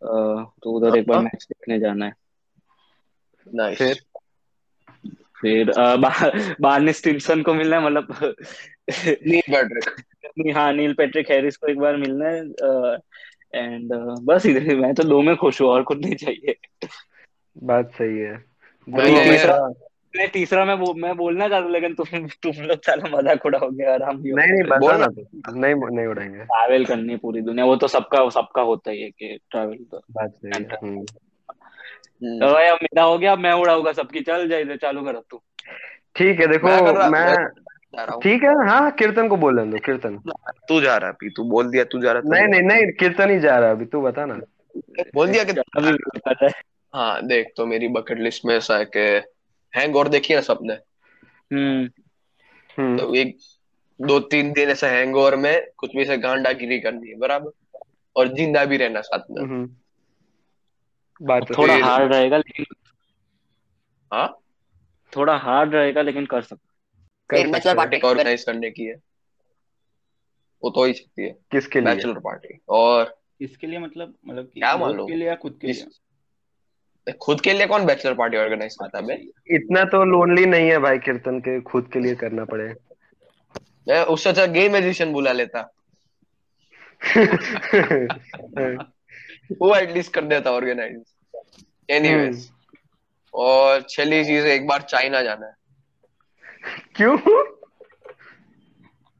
तो 0.03 0.71
उधर 0.71 0.97
एक 0.97 1.07
बार 1.07 1.17
हाँ। 1.17 1.23
मैच 1.23 1.43
देखने 1.43 1.79
जाना 1.79 2.05
है। 2.05 2.13
नाइस 3.53 3.77
फिर? 3.77 4.01
फिर 5.41 5.69
अ, 5.69 5.95
बा, 5.95 6.31
बार्नी 6.61 6.93
स्टिनसन 6.93 7.41
को 7.41 7.53
मिलना 7.53 7.79
है 7.79 7.85
मतलब 7.85 8.35
नील 9.27 9.53
पैट्रिक। 9.53 10.57
हाँ 10.57 10.73
नील 10.73 10.93
पेट्रिक 10.93 11.31
हैरिस 11.31 11.57
को 11.57 11.67
एक 11.67 11.77
बार 11.77 11.97
मिलना 11.97 12.25
है 12.25 12.39
एंड 13.55 13.89
बस 14.23 14.45
इधर 14.45 14.75
मैं 14.75 14.93
तो 14.93 15.03
दो 15.03 15.21
में 15.21 15.35
खुश 15.35 15.61
हूँ 15.61 15.69
और 15.69 15.83
कुछ 15.83 15.97
नहीं 15.97 16.15
चाहिए। 16.15 16.55
बात 17.63 17.91
सही 17.91 18.17
है। 18.17 18.45
मैं 20.13 20.27
तीसरा 20.29 20.63
मैं 20.65 20.77
बो, 20.79 20.93
मैं 20.93 21.15
बोलना 21.17 21.47
चाहता 21.47 21.65
हूँ 21.65 21.71
लेकिन 21.71 21.93
तुम 21.93 22.27
तुम 22.43 22.63
लोग 22.63 22.79
साला 22.85 23.09
मज़ाक 23.11 23.45
उड़ाओगे 23.45 23.85
आराम 23.91 24.17
ही 24.23 24.31
नहीं 24.31 24.51
नहीं 24.51 24.63
बता 24.63 24.77
बोल। 24.79 24.99
ना 24.99 25.07
तू 25.07 25.55
नहीं 25.55 25.75
नहीं 25.95 26.05
उड़ाएँगे। 26.07 26.43
ट्रैवल 26.45 26.85
करनी 26.85 27.15
पूरी 27.17 27.41
दुनिया 27.41 27.65
वो 27.65 27.75
तो 27.75 27.87
सबका 27.87 28.27
सबका 28.29 28.61
होता 28.61 28.91
ही 28.91 29.01
है 29.01 29.09
कि 29.09 29.37
ट्रैवल 29.51 29.77
तो। 29.91 30.01
बात 30.11 30.35
सही 30.35 30.63
है 30.63 31.03
तो 32.39 32.53
भाई 32.53 32.67
अब 32.67 32.77
मेरा 32.83 33.03
हो 33.03 33.17
गया 33.17 33.31
अब 33.31 33.39
मैं 33.39 33.51
उड़ाऊँगा 33.53 33.91
सबकी। 33.93 34.21
चल 34.21 34.47
जाए 34.49 34.77
चालू 34.77 35.01
कर 35.01 35.19
तू। 35.29 35.41
ठीक 36.15 36.39
है 36.39 36.47
देखो 36.47 36.67
मैं 36.67 37.09
मैं 37.09 37.25
रहा 37.95 38.13
हूँ। 38.13 38.21
ठीक 38.21 38.43
है 38.43 38.53
हाँ 38.67 38.91
कीर्तन 38.91 39.27
को 39.27 39.37
बोल 39.37 39.59
दो 39.65 39.77
कीर्तन। 39.85 40.17
तू 40.67 40.79
जा 40.81 40.97
रहा 40.97 41.09
अभी 41.09 41.29
तू 41.29 41.43
बोल 41.49 41.71
दिया 41.71 41.83
तू 41.83 42.01
जा 42.01 42.11
रहा 42.11 42.35
नहीं 42.35 42.47
नहीं 42.47 42.61
नहीं 42.63 42.91
कीर्तन 42.99 43.29
ही 43.29 43.39
जा 43.39 43.57
रहा 43.59 43.71
अभी 43.71 43.85
तू 43.85 44.01
बता 44.01 44.25
ना। 44.25 44.39
बोल 45.15 45.31
दिया 45.31 45.43
कि 45.43 46.51
हाँ 46.93 47.21
देख 47.27 47.51
तो 47.57 47.65
मेरी 47.65 47.87
बकेट 47.89 48.19
लिस्ट 48.19 48.45
में 48.45 48.55
ऐसा 48.55 48.77
है 48.77 48.85
कि 48.85 49.19
हैंग 49.77 49.95
और 49.95 50.07
देखिए 50.07 50.37
ना 50.37 50.41
सबने। 50.41 50.73
हम्म। 51.55 51.89
हम्म। 52.77 52.97
तो 52.97 53.15
एक 53.15 53.37
दो 54.01 54.19
तीन 54.19 54.53
दिन 54.53 54.69
ऐसे 54.69 54.87
हैंगओवर 54.87 55.35
में 55.35 55.67
कुछ 55.77 55.91
भी 55.95 56.01
ऐसे 56.01 56.17
गांडागिरी 56.17 56.79
करनी 56.79 57.09
है 57.09 57.17
बराबर? 57.17 57.79
और 58.15 58.27
ज़िंदा 58.27 58.65
भी 58.65 58.77
रहना 58.77 59.01
साथ 59.01 59.19
में। 59.31 59.41
हम्म। 59.41 59.75
बात 61.21 61.47
तो 61.47 61.53
थोड़ा 61.57 61.77
हार्ड 61.85 62.13
रहेगा 62.13 62.37
लेकिन 62.37 62.65
हाँ? 64.13 64.37
थोड़ा 65.15 65.37
हार्ड 65.37 65.75
रहेगा 65.75 66.01
लेकिन 66.01 66.25
कर 66.25 66.41
सकते 66.41 67.43
कर 67.43 67.51
बैचलर 67.51 67.75
पार्टी 67.75 67.99
ऑर्गेनाइज 67.99 68.43
करने 68.43 68.71
की 68.71 68.83
है। 68.83 68.95
वो 70.63 70.69
तो 70.69 70.83
ही 70.83 70.93
सकती 70.93 71.21
है। 71.21 71.29
किसके 71.29 71.81
लिए? 71.81 71.95
बैचलर 71.95 72.19
पार्टी 72.19 72.59
और 72.69 73.21
किसके 73.39 73.67
लिए 73.67 73.79
मतलब 73.79 74.15
मतलब 74.27 74.45
कि? 74.45 74.61
के 74.65 75.15
लिए 75.15 75.27
या 75.27 75.35
खुद 75.35 75.57
के 75.61 75.67
लिए? 75.67 75.87
खुद 77.21 77.41
के 77.41 77.53
लिए 77.53 77.67
कौन 77.67 77.85
बैचलर 77.85 78.13
पार्टी 78.13 78.37
ऑर्गेनाइज 78.37 78.75
करता 78.75 78.97
है 78.97 79.05
बे? 79.05 79.13
इतना 79.55 79.83
तो 79.83 80.03
लोनली 80.05 80.45
नहीं 80.45 80.69
है 80.69 80.77
भाई 80.79 80.97
कीर्तन 80.99 81.39
के 81.39 81.59
खुद 81.61 81.89
के 81.93 81.99
लिए 81.99 82.15
करना 82.15 82.45
पड़े। 82.45 82.65
मैं 83.87 84.03
उससे 84.05 84.29
अच्छा 84.29 84.45
गे 84.47 84.67
म्यूजिशियन 84.69 85.13
बुला 85.13 85.31
लेता। 85.31 85.61
वो 89.61 89.75
एटलीस्ट 89.75 90.13
कर 90.13 90.25
देता 90.25 90.51
ऑर्गेनाइज 90.51 91.01
एनीवेज 91.89 92.49
और 93.33 93.81
छली 93.89 94.23
चीज़ 94.25 94.45
एक 94.47 94.67
बार 94.67 94.81
चाइना 94.81 95.21
जाना 95.21 95.47
है। 95.47 95.53
क्यों? 96.95 97.17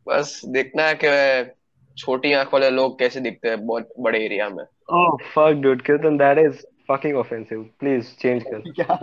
बस 0.07 0.41
देखना 0.47 0.83
है 0.83 0.97
कि 1.03 1.51
छोटी 1.97 2.33
आँख 2.33 2.53
वाले 2.53 2.69
लोग 2.69 2.97
कैसे 2.99 3.19
दिखते 3.19 3.49
हैं 3.49 3.65
बहुत 3.65 3.89
बड़े 3.99 4.23
एरिया 4.25 4.49
में। 4.49 4.63
ओह 4.63 5.17
fuck 5.33 5.59
dude 5.61 5.81
Keertan 5.81 6.17
that 6.17 6.37
is 6.37 6.65
fucking 6.89 7.17
offensive 7.17 7.61
please 7.79 8.15
change 8.19 8.43
कर 8.43 8.71
क्या 8.71 8.97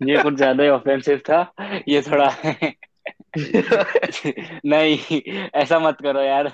ये 0.00 0.22
कुछ 0.22 0.34
ज़्यादा 0.34 0.64
ही 0.64 0.68
ऑफेंसिव 0.70 1.18
था। 1.28 1.40
ये 1.88 2.00
थोड़ा 2.02 2.28
नहीं 4.66 5.20
ऐसा 5.54 5.78
मत 5.78 6.00
करो 6.02 6.20
यार। 6.20 6.52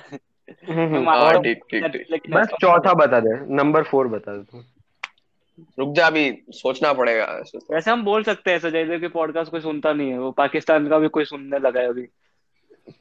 मैं 0.70 0.88
मानता 0.94 1.24
हाँ 1.24 1.42
ठीक 1.42 1.62
ठीक 1.70 1.84
ठीक। 1.86 2.30
बस 2.30 2.48
चौथा 2.60 2.92
बता 2.94 3.20
दे। 3.20 3.34
नंबर 3.56 3.82
फोर 3.84 4.08
बता 4.08 4.36
दे 4.36 4.42
तू। 4.42 4.62
रुक 5.78 5.94
जा 5.94 6.06
अभी 6.06 6.30
सोचना 6.54 6.92
पड़ेगा। 6.92 7.24
वैसे 7.70 7.90
हम 7.90 8.04
बोल 8.04 8.22
सकते 8.22 8.50
हैं 8.50 8.58
जयदेव 8.60 9.00
के 9.00 9.08
पॉडकास्ट 9.08 9.50
कोई 9.50 9.60
सुनता 9.60 9.92
नहीं 9.92 10.10
है। 10.10 10.18
वो 10.18 10.30
पाकिस्तान 10.38 10.88
का 10.88 10.98
भी 10.98 11.08
कोई 11.08 11.24
सुनने 11.24 11.58
लगा 11.58 11.80
है 11.80 11.88
अभी। 11.88 12.02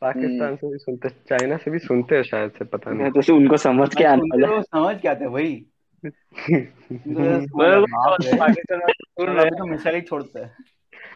पाकिस्तान 0.02 0.56
से 0.56 0.72
भी 0.72 0.78
सुनते 0.78 1.10
चाइना 1.10 1.58
से 1.58 1.72
भी 1.72 1.80
सुनते 1.80 2.16
हैं 2.16 2.24
शायद 2.24 2.52
से 2.52 2.66
पता 2.66 2.92
नहीं। 2.92 3.12
तो 3.12 3.36
उनको 3.36 3.58
समझ 3.60 3.94
के 3.96 4.04
आने 4.04 4.30
वाला 4.34 4.62
समझ 4.62 4.96
क्या 5.02 5.16
थे 5.16 5.30
भाई? 5.30 5.54
तो 6.06 6.40
ही। 9.90 10.02
छोड़ते 10.02 10.46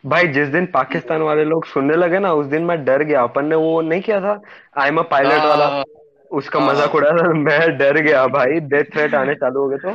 भाई 0.05 0.27
जिस 0.27 0.47
दिन 0.47 0.65
पाकिस्तान 0.65 1.21
वाले 1.21 1.45
लोग 1.45 1.65
सुनने 1.65 1.95
लगे 1.95 2.19
ना 2.19 2.33
उस 2.33 2.45
दिन 2.45 2.63
मैं 2.63 2.85
डर 2.85 3.03
गया। 3.03 3.23
अपन 3.23 3.45
ने 3.45 3.55
वो 3.55 3.81
नहीं 3.81 4.01
किया 4.01 4.21
था 4.21 4.41
आई 4.77 4.87
एम 4.87 4.97
अ 4.97 5.01
पायलट 5.01 5.31
वाला। 5.31 5.67
हाँ, 5.67 5.83
उसका 6.31 6.59
हाँ। 6.59 6.69
मज़ाक 6.69 6.95
उड़ाया 6.95 7.17
था 7.17 7.33
मैं 7.33 7.77
डर 7.77 7.97
गया 7.97 8.27
भाई। 8.27 8.59
डेथ 8.59 8.83
थ्रेट 8.83 9.15
आने 9.15 9.35
चालू 9.35 9.59
हो 9.59 9.69
गए 9.69 9.77
तो। 9.77 9.89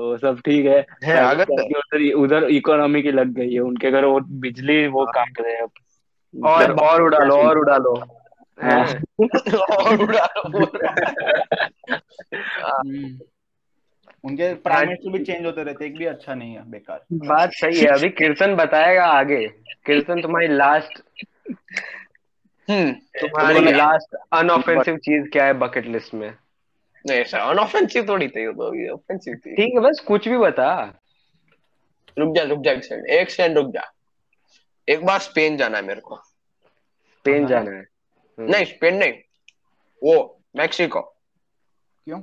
वो 0.00 0.18
सब 0.18 0.38
ठीक 0.38 0.66
है। 0.66 0.86
है 1.04 1.34
उधर 1.34 2.14
उधर 2.14 2.44
इकोनॉमी 2.44 3.02
की 3.02 3.12
लग 3.12 3.26
गई 3.26 3.52
है। 3.52 3.60
उनके 3.60 3.90
घर 3.90 4.04
वो 4.04 4.20
बिजली 4.20 4.86
वो 4.86 5.06
काट 5.06 5.40
रहे 5.40 5.52
हैं। 5.52 5.66
और 6.46 6.72
और 6.72 7.02
उड़ा 7.02 7.18
लो 7.18 7.34
और 7.34 7.58
उड़ा 7.58 7.76
लो। 7.76 8.04
हाँ। 8.62 8.94
और 9.58 10.02
उड़ा 10.02 10.28
लो। 10.36 10.66
है। 12.66 13.18
उनके 14.24 14.52
प्राइम 14.54 14.88
मिनिस्टर 14.88 15.10
भी 15.10 15.24
चेंज 15.24 15.46
होते 15.46 15.62
रहते 15.62 15.86
एक 15.86 15.96
भी 15.98 16.04
अच्छा 16.04 16.34
नहीं 16.34 16.54
है 16.54 16.70
बेकार। 16.70 17.04
बात 17.12 17.50
सही 17.52 17.80
है 17.80 17.86
अभी 17.86 18.08
कीर्तन 18.10 18.54
बताएगा 18.56 19.06
आगे। 19.06 19.46
कीर्तन 19.86 20.22
तुम्हारी 20.22 20.48
लास्ट 20.48 21.00
हम्म। 22.68 22.92
तुम्हारी 23.20 23.72
लास्ट 23.72 24.16
अनऑफेंसिव 24.32 24.96
चीज़ 24.96 25.28
क्या 25.30 25.44
है 25.44 25.52
बकेट 25.52 25.86
लिस्ट 25.86 26.14
में? 26.14 26.34
नहीं 27.04 27.22
सर 27.24 27.38
अनऑफेंसिव 27.38 28.06
थोड़ी 28.08 28.28
थी 28.28 28.46
तो 28.52 28.74
ये 28.74 28.88
ऑफेंसिव 28.88 29.34
थी। 29.34 29.54
ठीक 29.56 29.72
है 29.74 29.80
बस 29.80 30.02
कुछ 30.06 30.28
भी 30.28 30.38
बता। 30.38 30.72
रुक 32.18 32.34
जा 32.36 32.42
रुक 32.42 32.60
जा 32.60 32.72
एक 32.72 32.84
सेकंड 32.84 33.06
एक 33.06 33.30
सेकंड 33.30 33.58
रुक 33.58 33.72
जा। 33.74 33.90
एक 34.88 35.04
बार 35.06 35.18
स्पेन 35.18 35.56
जाना 35.56 35.78
है 35.78 35.84
मेरे 35.84 36.00
को। 36.00 36.16
स्पेन 36.16 37.46
जाना 37.46 37.70
है। 37.70 37.84
नहीं 38.38 38.64
स्पेन 38.64 38.96
नहीं 38.96 39.12
वो 40.02 40.14
मैक्सिको 40.56 41.00
क्यों? 41.00 42.20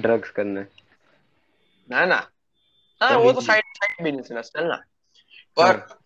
ड्रग्स 0.00 0.30
करना 0.30 0.60
है। 0.60 0.79
ना 1.90 2.04
ना। 2.06 2.30
हाँ 3.02 3.16
वो 3.18 3.32
तो 3.32 3.40
साइड 3.40 3.62
साइड 3.76 4.04
बिज़नेस 4.04 4.46
चलना 4.56 4.76
पर 5.60 5.98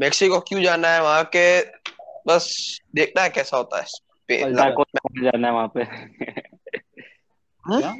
मैक्सिको 0.00 0.40
क्यों 0.40 0.62
जाना 0.62 0.88
है 0.88 1.02
वहाँ 1.02 1.24
के? 1.24 1.62
बस 2.26 2.78
देखना 2.94 3.22
है 3.22 3.30
कैसा 3.30 3.56
होता 3.56 3.78
है। 3.78 3.84
जाना 5.22 5.46
है 5.46 5.54
वहाँ 5.54 5.68
पे। 5.68 5.84
क्या 7.78 7.96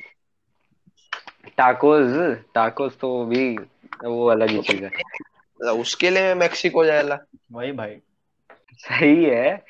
टाकोस 1.56 2.36
टाकोस 2.54 2.98
तो 2.98 3.24
भी 3.24 3.56
वो 4.04 4.26
अलग 4.26 4.48
ही 4.48 4.62
चीज़ 4.62 4.84
है। 4.84 4.90
उसके 5.72 6.10
लिए 6.10 6.22
मैं 6.22 6.34
मैक्सिको 6.34 6.84
जाएगा 6.84 7.20
वही 7.52 7.72
भाई। 7.72 8.00
सही 8.78 9.24
है। 9.24 9.64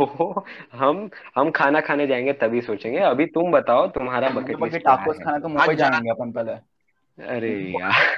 वो 0.00 0.46
हम 0.72 1.10
हम 1.36 1.50
खाना 1.50 1.80
खाने 1.80 2.06
जाएँगे 2.06 2.32
तभी 2.32 2.60
सोचेंगे। 2.60 2.98
अभी 2.98 3.26
तुम 3.26 3.52
बताओ 3.52 3.86
तुम्हारा 3.86 4.28
बकेट 4.28 4.56
बकेट 4.56 4.72
लिस्ट 4.72 4.86
क्या 4.86 4.96
टाकोस 4.96 5.18
है? 5.18 5.24
खाना 5.24 5.38
तो 5.38 5.48
मुंबई 5.48 5.72
आज 5.72 5.78
जा- 5.78 5.90
जाएँगे 5.90 6.10
अपन 6.10 6.32
पहले। 6.32 6.52
अरे 7.24 7.58
यार। 7.80 8.16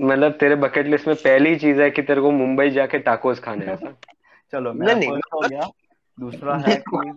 मतलब 0.00 0.32
तेरे 0.32 0.54
बकेट 0.54 0.86
लिस्ट 0.86 1.06
में 1.06 1.16
पहली 1.16 1.56
चीज़ 1.56 1.80
है 1.80 1.90
कि 1.90 2.02
तेरे 2.02 2.20
को 2.20 2.30
मुंबई 2.30 2.70
जाके 2.70 2.98
टाकोस 2.98 3.40
खाने 3.40 3.66
हैं 3.66 3.72
ऐसा? 3.72 3.96
चलो 4.52 4.72
नहीं, 4.72 4.80
मेरा 4.80 4.94
नहीं, 4.94 5.08
first 5.08 5.22
हो 5.34 5.48
गया। 5.48 5.70
दूसरा 6.20 6.58
है 6.58 6.76
कि 6.86 7.12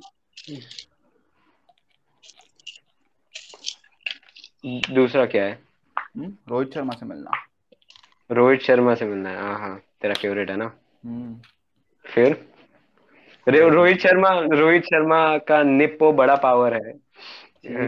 दूसरा 4.92 5.26
क्या 5.26 5.44
है? 5.44 5.73
रोहित 6.16 6.74
शर्मा 6.74 6.94
से 7.00 7.06
मिलना 7.06 7.32
रोहित 8.30 8.62
शर्मा 8.62 8.96
से 8.96 9.06
मिलना 9.06 9.30
है 9.30 9.38
हाँ 9.38 9.60
हाँ 9.60 9.78
तेरा 10.02 10.14
फेवरेट 10.14 10.50
है 10.50 10.56
ना 10.58 10.66
हम्म, 11.06 11.40
फिर 12.06 12.32
रोहित 13.48 14.00
शर्मा 14.00 14.30
रोहित 14.54 14.84
शर्मा 14.84 15.38
का 15.48 15.62
निप्पो 15.64 16.12
बड़ा 16.14 16.36
पावर 16.46 16.74
है 16.74 16.94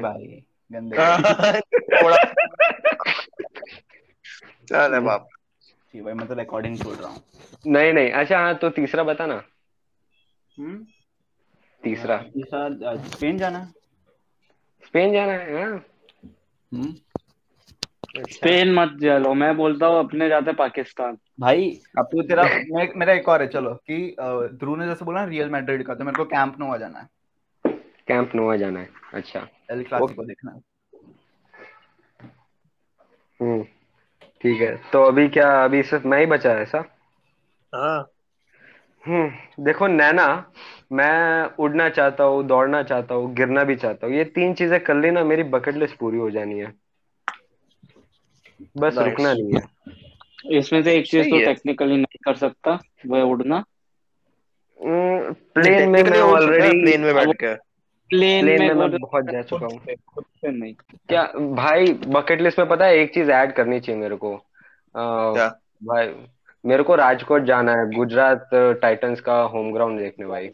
भाई 0.01 0.43
गंदे 0.71 0.97
थोड़ा 2.01 2.17
चल 4.69 4.99
बाप 4.99 5.27
जी 5.93 6.01
भाई 6.01 6.13
मैं 6.13 6.27
तो 6.27 6.33
रिकॉर्डिंग 6.33 6.77
छोड़ 6.83 6.95
रहा 6.95 7.09
हूँ 7.09 7.21
नहीं 7.67 7.91
नहीं. 7.93 8.11
अच्छा 8.11 8.39
हाँ 8.39 8.55
तो 8.55 8.69
तीसरा 8.69 9.03
बता 9.03 9.25
ना। 9.25 9.35
हम्म, 10.57 10.75
तीसरा। 11.83 12.17
तीसरा 12.17 12.95
स्पेन 13.05 13.37
जाना 13.37 13.63
स्पेन 14.85 15.13
जाना 15.13 15.31
है 15.31 15.63
हाँ। 15.63 15.71
हम्म, 16.71 16.93
स्पेन 18.15 18.73
मत 18.73 18.97
चलो 19.01 19.33
मैं 19.33 19.55
बोलता 19.57 19.87
हूँ 19.87 19.99
अपने 19.99 20.29
जाते 20.29 20.53
पाकिस्तान। 20.53 21.17
भाई 21.39 21.69
अब 21.99 22.05
तू 22.05 22.21
तेरा 22.21 22.43
मे, 22.43 22.87
मेरा 22.95 23.13
एक 23.13 23.29
और 23.29 23.41
है 23.41 23.47
चलो 23.47 23.73
कि 23.89 24.15
ध्रुव 24.19 24.75
ने 24.75 24.87
जैसे 24.87 25.05
बोला 25.05 25.19
ना 25.19 25.27
रियल 25.27 25.49
मैड्रिड 25.49 25.85
का 25.87 25.95
तो 25.95 26.03
मेरे 26.03 26.17
को 26.17 26.25
कैंप 26.25 26.59
नोवा 26.59 26.77
जाना 26.77 26.99
है। 26.99 27.07
कैंप 28.07 28.35
नोवा 28.35 28.55
जाना 28.55 28.79
है 28.79 28.89
अच्छा। 29.13 29.47
एल 29.71 29.83
क्लासिको 29.83 30.23
देखना 30.23 30.51
है। 30.51 30.61
हम्म 33.39 33.61
ठीक 34.41 34.61
है 34.61 34.75
तो 34.91 35.03
अभी 35.03 35.27
क्या 35.29 35.49
अभी 35.63 35.83
सिर्फ़ 35.83 36.07
मैं 36.07 36.19
ही 36.19 36.25
बचा 36.25 36.51
है 36.53 36.61
ऐसा? 36.61 36.83
हाँ। 37.73 38.05
हम्म 39.03 39.63
देखो 39.63 39.87
नैना 39.87 40.25
मैं 40.91 41.55
उड़ना 41.59 41.89
चाहता 41.89 42.23
हूँ 42.23 42.43
दौड़ना 42.47 42.81
चाहता 42.83 43.15
हूँ 43.15 43.33
गिरना 43.35 43.63
भी 43.63 43.75
चाहता 43.75 44.07
हूँ 44.07 44.15
ये 44.15 44.23
तीन 44.35 44.53
चीज़ें 44.53 44.79
कर 44.83 44.95
ली 44.95 45.11
ना 45.11 45.23
मेरी 45.23 45.43
बकेट 45.49 45.75
लिस्ट 45.75 45.97
पूरी 45.97 46.17
हो 46.17 46.29
जानी 46.31 46.59
है। 46.59 46.73
बस 48.77 48.97
रुकना 48.97 49.33
नहीं 49.33 49.53
है। 49.53 49.61
इसमें 50.57 50.83
से 50.83 50.93
एक 50.95 51.07
चीज़ 51.07 51.27
तो 51.27 51.45
टेक्निकली 51.45 51.95
नहीं 51.95 52.17
कर 52.25 52.35
सकता 52.35 52.79
वो 53.07 53.15
है 53.15 53.23
उड़ना 53.23 53.63
प्लेन 54.81 55.89
में 55.89 56.03
मैं 56.03 56.21
ऑलरेडी 56.21 56.81
प्लेन 56.81 57.01
में 57.01 57.15
बैठ 57.15 57.27
के। 57.27 57.55
प्लेन 58.09 58.45
में 58.45 58.73
में 58.73 58.91
बहुत 58.91 59.23
जा 59.23 59.41
चुका 59.41 59.65
हूँ। 59.65 59.95
खुद 60.07 60.23
से 60.23 60.51
नहीं। 60.51 60.73
क्या 61.09 61.23
भाई 61.37 61.93
बकेट 61.93 62.41
लिस्ट 62.41 62.59
में 62.59 62.67
पता 62.69 62.85
है 62.85 62.97
एक 62.97 63.13
चीज़ 63.13 63.31
ऐड 63.31 63.53
करनी 63.53 63.79
चाहिए 63.79 64.01
मेरे 64.01 64.15
को। 64.15 64.37
भाई 65.83 66.15
मेरे 66.65 66.83
को 66.83 66.95
राजकोट 66.95 67.43
जाना 67.43 67.71
है 67.71 67.95
गुजरात 67.95 68.49
टाइटंस 68.53 69.21
का 69.21 69.41
होम 69.41 69.73
ग्राउंड 69.73 69.99
देखने 69.99 70.25
भाई। 70.25 70.49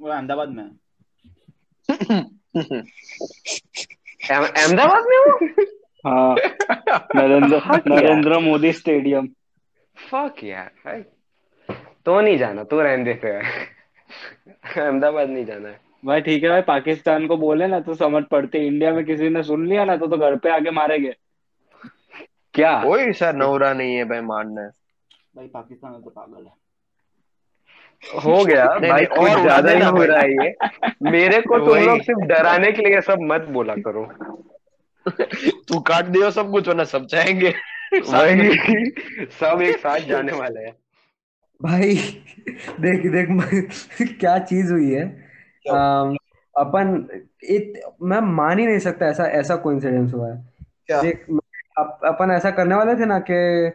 वो 0.00 0.08
अहमदाबाद 0.08 0.48
में 0.48 0.64
अहमदाबाद 4.30 5.04
में 5.04 5.18
हो? 5.18 5.38
हाँ 6.04 6.34
नरेंद्र 7.16 7.60
नरेंद्र 7.88 8.38
मोदी 8.40 8.72
स्टेडियम। 8.72 9.26
फक 9.96 10.42
यार 10.44 11.02
तो 12.06 12.20
नहीं 12.20 12.36
जाना 12.38 12.64
तो 12.64 12.80
रहने 12.80 13.04
देते 13.04 13.28
हैं 13.28 13.42
अहमदाबाद 14.76 15.28
नहीं 15.28 15.44
जाना 15.44 15.68
है। 15.68 15.78
भाई 16.04 16.20
ठीक 16.20 16.42
है 16.42 16.48
भाई 16.50 16.60
पाकिस्तान 16.62 17.26
को 17.26 17.36
बोले 17.36 17.66
ना 17.66 17.80
तो 17.80 17.94
समझ 17.94 18.22
पड़ती 18.30 18.66
इंडिया 18.66 18.92
में 18.92 19.04
किसी 19.04 19.28
ने 19.28 19.42
सुन 19.42 19.66
लिया 19.66 19.84
ना 19.84 19.96
तो 19.96 20.06
तो 20.06 20.16
घर 20.16 20.36
पे 20.36 20.50
आके 20.50 20.70
मारेंगे। 20.70 21.12
क्या? 22.54 22.72
कोई 22.82 23.12
सा 23.12 23.30
नौरा 23.32 23.72
नहीं 23.72 23.94
है 23.96 24.04
भाई 24.04 24.20
मारना। 24.22 24.60
है 24.60 24.68
भाई 25.36 25.46
पाकिस्तान 25.46 25.92
में 25.92 26.02
तो 26.02 26.10
पागल 26.10 26.44
है। 26.44 26.52
हो 28.24 28.44
गया 28.44 28.66
भाई 28.66 28.90
नहीं, 28.90 29.06
और 29.06 29.40
ज़्यादा 29.40 29.72
ही 29.72 29.82
हो 29.82 30.04
रहा 30.04 30.20
है 30.20 30.30
ये। 30.32 31.10
मेरे 31.10 31.40
को 31.40 31.58
तुम 31.58 31.78
लोग 31.78 32.00
सिर्फ़ 32.00 32.20
डराने 32.28 32.72
के 32.72 32.82
लिए 32.82 33.00
सब 33.00 33.18
मत 33.22 33.46
बोला 33.50 33.74
करो। 33.78 34.04
तू 35.68 35.80
काट 35.80 36.04
दियो 36.04 36.30
सब 36.30 36.50
कुछ 36.50 36.68
वरना 36.68 36.84
सब 36.84 37.06
जाएँगे। 37.06 37.54
वही 37.94 38.56
सब 39.40 39.62
एक 39.62 39.76
साथ 39.78 39.98
जाने 39.98 40.32
वाले 40.32 40.60
हैं। 40.60 40.72
भाई 41.62 41.94
देख 42.80 43.12
देख 43.12 43.28
मैं- 43.28 44.08
क्या 44.20 44.38
चीज़ 44.38 44.72
हुई 44.72 44.90
है? 44.94 45.08
अपन 46.58 47.08
इत, 47.44 47.80
मैं 48.02 48.20
मान 48.20 48.58
ही 48.58 48.66
नहीं 48.66 48.78
सकता 48.78 49.06
ऐसा 49.06 49.24
ऐसा 49.24 49.56
कोइंसिडेंस 49.56 50.14
हुआ 50.14 50.32
है। 50.32 50.48
क्या? 50.86 51.02
देख 51.02 51.26
अप, 51.78 52.00
अपन 52.04 52.30
ऐसा 52.30 52.50
करने 52.50 52.74
वाले 52.74 52.94
थे 52.94 53.06
ना 53.06 53.18
कि 53.30 53.68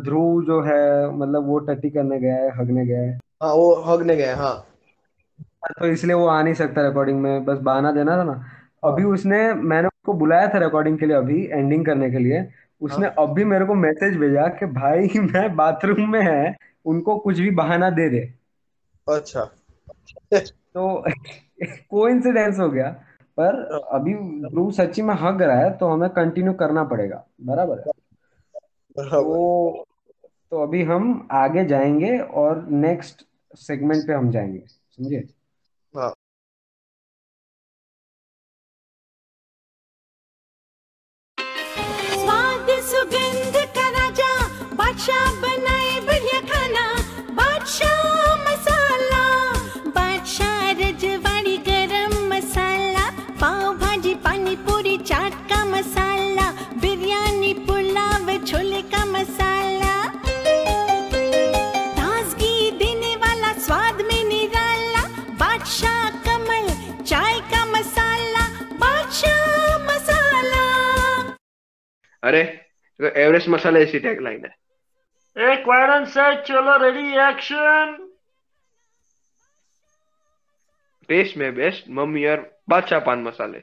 ध्रुव 0.00 0.44
जो 0.44 0.62
है 0.62 1.16
मतलब 1.16 1.46
वो 1.46 1.58
टट्टी 1.58 1.90
करने 1.90 2.18
गया 2.18 2.34
है 2.34 2.50
हगने 2.56 2.86
गया 2.86 3.00
है। 3.00 3.18
हाँ 3.42 3.54
वो 3.54 3.74
हगने 3.74 4.16
गए 4.16 4.32
हाँ 4.32 4.68
तो 5.64 5.86
इसलिए 5.86 6.14
वो 6.14 6.26
आ 6.26 6.42
नहीं 6.42 6.54
सकता 6.54 6.88
रिकॉर्डिंग 6.88 7.20
में 7.20 7.44
बस 7.44 7.58
बहाना 7.58 7.92
देना 7.92 8.16
था 8.16 8.24
ना। 8.24 8.44
अभी 8.84 9.04
उसने 9.04 9.54
मैंने 9.54 9.88
उसको 9.88 10.12
बुलाया 10.12 10.48
था 10.48 10.58
रिकॉर्डिंग 10.58 10.98
के 10.98 11.06
लिए 11.06 11.16
अभी 11.16 11.46
एंडिंग 11.46 11.86
करने 11.86 12.10
के 12.10 12.18
लिए। 12.18 12.48
उसने 12.80 13.06
अभी 13.06 13.44
मेरे 13.44 13.64
को 13.64 13.74
मैसेज 13.74 14.16
भेजा 14.16 14.48
कि 14.48 14.66
भाई 14.66 15.08
मैं 15.16 15.56
बाथरूम 15.56 16.10
में 16.10 16.22
है 16.22 16.56
उनको 16.84 17.18
कुछ 17.18 17.38
भी 17.38 17.50
बहाना 17.50 17.90
दे 17.90 18.08
दे। 18.08 18.34
अच्छा। 19.08 19.44
तो 20.74 21.04
कोइंसिडेंस 21.90 22.58
हो 22.58 22.68
गया। 22.68 22.90
पर 23.40 23.78
अभी 23.92 24.14
ध्रुव 24.50 24.70
सच्ची 24.70 25.02
में 25.02 25.14
हक 25.14 25.42
रहा 25.42 25.56
है 25.56 25.70
तो 25.78 25.86
हमें 25.86 26.10
कंटिन्यू 26.10 26.52
करना 26.52 26.84
पड़ेगा। 26.84 27.24
बराबर 27.40 27.78
है? 27.78 27.92
तो 28.98 29.84
तो 30.50 30.62
अभी 30.62 30.82
हम 30.82 31.28
आगे 31.30 31.64
जाएँगे 31.64 32.18
और 32.18 32.66
नेक्स्ट 32.68 33.26
सेगमेंट 33.54 34.06
पे 34.06 34.12
हम 34.12 34.30
जाएँगे। 34.30 34.62
समझे? 34.68 35.41
गोविंद 43.12 43.56
का 43.76 43.88
राजा, 43.88 44.30
बादशाह 44.74 45.32
बनाए 45.40 46.00
बढ़िया 46.00 46.40
खाना, 46.40 46.84
बादशाह 47.30 48.36
मसाला, 48.44 49.24
बादशाह 49.88 50.70
रजवाड़ी 50.80 51.56
गरम 51.68 52.14
मसाला 52.28 53.04
पाव 53.40 53.74
भाजी 53.78 54.14
पानी 54.24 54.56
पूरी 54.56 54.96
चाट 54.98 55.34
का 55.50 55.64
मसाला, 55.64 56.50
बिरयानी, 56.80 57.52
पुलाव, 57.68 58.36
छोले 58.46 58.82
का 58.94 59.04
मसाला। 59.04 59.94
ताजगी 61.98 62.70
देने 62.78 63.14
वाला, 63.16 63.52
स्वाद 63.58 64.00
में 64.00 64.24
निराला, 64.24 65.04
बादशाह 65.36 66.10
कमल, 66.24 66.72
चाय 67.04 67.40
का 67.52 67.64
मसाला, 67.66 68.48
बादशाह 68.80 69.78
मसाला। 69.86 70.66
अरे 72.22 72.61
एवरेस्ट 73.04 73.48
मसाला 73.48 73.78
ऐसी 73.78 73.98
टैगलाइन 73.98 74.44
है। 74.44 75.50
एक 75.50 75.68
वायरन 75.68 76.04
से 76.04 76.42
चलो 76.42 76.76
रेडी 76.76 77.08
एक्शन 77.28 77.96
टेस्ट 81.08 81.36
में 81.36 81.54
बेस्ट 81.54 81.88
मम्मी 81.88 82.24
और 82.26 82.60
बादशाह 82.68 83.00
पान 83.00 83.22
मसाले। 83.22 83.62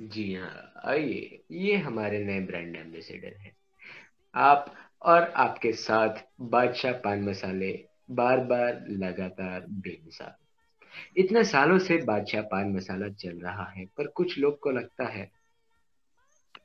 जी 0.00 0.34
हाँ 0.34 0.72
आइए 0.84 1.42
ये 1.50 1.76
हमारे 1.76 2.24
नए 2.24 2.40
ब्रांड 2.40 2.76
एम्बेसडर 2.76 3.36
हैं। 3.40 3.56
आप 4.34 4.74
और 5.02 5.22
आपके 5.36 5.72
साथ 5.72 6.22
बादशाह 6.40 6.92
पान 6.92 7.22
मसाले 7.22 7.88
बार 8.10 8.40
बार 8.40 8.84
लगातार 8.88 9.60
बेमिसाल 9.60 10.34
इतने 11.16 11.44
सालों 11.44 11.78
से 11.78 11.96
बादशाह 11.96 12.42
पान 12.42 12.72
मसाला 12.72 13.08
चल 13.08 13.40
रहा 13.40 13.64
है 13.64 13.86
पर 13.86 14.06
कुछ 14.06 14.38
लोग 14.38 14.58
को 14.58 14.70
लगता 14.70 15.06
है 15.06 15.30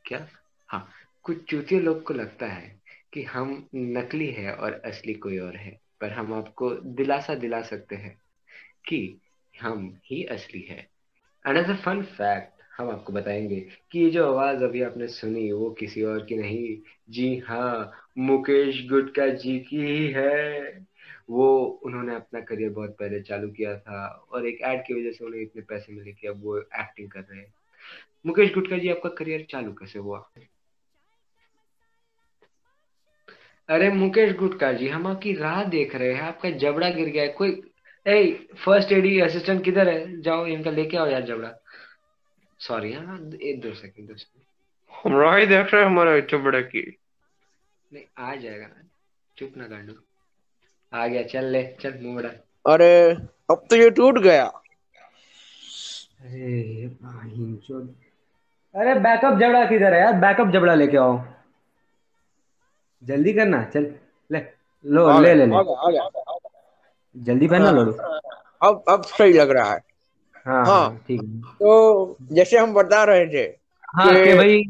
क्या? 0.05 0.27
हाँ 0.69 0.87
कुछ 1.23 1.43
चूतिए 1.43 1.79
लोग 1.79 2.03
को 2.03 2.13
लगता 2.13 2.45
है 2.45 2.81
कि 3.13 3.23
हम 3.23 3.67
नकली 3.75 4.27
है 4.27 4.55
और 4.55 4.73
असली 4.73 5.13
कोई 5.13 5.37
और 5.37 5.55
है, 5.55 5.79
पर 6.01 6.09
हम 6.09 6.33
आपको 6.33 6.71
दिलासा 6.71 7.35
दिला 7.35 7.61
सकते 7.61 7.95
हैं 7.95 8.21
कि 8.87 9.19
हम 9.61 9.97
ही 10.05 10.23
असली 10.23 10.61
है। 10.61 10.89
अनदर 11.45 11.75
फन 11.75 12.03
फैक्ट 12.03 12.61
हम 12.77 12.89
आपको 12.89 13.13
बताएँगे 13.13 13.67
कि 13.91 13.99
ये 13.99 14.09
जो 14.09 14.25
आवाज़ 14.27 14.63
अभी 14.63 14.81
आपने 14.81 15.07
सुनी, 15.07 15.51
वो 15.51 15.71
किसी 15.71 16.03
और 16.03 16.25
की 16.25 16.35
नहीं। 16.35 16.77
जी 17.09 17.37
हाँ 17.37 17.91
मुकेश 18.17 18.87
गुटका 18.89 19.27
जी 19.27 19.59
की 19.59 19.77
ही 19.77 20.07
है। 20.07 20.85
वो, 21.29 21.65
उन्होंने 21.65 22.15
अपना 22.15 22.41
करियर 22.41 22.69
बहुत 22.69 22.95
पहले 22.99 23.21
चालू 23.21 23.49
किया 23.49 23.77
था 23.77 24.07
और 24.31 24.47
एक 24.47 24.61
एड 24.61 24.85
की 24.85 24.93
वजह 24.93 25.11
से 25.11 25.25
उन्हें 25.25 25.41
इतने 25.41 25.61
पैसे 25.61 25.93
मिले 25.93 26.11
कि 26.11 26.27
अब 26.27 26.43
वो 26.43 26.57
एक्टिंग 26.57 27.11
कर 27.11 27.19
रहे 27.19 27.39
हैं। 27.39 27.53
मुकेश 28.25 28.53
गुटका 28.53 28.77
जी, 28.77 28.89
आपका 28.89 29.09
करियर 29.09 29.47
चालू 29.49 29.73
कैसे 29.73 29.99
हुआ? 29.99 30.31
अरे 33.71 33.89
मुकेश 33.89 34.31
गुटका 34.35 34.71
जी 34.71 34.87
हम 34.87 35.07
आपकी 35.07 35.33
राह 35.33 35.63
देख 35.63 35.95
रहे 35.95 36.13
हैं 36.13 36.21
आपका 36.21 36.49
जबड़ा 36.49 36.89
गिर 36.89 37.09
गया 37.09 37.23
है 37.23 37.29
कोई 37.29 37.61
ए 38.05 38.47
फ़र्स्ट 38.65 38.91
एडी 38.91 39.19
असिस्टेंट 39.19 39.63
किधर 39.63 39.89
है? 39.89 40.21
जाओ 40.21 40.45
इनका 40.45 40.71
लेके 40.71 40.97
आओ 40.97 41.07
यार 41.07 41.21
जबड़ा। 41.21 41.51
सॉरी 42.59 42.93
हाँ 42.93 43.17
एक 43.43 43.61
दो 43.61 43.73
सेकंड 43.73 44.07
दो 44.07 44.15
सेकंड 44.15 44.43
हम 44.93 45.21
राह 45.21 45.35
ही 45.35 45.45
देख 45.45 45.73
रहे 45.73 45.83
हैं 45.83 45.89
हमारे 45.89 46.21
चबड़े 46.21 46.61
की। 46.63 46.97
नहीं 47.93 48.03
आ 48.19 48.35
जाएगा। 48.35 48.67
चुप 49.37 49.53
ना 49.57 49.67
गांडू 49.67 49.93
आ 50.93 51.07
गया 51.07 51.23
चल 51.23 51.45
ले 51.45 51.63
चल 51.81 51.99
मुँह 52.01 52.29
अरे 52.67 53.11
अब 53.51 53.65
तो 53.69 53.75
ये 53.75 53.89
टूट 53.89 54.19
गया। 54.19 54.45
अरे 56.21 56.87
भाई 57.03 57.57
अरे 58.75 58.93
बैकअप 58.99 59.39
जबड़ा 59.39 59.65
किधर 59.65 59.93
है 59.93 59.99
यार? 59.99 60.13
बैकअप 60.13 60.47
जबड़ा 60.47 60.73
लेके 60.75 60.97
आओ। 60.97 61.17
जल्दी 63.03 63.33
करना 63.33 63.63
चल 63.63 63.85
ले 64.31 64.39
लो 64.85 65.19
ले 65.19 65.33
ले 65.33 65.45
ले। 65.45 65.55
आ 65.55 65.61
गया, 65.61 65.81
आ 65.87 65.89
गया। 65.91 66.09
जल्दी 67.17 67.47
पहना 67.47 67.71
लोडू 67.71 67.91
अब 68.67 68.83
अब 68.89 69.03
सही 69.03 69.33
लग 69.33 69.49
रहा 69.51 69.71
है। 69.73 69.79
हाँ 70.47 70.65
हाँ। 70.65 70.65
हाँ 70.65 70.97
ठीक 71.07 71.21
तो 71.59 72.17
जैसे 72.31 72.57
हम 72.57 72.73
बता 72.73 73.03
रहे 73.03 73.25
थे 73.27 73.43
हाँ 73.95 74.13
कि- 74.15 74.23
कि 74.25 74.33
भाई 74.33 74.63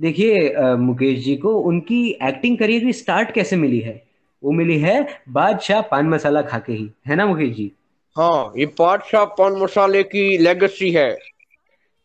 देखिए 0.00 0.56
मुकेश 0.76 1.24
जी 1.24 1.36
को 1.36 1.54
उनकी 1.60 2.18
एक्टिंग 2.22 2.58
करियर 2.58 2.84
की 2.84 2.92
स्टार्ट 2.92 3.30
कैसे 3.30 3.56
मिली 3.56 3.80
है? 3.80 4.02
वो 4.44 4.50
मिली 4.52 4.78
है 4.78 5.06
बादशाह 5.28 5.80
पान 5.80 6.08
मसाला 6.08 6.42
खा 6.42 6.58
के 6.58 6.72
ही 6.72 6.90
है 7.06 7.16
ना 7.16 7.26
मुकेश 7.26 7.56
जी? 7.56 7.72
हाँ 8.18 8.52
ये 8.56 8.66
बादशाह 8.66 9.24
पान 9.24 9.52
मसाले 9.52 10.02
की 10.02 10.38
लेगेसी 10.38 10.90
है। 10.90 11.10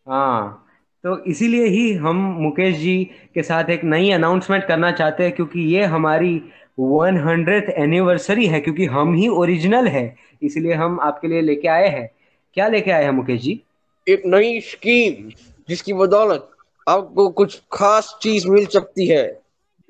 हाँ 0.08 0.67
तो 1.08 1.24
इसीलिए 1.24 1.66
ही 1.66 1.92
हम 1.92 2.16
मुकेश 2.16 2.76
जी 2.76 3.10
के 3.34 3.42
साथ 3.42 3.64
एक 3.70 3.84
नई 3.84 4.10
अनाउंसमेंट 4.10 4.64
करना 4.64 4.92
चाहते 4.92 5.24
हैं 5.24 5.32
क्योंकि 5.32 5.60
ये 5.60 5.84
हमारी 5.84 6.42
वन 6.78 7.16
हंड्रेड 7.16 7.70
एनिवर्सरी 7.70 8.46
है 8.46 8.60
क्योंकि 8.60 8.84
हम 8.84 9.14
ही 9.14 9.28
ओरिजिनल 9.28 9.86
है 9.86 10.16
इसलिए 10.42 10.72
हम 10.72 11.00
आपके 11.00 11.28
लिए 11.28 11.40
लेके 11.40 11.68
आए 11.68 11.88
हैं। 11.88 12.10
क्या 12.54 12.68
लेके 12.68 12.90
आए 12.90 13.04
हैं 13.04 13.10
मुकेश 13.10 13.40
जी? 13.40 13.62
एक 14.08 14.22
नई 14.26 14.60
स्कीम 14.60 15.30
जिसकी 15.68 15.92
बदौलत 15.92 16.50
आपको 16.88 17.28
कुछ 17.28 17.62
खास 17.72 18.18
चीज़ 18.22 18.48
मिल 18.48 18.66
सकती 18.66 19.06
है। 19.06 19.40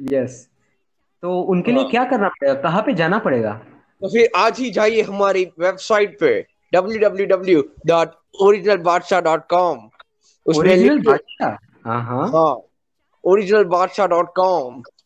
यस 0.03 0.49
तो 1.23 1.41
उनके 1.41 1.73
लिए 1.73 1.81
हाँ। 1.81 1.91
क्या 1.91 2.05
करना 2.05 2.29
पड़ेगा? 2.29 2.55
कहाँ 2.55 2.83
पे 2.83 2.93
जाना 2.93 3.19
पड़ेगा? 3.19 3.53
तो 4.01 4.09
फिर 4.09 4.29
आज 4.37 4.59
ही 4.59 4.71
जाइए 4.71 5.03
हमारी 5.03 5.45
वेबसाइट 5.45 6.19
पे 6.21 6.47
उसमें 10.49 10.62
ओरिजिनल 10.62 10.99
बादशाह? 10.99 11.49
हाँ 11.86 12.03
हाँ 12.03 12.03
हाँ। 12.05 12.28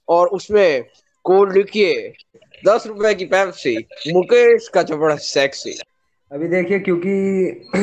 और 0.09 0.27
उसमें 0.29 0.85
कोड 1.25 1.53
लिखिए 1.53 2.13
दस 2.67 2.87
रुपए 2.87 3.15
की 3.15 3.25
पेप्सी 3.25 3.77
मुकेश 4.13 4.69
का 4.69 4.83
जबड़ा 4.83 5.17
सेक्सी 5.17 5.79
अभी 6.31 6.49
देखिए 6.49 6.79
क्योंकि 6.79 7.15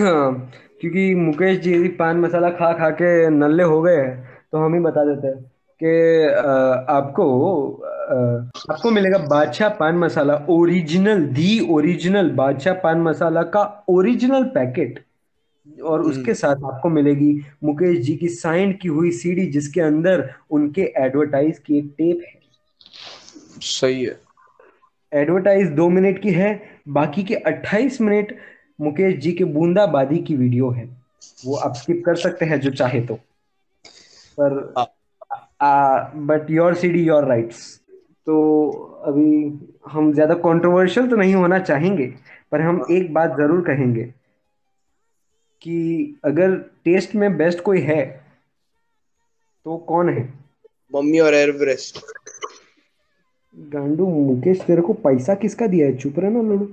क्योंकि 0.82 1.16
मुकेश 1.16 1.58
जी 1.60 1.88
पान 1.88 2.18
मसाला 2.18 2.50
खा 2.50 2.72
खा 2.74 2.90
के 2.90 3.30
नल्ले 3.30 3.64
हो 3.64 3.82
गए 3.82 3.96
हैं 3.96 4.38
तो 4.52 4.58
हम 4.58 4.74
ही 4.74 4.80
बता 4.80 5.04
देते 5.06 5.28
हैं 5.28 5.38
कि 5.82 5.92
आपको 6.94 7.26
अ, 7.72 8.74
आपको 8.74 8.92
मिलेगा 8.92 9.18
बादशाह 9.28 9.70
पान 9.70 9.96
मसाला 9.96 10.36
ओरिजिनल 10.50 11.26
दी 11.34 11.60
ओरिजिनल 11.74 12.30
बादशाह 12.32 12.74
पान 12.74 13.02
मसाला 13.02 13.44
का 13.44 13.86
ओरिजिनल 13.90 14.44
पैकेट 14.44 15.06
और 15.84 16.02
उसके 16.02 16.34
साथ 16.34 16.64
आपको 16.66 16.90
मिलेगी 16.90 17.32
मुकेश 17.64 18.00
जी 18.00 18.16
की 18.16 18.28
साइन 18.30 18.72
की 18.74 18.88
हुई 18.88 19.12
सीडी 19.12 19.46
जिसके 19.48 19.82
अंदर 19.82 20.30
उनके 20.52 20.82
एडवर्टाइज 20.98 21.60
की 21.60 21.78
एक 21.78 21.94
टेप 21.98 22.24
है। 22.28 22.38
सही 23.62 24.04
है। 24.04 24.20
एडवर्टाइज 25.12 25.70
दो 25.72 25.90
मिनट 25.90 26.22
की 26.22 26.32
है 26.32 26.52
बाकी 26.90 27.24
के 27.24 27.36
28 27.48 28.00
मिनट 28.02 28.36
मुकेश 28.82 29.16
जी 29.16 29.32
के 29.32 29.44
बूंदाबादी 29.46 30.18
की 30.20 30.36
वीडियो 30.36 30.70
है। 30.70 30.86
वो 31.46 31.56
आप 31.58 31.74
स्किप 31.76 32.02
कर 32.06 32.16
सकते 32.18 32.46
हैं 32.46 32.60
जो 32.60 32.72
चाहे 32.72 33.02
तो। 33.02 33.20
पर 34.38 34.74
but 36.26 36.50
your 36.52 36.76
CD 36.76 37.04
your 37.04 37.26
rights 37.26 37.76
तो 38.28 38.70
अभी 39.06 39.60
हम 39.92 40.12
ज़्यादा 40.14 40.34
कंट्रोवर्शियल 40.36 41.08
तो 41.08 41.16
नहीं 41.16 41.34
होना 41.36 41.60
चाहेंगे 41.60 42.06
पर 42.52 42.62
हम 42.62 42.82
एक 42.92 43.14
बात 43.14 43.36
ज़रूर 43.38 43.62
कहेंगे। 43.62 44.04
कि 45.62 46.20
अगर 46.26 46.56
टेस्ट 46.86 47.16
में 47.16 47.38
बेस्ट 47.38 47.62
कोई 47.64 47.82
है 47.82 48.06
तो 49.66 49.78
कौन 49.78 50.10
है? 50.10 50.22
मम्मी 50.92 51.20
और 51.20 51.34
एवरेस्ट। 51.34 52.00
गांडू 53.56 54.08
मुकेश 54.08 54.62
तेरे 54.62 54.82
को 54.82 54.94
पैसा 54.96 55.36
किसका 55.36 55.68
दिया 55.68 55.88
है? 55.88 55.96
चुप 55.98 56.20
रहना 56.20 56.42
लड़ू। 56.44 56.68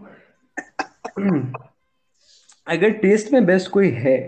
अगर 2.67 2.91
टेस्ट 2.93 3.33
में 3.33 3.45
बेस्ट 3.47 3.71
कोई 3.71 3.91
है 3.91 4.19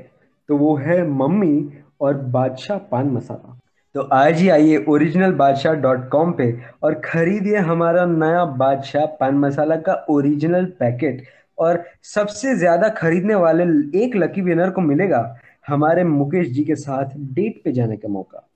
तो 0.48 0.56
वो 0.56 0.76
है 0.76 1.02
मम्मी 1.08 1.68
और 2.00 2.14
बादशाह 2.14 2.78
पान 2.90 3.06
मसाला। 3.06 3.54
तो 3.94 4.00
आज 4.02 4.38
ही 4.38 4.48
आइए 4.48 4.84
ओरिजिनल 4.88 5.32
बादशाह 5.32 5.74
डॉट 5.76 6.08
कॉम 6.08 6.32
पे 6.32 6.52
और 6.82 6.94
खरीदिए 7.04 7.56
हमारा 7.68 8.04
नया 8.06 8.44
बादशाह 8.56 9.06
पान 9.20 9.34
मसाला 9.36 9.76
का 9.78 9.94
ओरिजिनल 10.10 10.64
पैकेट 10.80 11.24
और 11.58 11.84
सबसे 12.02 12.56
ज़्यादा 12.56 12.88
खरीदने 12.88 13.34
वाले 13.34 13.64
एक 14.04 14.16
लकी 14.16 14.40
विनर 14.40 14.70
को 14.70 14.80
मिलेगा 14.80 15.40
हमारे 15.68 16.04
मुकेश 16.04 16.48
जी 16.48 16.64
के 16.64 16.74
साथ 16.74 17.04
डेट 17.16 17.62
पे 17.64 17.72
जाने 17.72 17.96
का 17.96 18.08
मौका। 18.08 18.48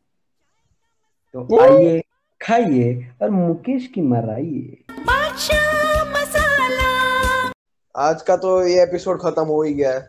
तो 1.34 1.60
आइए 1.60 2.02
खाइए 2.42 3.10
और 3.22 3.30
मुकेश 3.30 3.86
की 3.86 4.00
मराइए। 4.00 4.84
आज 7.96 8.22
का 8.22 8.36
तो 8.36 8.66
ये 8.66 8.82
एपिसोड 8.82 9.20
खत्म 9.20 9.44
हो 9.44 9.62
ही 9.62 9.74
गया 9.74 9.90
है। 9.90 10.00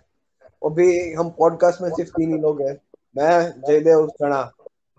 अभी 0.66 1.14
हम 1.14 1.30
पॉडकास्ट 1.30 1.82
में 1.82 1.90
सिर्फ़ 1.90 2.12
तीन 2.12 2.34
ही 2.34 2.42
लोग 2.42 2.62
हैं। 2.62 2.78
मैं 3.18 3.62
जयदेव 3.68 4.08
खड़ा 4.08 4.44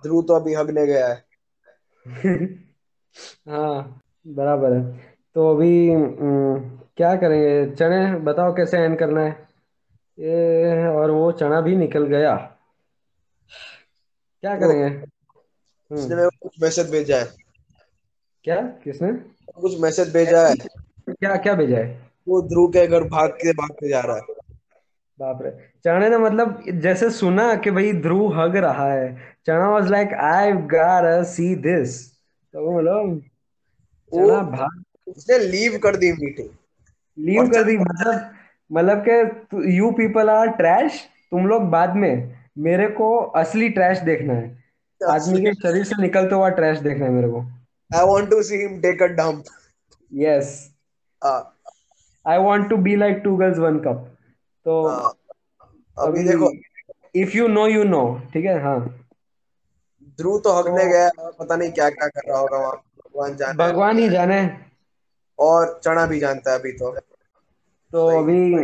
ध्रुव 0.02 0.22
तो 0.22 0.34
अभी 0.34 0.54
हगने 0.54 0.86
गया 0.86 1.08
है। 1.08 1.24
हाँ 3.48 4.02
बराबर 4.26 4.72
है। 4.72 5.13
तो 5.34 5.56
अभी 5.56 5.94
अम, 5.94 6.78
क्या 6.96 7.16
करेंगे? 7.16 7.74
चने 7.74 8.16
बताओ 8.16 8.56
कैसे 8.56 8.78
एंड 8.78 8.98
करना 8.98 9.20
है? 9.20 9.48
ये 10.18 10.88
और 10.88 11.10
वो 11.10 11.32
चना 11.32 11.60
भी 11.60 11.76
निकल 11.76 12.06
गया। 12.06 12.36
क्या 14.40 14.54
करेंगे? 14.56 15.06
उसने 15.90 16.02
हम्म, 16.02 16.16
मेरे 16.16 16.28
को 16.28 16.38
कुछ 16.42 16.62
मैसेज 16.62 16.90
भेजा 16.90 17.16
है। 17.16 17.28
क्या? 18.44 18.60
किसने? 18.84 19.12
कुछ 19.60 19.80
मैसेज 19.80 20.12
भेजा 20.12 20.46
है। 20.46 20.54
क्या 21.10 21.36
क्या 21.36 21.54
भेजा 21.54 21.76
है? 21.76 22.10
वो 22.28 22.42
ध्रुव 22.42 22.68
के 22.68 22.86
घर 22.86 23.04
भाग 23.04 23.30
के 23.30 23.52
भाग 23.52 23.70
के 23.70 23.88
जा 23.88 24.00
रहा 24.00 24.16
है। 24.16 24.22
बाप 25.20 25.42
रे। 25.42 25.50
चने 25.84 26.08
ने 26.08 26.18
मतलब 26.18 26.62
जैसे 26.68 27.10
सुना 27.10 27.54
कि 27.54 27.70
भाई 27.70 27.92
ध्रुव 27.92 28.40
हग 28.40 28.56
रहा 28.56 28.92
है। 28.92 29.34
Chana 29.46 29.70
was 29.70 29.90
like 29.90 30.14
I 30.14 30.52
gotta 30.52 31.24
see 31.24 31.54
this 31.54 32.12
तो 32.52 32.64
वो 32.64 32.78
मतलब 32.78 33.22
चना 34.14 34.40
भाग 34.40 34.83
उसने 35.06 35.38
लीव 35.38 35.78
कर 35.78 35.96
दी 35.96 36.12
मीटिंग 36.12 36.48
लीव 37.18 37.48
कर 37.48 37.64
दी 37.64 37.76
मतलब 37.78 38.30
मतलब 38.70 39.04
के 39.08 39.72
यू 39.72 39.90
पीपल 39.92 40.30
आर 40.30 40.48
ट्रैश 40.56 41.00
तुम 41.30 41.46
लोग 41.46 41.62
बाद 41.70 41.96
में 41.96 42.14
मेरे 42.58 42.86
को 42.90 43.16
असली 43.36 43.68
ट्रैश 43.70 43.98
देखना 44.02 44.34
है। 44.34 44.64
आदमी 45.00 45.40
के 45.42 45.52
शरीर 45.54 45.84
से 45.84 46.00
निकलते 46.02 46.34
हुआ 46.34 46.48
ट्रैश 46.50 46.78
देखना 46.80 47.04
है 47.04 47.10
मेरे 47.12 47.28
को। 47.28 47.40
I 47.90 48.06
want 48.06 48.30
to 48.30 48.42
see 48.42 48.56
him 48.56 48.80
take 48.80 49.02
a 49.02 49.06
dump 49.16 49.44
yes 50.12 50.52
I 51.22 52.38
want 52.38 52.68
to 52.70 52.76
be 52.78 52.96
like 52.96 53.20
two 53.24 53.36
girls 53.36 53.58
one 53.58 53.78
cup 53.78 54.06
तो 54.66 54.82
अभी 55.96 56.22
देखो। 56.24 56.52
If 57.14 57.36
you 57.36 57.48
know 57.48 57.66
you 57.68 57.84
know 57.84 58.02
ठीक 58.32 58.44
है? 58.44 58.60
हाँ। 58.62 58.78
ध्रुव 60.18 60.38
तो 60.38 60.52
हगने 60.52 60.84
गया 60.86 61.08
पता 61.30 61.56
नहीं 61.56 61.70
क्या 61.72 61.88
क्या 61.90 62.08
कर 62.08 62.28
रहा 62.28 62.38
होगा 62.38 62.58
वहाँ। 62.58 62.72
भगवान 62.72 63.36
जाने। 63.36 63.58
भगवान 63.58 63.98
ही 63.98 64.08
जाने। 64.08 64.40
और 65.38 65.80
चना 65.84 66.06
भी 66.06 66.20
जानता 66.20 66.52
है 66.52 66.58
अभी 66.58 66.72
तो। 66.72 66.96
तो 67.92 68.22
अभी 68.22 68.54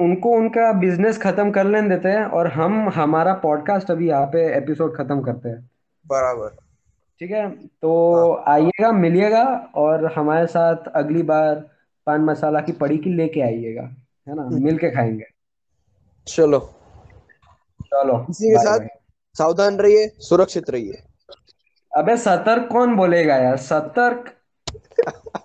उनको 0.00 0.30
उनका 0.30 0.72
बिज़नेस 0.72 1.18
खत्म 1.18 1.50
कर 1.50 1.64
लेने 1.64 1.88
देते 1.88 2.08
हैं 2.08 2.24
और 2.24 2.46
हम 2.46 2.88
हमारा 2.88 3.34
पॉडकास्ट 3.34 3.90
अभी 3.90 4.08
यहाँ 4.08 4.26
पे 4.26 4.56
एपिसोड 4.56 4.96
खत्म 4.96 5.20
करते 5.20 5.48
हैं। 5.48 5.70
बराबर। 6.06 6.48
ठीक 7.20 7.30
है? 7.30 7.50
तो 7.66 8.34
आइएगा 8.48 8.92
मिलिएगा 8.92 9.44
और 9.74 10.12
हमारे 10.12 10.46
साथ 10.46 10.76
अगली 10.94 11.22
बार 11.22 11.54
पान 12.06 12.20
मसाला 12.20 12.60
की 12.60 12.72
पड़ी 12.72 12.98
की 12.98 13.10
लेके 13.10 13.40
आइएगा 13.40 13.82
है 14.28 14.34
ना? 14.34 14.48
मिल 14.52 14.78
के 14.78 14.90
खाएँगे। 14.90 15.24
चलो। 16.26 16.74
चलो 17.82 18.26
इसी 18.30 18.50
के 18.50 18.56
साथ 18.56 18.78
सावधान 19.34 19.76
रहिए 19.76 20.08
सुरक्षित 20.18 20.70
रहिए। 20.70 21.02
अबे 21.96 22.16
सतर्क 22.16 22.68
कौन 22.72 22.96
बोलेगा 22.96 23.36
यार? 23.36 23.56
सतर्क। 23.56 24.34